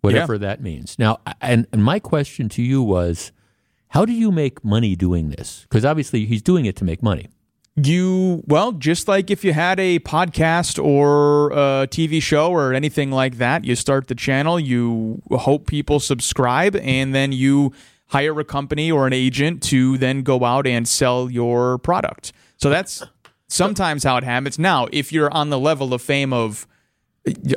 [0.00, 0.40] whatever yeah.
[0.40, 0.98] that means.
[0.98, 3.32] Now, and, and my question to you was,
[3.88, 5.62] how do you make money doing this?
[5.68, 7.28] Because obviously he's doing it to make money
[7.76, 13.10] you well just like if you had a podcast or a tv show or anything
[13.10, 17.70] like that you start the channel you hope people subscribe and then you
[18.08, 22.70] hire a company or an agent to then go out and sell your product so
[22.70, 23.02] that's
[23.48, 26.66] sometimes how it happens now if you're on the level of fame of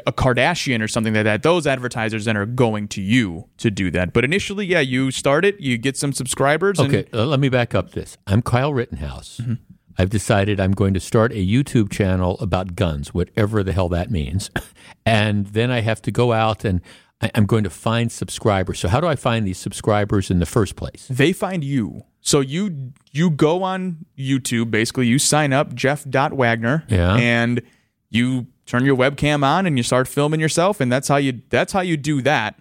[0.08, 3.92] a Kardashian or something like that, those advertisers then are going to you to do
[3.92, 4.14] that.
[4.14, 6.80] But initially, yeah, you start it, you get some subscribers.
[6.80, 8.18] Okay, and- uh, let me back up this.
[8.26, 9.40] I'm Kyle Rittenhouse.
[9.40, 9.54] Mm-hmm.
[9.98, 14.12] I've decided I'm going to start a YouTube channel about guns, whatever the hell that
[14.12, 14.50] means.
[15.06, 16.82] And then I have to go out and
[17.22, 18.80] I'm going to find subscribers.
[18.80, 21.08] So how do I find these subscribers in the first place?
[21.10, 22.04] They find you.
[22.22, 27.16] So you you go on YouTube, basically you sign up Jeff.Wagner yeah.
[27.16, 27.62] and
[28.10, 31.74] you turn your webcam on and you start filming yourself and that's how you that's
[31.74, 32.60] how you do that.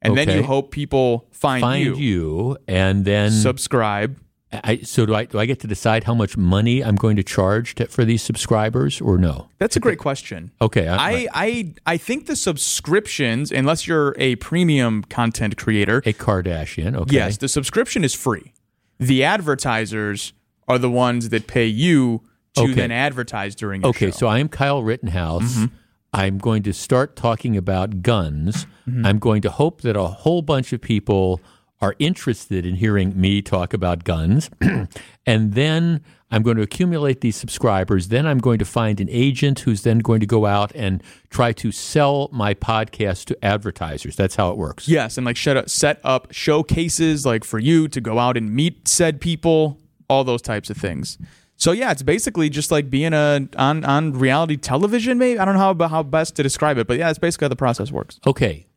[0.00, 0.24] And okay.
[0.24, 1.96] then you hope people find, find you.
[1.96, 4.18] you and then subscribe
[4.50, 5.26] I, so do I?
[5.26, 8.22] Do I get to decide how much money I'm going to charge to, for these
[8.22, 9.48] subscribers, or no?
[9.58, 10.52] That's a great question.
[10.62, 16.14] Okay, I, I, I I think the subscriptions, unless you're a premium content creator, a
[16.14, 16.96] Kardashian.
[16.96, 18.54] Okay, yes, the subscription is free.
[18.98, 20.32] The advertisers
[20.66, 22.22] are the ones that pay you
[22.54, 22.72] to okay.
[22.72, 23.84] then advertise during.
[23.84, 24.08] okay, show.
[24.08, 24.16] Okay.
[24.16, 25.56] So I am Kyle Rittenhouse.
[25.56, 25.74] Mm-hmm.
[26.14, 28.66] I'm going to start talking about guns.
[28.88, 29.04] Mm-hmm.
[29.04, 31.40] I'm going to hope that a whole bunch of people
[31.80, 34.50] are interested in hearing me talk about guns.
[35.26, 38.08] and then I'm going to accumulate these subscribers.
[38.08, 41.52] Then I'm going to find an agent who's then going to go out and try
[41.52, 44.16] to sell my podcast to advertisers.
[44.16, 44.88] That's how it works.
[44.88, 45.16] Yes.
[45.16, 49.78] And like set up showcases like for you to go out and meet said people,
[50.10, 51.16] all those types of things.
[51.56, 55.18] So yeah, it's basically just like being a on on reality television.
[55.18, 57.48] Maybe I don't know how how best to describe it, but yeah, it's basically how
[57.48, 58.20] the process works.
[58.24, 58.67] Okay,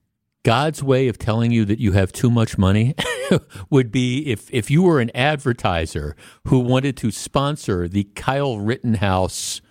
[0.43, 2.95] God's way of telling you that you have too much money
[3.69, 6.15] would be if, if you were an advertiser
[6.47, 9.61] who wanted to sponsor the Kyle Rittenhouse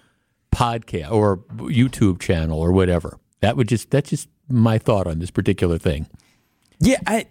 [0.53, 3.19] podcast or YouTube channel or whatever.
[3.41, 6.07] That would just that's just my thought on this particular thing.
[6.79, 7.27] Yeah, I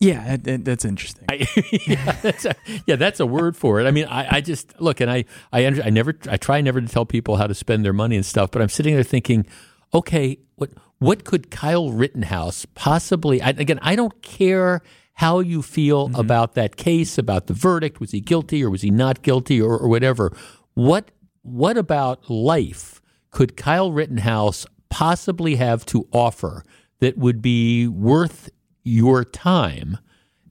[0.00, 1.26] yeah, that's interesting.
[1.28, 1.46] I,
[1.86, 2.54] yeah, that's a,
[2.86, 3.86] yeah, that's a word for it.
[3.86, 6.88] I mean, I, I just look and I, I, I never, I try never to
[6.88, 9.46] tell people how to spend their money and stuff, but I'm sitting there thinking,
[9.92, 10.70] okay, what
[11.00, 13.42] what could Kyle Rittenhouse possibly?
[13.42, 14.80] I, again, I don't care
[15.14, 16.20] how you feel Mm-hmm.
[16.20, 18.00] about that case, about the verdict.
[18.00, 20.32] Was he guilty or was he not guilty or, or whatever?
[20.74, 21.10] What
[21.42, 23.00] what about life
[23.30, 26.62] could Kyle Rittenhouse possibly have to offer
[27.00, 28.50] that would be worth
[28.84, 29.98] your time?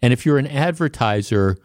[0.02, 1.58] And if you're an advertiser,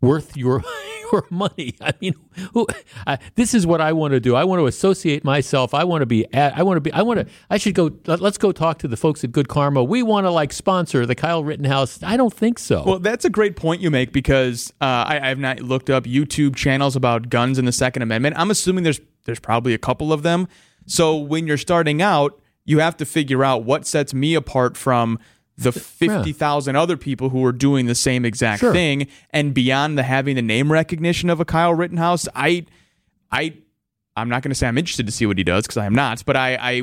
[0.00, 0.62] worth your
[1.12, 1.74] your money.
[1.80, 2.14] I mean,
[2.52, 2.66] who,
[3.06, 4.34] I, this is what I want to do.
[4.34, 5.74] I want to associate myself.
[5.74, 6.32] I want to be.
[6.32, 6.92] At, I want to be.
[6.92, 7.26] I want to.
[7.48, 7.90] I should go.
[8.06, 9.82] Let, us go talk to the folks at Good Karma.
[9.82, 12.02] We want to like sponsor the Kyle Rittenhouse.
[12.02, 12.84] I don't think so.
[12.84, 16.04] Well, that's a great point you make because uh, I, I have not looked up
[16.04, 18.36] YouTube channels about guns and the Second Amendment.
[18.38, 20.48] I'm assuming there's there's probably a couple of them.
[20.86, 25.18] So when you're starting out, you have to figure out what sets me apart from
[25.60, 28.72] the 50,000 other people who are doing the same exact Sure.
[28.72, 32.66] thing and beyond the having the name recognition of a Kyle Rittenhouse I
[33.30, 33.54] I
[34.16, 35.94] I'm not going to say I'm interested to see what he does because I am
[35.94, 36.80] not but I I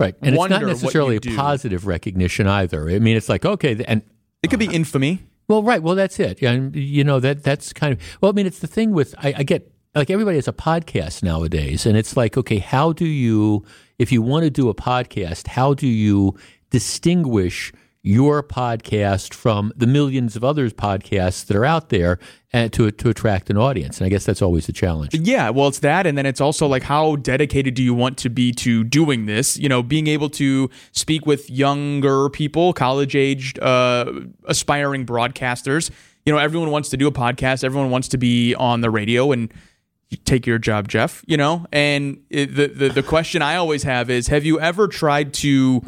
[0.00, 1.36] right, and it's not necessarily a do.
[1.36, 2.88] positive recognition either.
[2.90, 4.02] I mean, it's like okay, and
[4.42, 5.82] it could be uh, infamy Well, right.
[5.82, 6.42] Well, that's it.
[6.42, 8.30] And you know that that's kind of well.
[8.30, 11.86] I mean, it's the thing with I, I get like everybody has a podcast nowadays,
[11.86, 13.64] and it's like okay, how do you
[13.98, 16.36] if you want to do a podcast, how do you
[16.70, 17.72] distinguish
[18.08, 22.18] your podcast from the millions of others podcasts that are out there
[22.54, 23.98] and to to attract an audience?
[23.98, 25.14] And I guess that's always the challenge.
[25.14, 28.30] Yeah, well, it's that, and then it's also like how dedicated do you want to
[28.30, 29.58] be to doing this?
[29.58, 34.10] You know, being able to speak with younger people, college aged, uh,
[34.46, 35.90] aspiring broadcasters.
[36.24, 37.62] You know, everyone wants to do a podcast.
[37.62, 39.52] Everyone wants to be on the radio, and
[40.08, 41.22] you take your job, Jeff.
[41.26, 44.88] You know, and it, the, the the question I always have is: Have you ever
[44.88, 45.82] tried to,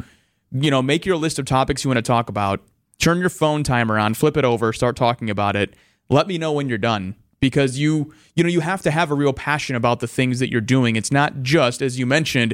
[0.51, 2.61] you know, make your list of topics you want to talk about?
[2.99, 5.73] Turn your phone timer on, flip it over, start talking about it.
[6.09, 9.15] Let me know when you're done because you you know you have to have a
[9.15, 10.95] real passion about the things that you're doing.
[10.95, 12.53] It's not just as you mentioned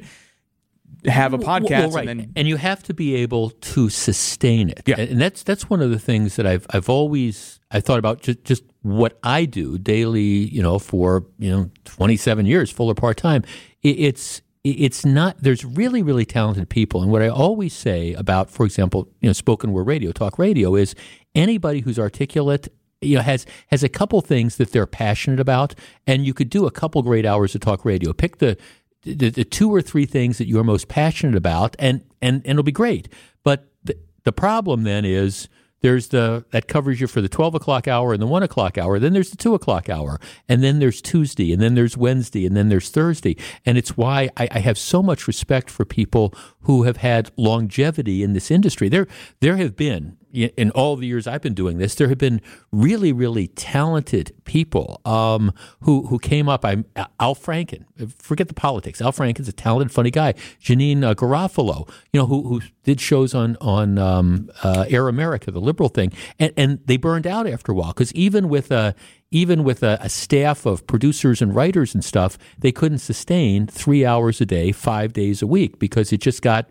[1.06, 2.08] have a podcast Well, right.
[2.08, 4.84] and then and you have to be able to sustain it.
[4.86, 5.00] Yeah.
[5.00, 8.44] and that's that's one of the things that I've I've always I thought about just
[8.46, 10.22] just what I do daily.
[10.22, 13.44] You know, for you know twenty seven years, full or part time.
[13.84, 14.42] It, it's
[14.72, 17.02] it's not there's really really talented people.
[17.02, 20.76] And what i always say about for example you know spoken word radio talk radio
[20.76, 20.96] is
[21.36, 22.68] anybody who's articulate
[23.02, 25.76] you know has has a couple things that they're passionate about
[26.06, 28.14] and you could do a couple great hours of talk radio.
[28.14, 28.58] Pick the
[29.04, 32.64] the, the two or three things that you're most passionate about and and, and it'll
[32.64, 33.10] be great.
[33.44, 35.48] But the, the problem then is
[35.88, 39.00] there's the that covers you for the 12 o'clock hour and the 1 o'clock hour.
[39.00, 40.20] Then there's the 2 o'clock hour.
[40.50, 41.54] And then there's tuesday.
[41.54, 42.46] And then there's wednesday.
[42.46, 43.38] And then there's thursday.
[43.66, 46.34] And it's why I, I have so much respect for people
[46.64, 48.90] who have had longevity in this industry.
[48.90, 49.08] There
[49.40, 52.42] there have been in all the years I've been doing this, there have been
[52.72, 56.64] really, really talented people um, who who came up.
[56.64, 56.86] I'm
[57.20, 57.86] Al Franken.
[58.20, 59.02] Forget the politics.
[59.02, 60.34] Al Franken's a talented, funny guy.
[60.62, 65.52] Janeane uh, Garofalo, you know, who who did shows on on um, uh, Air America,
[65.52, 68.96] the liberal thing, and and they burned out after a while because even with a
[69.32, 74.06] even with a, a staff of producers and writers and stuff, they couldn't sustain three
[74.06, 76.70] hours a day, five days a week because it just got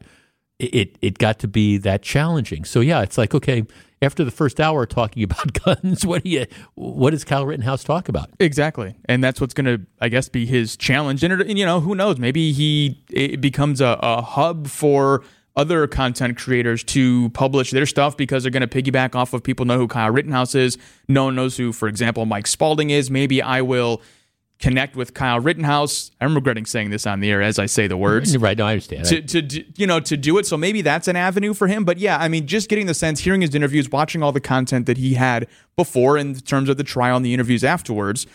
[0.58, 2.64] it it got to be that challenging.
[2.64, 3.64] So yeah, it's like okay,
[4.02, 8.08] after the first hour talking about guns, what do you what does Kyle Rittenhouse talk
[8.08, 8.30] about?
[8.40, 11.22] Exactly, and that's what's going to, I guess, be his challenge.
[11.24, 12.18] And, and, you know, who knows?
[12.18, 15.22] Maybe he becomes a, a hub for
[15.56, 19.64] other content creators to publish their stuff because they're going to piggyback off of people
[19.64, 20.76] know who Kyle Rittenhouse is.
[21.08, 23.10] No one knows who, for example, Mike Spalding is.
[23.10, 24.02] Maybe I will
[24.58, 26.10] connect with Kyle Rittenhouse.
[26.20, 28.36] I'm regretting saying this on the air as I say the words.
[28.46, 29.04] Right, no, I understand.
[29.06, 31.84] To, to do- you know to do it, so maybe that's an avenue for him.
[31.84, 34.86] But yeah, I mean, just getting the sense, hearing his interviews, watching all the content
[34.86, 35.46] that he had
[35.76, 38.26] before in terms of the trial and the interviews afterwards,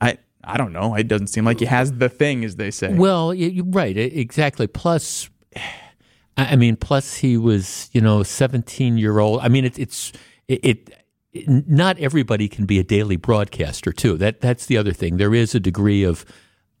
[0.00, 0.94] I I don't know.
[0.94, 2.94] It doesn't seem like he has the thing, as they say.
[2.94, 3.34] Well,
[3.64, 4.66] right, exactly.
[4.66, 5.30] Plus,
[6.36, 9.40] I mean, plus he was, you know, 17 year old.
[9.40, 10.12] I mean, it, it's
[10.48, 11.03] it, it.
[11.46, 14.16] Not everybody can be a daily broadcaster too.
[14.16, 15.16] That that's the other thing.
[15.16, 16.24] There is a degree of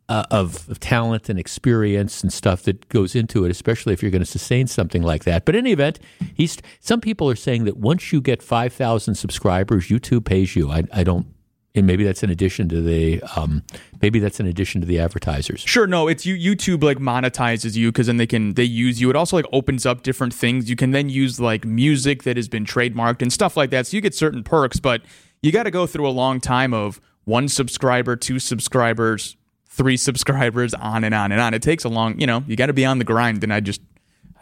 [0.08, 4.10] uh, of, of talent and experience and stuff that goes into it, especially if you're
[4.10, 5.44] going to sustain something like that.
[5.44, 5.98] But in any event,
[6.34, 6.58] he's.
[6.80, 10.70] Some people are saying that once you get 5,000 subscribers, YouTube pays you.
[10.70, 11.26] I, I don't.
[11.76, 13.64] And maybe that's in addition to the um,
[14.00, 15.60] maybe that's in addition to the advertisers.
[15.60, 16.36] Sure, no, it's you.
[16.36, 19.10] YouTube like monetizes you because then they can they use you.
[19.10, 20.70] It also like opens up different things.
[20.70, 23.88] You can then use like music that has been trademarked and stuff like that.
[23.88, 25.02] So you get certain perks, but
[25.42, 29.36] you got to go through a long time of one subscriber, two subscribers,
[29.68, 31.54] three subscribers, on and on and on.
[31.54, 33.42] It takes a long, you know, you got to be on the grind.
[33.42, 33.80] And I just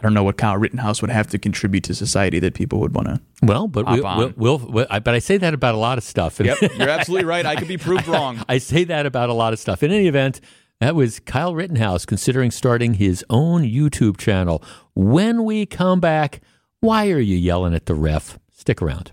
[0.02, 2.92] I don't know what Kyle Rittenhouse would have to contribute to society that people would
[2.92, 3.20] want to.
[3.40, 4.18] Well, but we'll, on.
[4.18, 6.40] we'll, we'll, we'll- I- but I say that about a lot of stuff.
[6.40, 7.46] Yep, you're absolutely right.
[7.46, 8.42] I could be proved wrong.
[8.48, 9.84] I say that about a lot of stuff.
[9.84, 10.40] In any event,
[10.80, 14.60] That was Kyle Rittenhouse considering starting his own YouTube channel.
[14.96, 16.40] When we come back,
[16.80, 18.40] why are you yelling at the ref?
[18.50, 19.12] Stick around.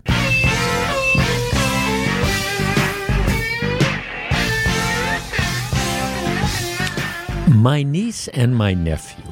[7.52, 9.24] My niece and my nephew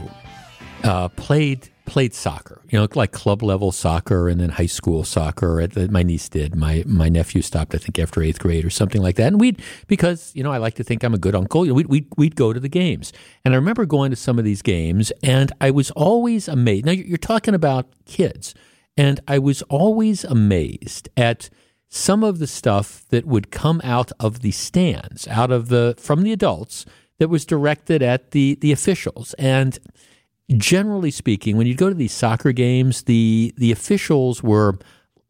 [0.88, 2.62] uh, played played soccer.
[2.70, 5.66] You know, like club level soccer and then high school soccer.
[5.90, 6.56] My niece did.
[6.56, 9.28] My my nephew stopped, I think, after eighth grade or something like that.
[9.28, 11.60] And we'd because you know I like to think I'm a good uncle.
[11.62, 13.12] We'd, we'd we'd go to the games.
[13.44, 16.86] And I remember going to some of these games, and I was always amazed.
[16.86, 18.54] Now you're talking about kids,
[18.96, 21.50] and I was always amazed at
[21.90, 26.22] some of the stuff that would come out of the stands, out of the from
[26.22, 26.86] the adults
[27.18, 29.78] that was directed at the the officials and
[30.56, 34.78] generally speaking when you go to these soccer games the the officials were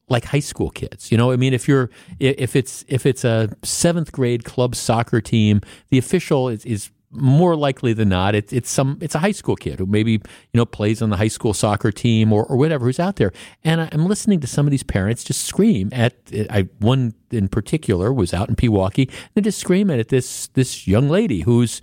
[0.09, 1.91] like high school kids you know i mean if you're
[2.21, 7.57] if it's if it's a seventh grade club soccer team the official is, is more
[7.57, 10.21] likely than not, it's it's some it's a high school kid who maybe you
[10.55, 13.33] know plays on the high school soccer team or, or whatever who's out there.
[13.65, 16.15] And I'm listening to some of these parents just scream at
[16.51, 21.09] I one in particular was out in Pewaukee and just screaming at this this young
[21.09, 21.81] lady who's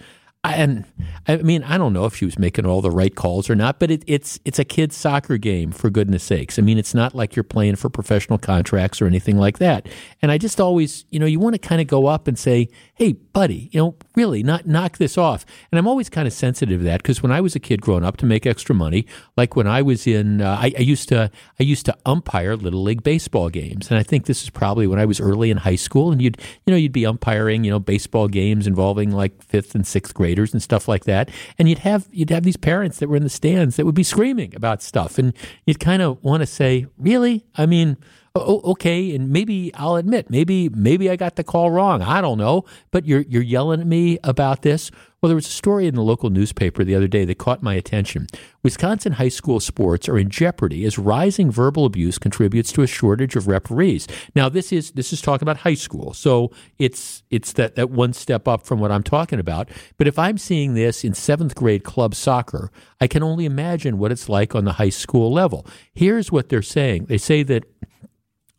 [0.53, 0.85] and
[1.27, 3.79] I mean, I don't know if she was making all the right calls or not,
[3.79, 6.59] but it, it's it's a kid's soccer game for goodness sakes.
[6.59, 9.87] I mean, it's not like you're playing for professional contracts or anything like that.
[10.21, 12.69] And I just always, you know, you want to kind of go up and say,
[12.93, 16.81] "Hey, buddy, you know, really, not knock this off." And I'm always kind of sensitive
[16.81, 19.55] to that because when I was a kid growing up to make extra money, like
[19.55, 23.03] when I was in, uh, I, I used to I used to umpire little league
[23.03, 26.11] baseball games, and I think this is probably when I was early in high school,
[26.11, 29.87] and you'd you know you'd be umpiring you know baseball games involving like fifth and
[29.87, 31.29] sixth grade graders and stuff like that.
[31.57, 34.03] And you'd have you'd have these parents that were in the stands that would be
[34.03, 35.33] screaming about stuff, and
[35.65, 37.45] you'd kind of want to say, "Really?
[37.55, 37.97] I mean."
[38.37, 42.01] Okay, and maybe I'll admit, maybe maybe I got the call wrong.
[42.01, 44.91] I don't know, but you're you're yelling at me about this.
[45.25, 47.73] Well, there was a story in the local newspaper the other day that caught my
[47.73, 48.27] attention.
[48.61, 53.35] Wisconsin high school sports are in jeopardy as rising verbal abuse contributes to a shortage
[53.35, 54.07] of referees.
[54.35, 58.13] Now, this is this is talking about high school, so it's it's that, that one
[58.13, 59.67] step up from what I'm talking about.
[59.97, 62.69] But if I'm seeing this in seventh grade club soccer,
[63.01, 65.65] I can only imagine what it's like on the high school level.
[65.95, 67.05] Here's what they're saying.
[67.05, 67.63] They say that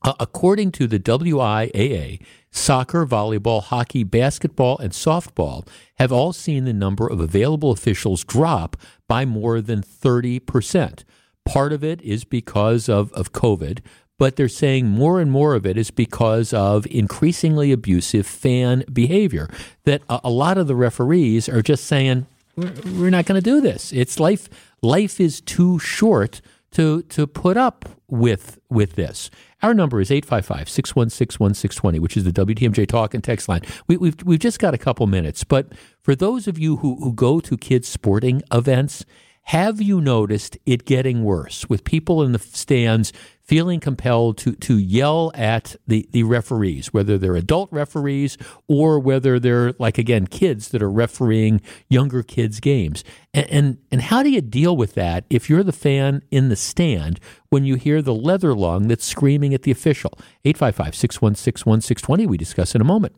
[0.02, 2.20] uh, according to the WIAA,
[2.56, 5.66] soccer, volleyball, hockey, basketball, and softball
[5.98, 8.76] have all seen the number of available officials drop
[9.08, 11.04] by more than 30%.
[11.44, 13.80] Part of it is because of, of COVID,
[14.18, 19.48] but they're saying more and more of it is because of increasingly abusive fan behavior.
[19.84, 22.26] That a, a lot of the referees are just saying,
[22.56, 23.92] we're, we're not going to do this.
[23.92, 24.48] It's life.
[24.82, 26.40] Life is too short
[26.72, 29.30] to to put up with with this.
[29.62, 33.62] Our number is 855-616-1620, which is the WTMJ talk and text line.
[33.86, 35.72] We, we've we've just got a couple minutes, but
[36.02, 39.04] for those of you who, who go to kids sporting events,
[39.46, 43.12] have you noticed it getting worse with people in the stands
[43.42, 48.36] feeling compelled to to yell at the, the referees, whether they're adult referees
[48.66, 53.04] or whether they're like again kids that are refereeing younger kids' games.
[53.32, 56.56] And, and and how do you deal with that if you're the fan in the
[56.56, 60.18] stand when you hear the leather lung that's screaming at the official?
[60.44, 63.14] 855-616-1620 we discuss in a moment.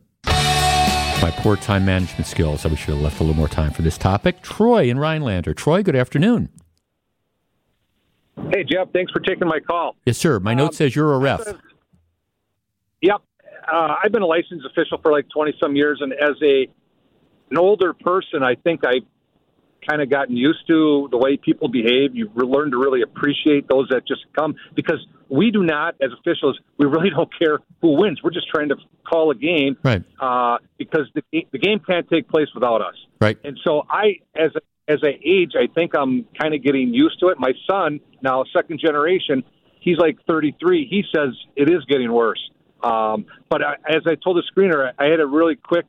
[1.21, 2.65] My poor time management skills.
[2.65, 4.41] I should have left a little more time for this topic.
[4.41, 5.53] Troy in Rhinelander.
[5.53, 6.47] Troy, good afternoon.
[8.53, 9.97] Hey, Jeff, thanks for taking my call.
[10.05, 10.39] Yes, sir.
[10.39, 11.41] My note um, says you're a ref.
[13.01, 13.17] Yep.
[13.71, 16.67] Uh, I've been a licensed official for like 20 some years, and as a
[17.51, 19.01] an older person, I think I
[19.87, 22.15] kind of gotten used to the way people behave.
[22.15, 26.59] You learn to really appreciate those that just come because we do not, as officials,
[26.77, 28.21] we really don't care who wins.
[28.23, 28.75] We're just trying to
[29.07, 30.03] call a game, right?
[30.19, 33.37] Uh, because the the game can't take place without us, right?
[33.43, 34.51] And so I, as
[34.87, 37.39] as I age, I think I'm kind of getting used to it.
[37.39, 39.43] My son, now second generation,
[39.79, 40.87] he's like 33.
[40.89, 42.39] He says it is getting worse.
[42.81, 45.85] Um, but I, as I told the screener, I had a really quick,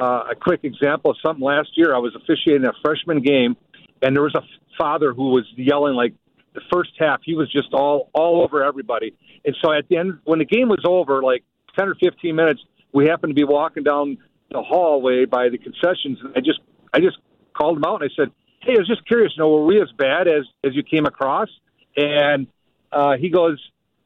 [0.00, 1.94] uh, a quick example of something last year.
[1.94, 3.56] I was officiating a freshman game,
[4.02, 4.42] and there was a
[4.78, 6.14] father who was yelling like
[6.54, 7.20] the first half.
[7.22, 9.14] He was just all all over everybody.
[9.44, 11.44] And so at the end, when the game was over, like
[11.78, 12.60] 10 or 15 minutes,
[12.92, 14.18] we happened to be walking down
[14.50, 16.60] the hallway by the concessions, and I just
[16.92, 17.18] I just
[17.54, 18.32] called him out and I said,
[18.62, 19.32] "Hey, I was just curious.
[19.36, 21.48] You know, were we as bad as as you came across?"
[21.96, 22.46] And
[22.90, 23.60] uh, he goes,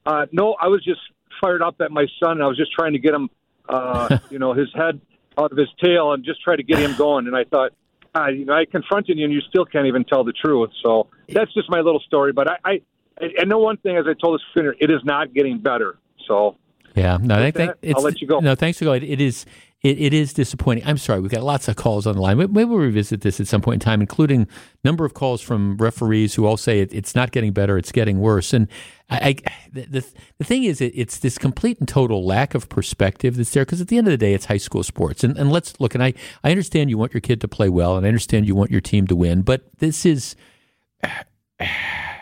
[0.04, 1.00] uh, "No, I was just
[1.40, 2.42] fired up at my son.
[2.42, 3.30] I was just trying to get him,
[3.68, 5.00] uh, you know, his head
[5.38, 7.72] out of his tail and just try to get him going." And I thought,
[8.14, 10.70] uh, you know, I confronted you and you still can't even tell the truth.
[10.82, 12.32] So that's just my little story.
[12.32, 12.80] But I, I,
[13.40, 15.98] I know one thing, as I told the spinner, it is not getting better.
[16.28, 16.56] So
[16.94, 18.40] yeah, no, I think that, I'll let you go.
[18.40, 19.02] No, thanks for going.
[19.02, 19.46] It is
[19.84, 20.82] it, it is disappointing.
[20.86, 22.38] I'm sorry, we've got lots of calls on the line.
[22.38, 24.48] Maybe we'll revisit this at some point in time, including
[24.82, 28.18] number of calls from referees who all say it, it's not getting better, it's getting
[28.18, 28.54] worse.
[28.54, 28.66] And
[29.10, 30.04] I, I the,
[30.38, 33.82] the thing is, it, it's this complete and total lack of perspective that's there because
[33.82, 35.22] at the end of the day, it's high school sports.
[35.22, 37.98] And, and let's look, and I, I understand you want your kid to play well,
[37.98, 40.34] and I understand you want your team to win, but this is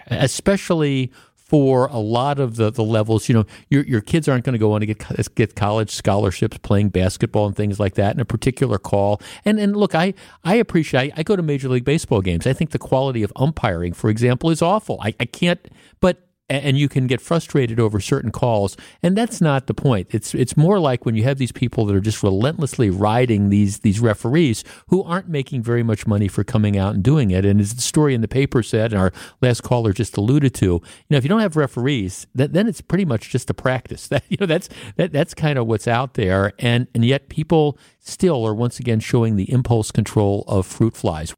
[0.09, 1.12] especially
[1.52, 4.58] for a lot of the, the levels, you know, your, your kids aren't going to
[4.58, 8.24] go on to get get college scholarships playing basketball and things like that in a
[8.24, 9.20] particular call.
[9.44, 10.14] And and look, I
[10.44, 11.12] I appreciate.
[11.12, 12.46] I, I go to Major League Baseball games.
[12.46, 14.98] I think the quality of umpiring, for example, is awful.
[15.02, 15.60] I, I can't.
[16.00, 18.77] But and you can get frustrated over certain calls.
[19.02, 20.09] And that's not the point.
[20.10, 23.81] It's it's more like when you have these people that are just relentlessly riding these
[23.81, 27.44] these referees who aren't making very much money for coming out and doing it.
[27.44, 30.66] And as the story in the paper said and our last caller just alluded to
[30.66, 34.09] you know if you don't have referees that, then it's pretty much just a practice.
[34.12, 36.52] That you know that's that that's kind of what's out there.
[36.59, 41.35] And and yet people still are once again showing the impulse control of fruit flies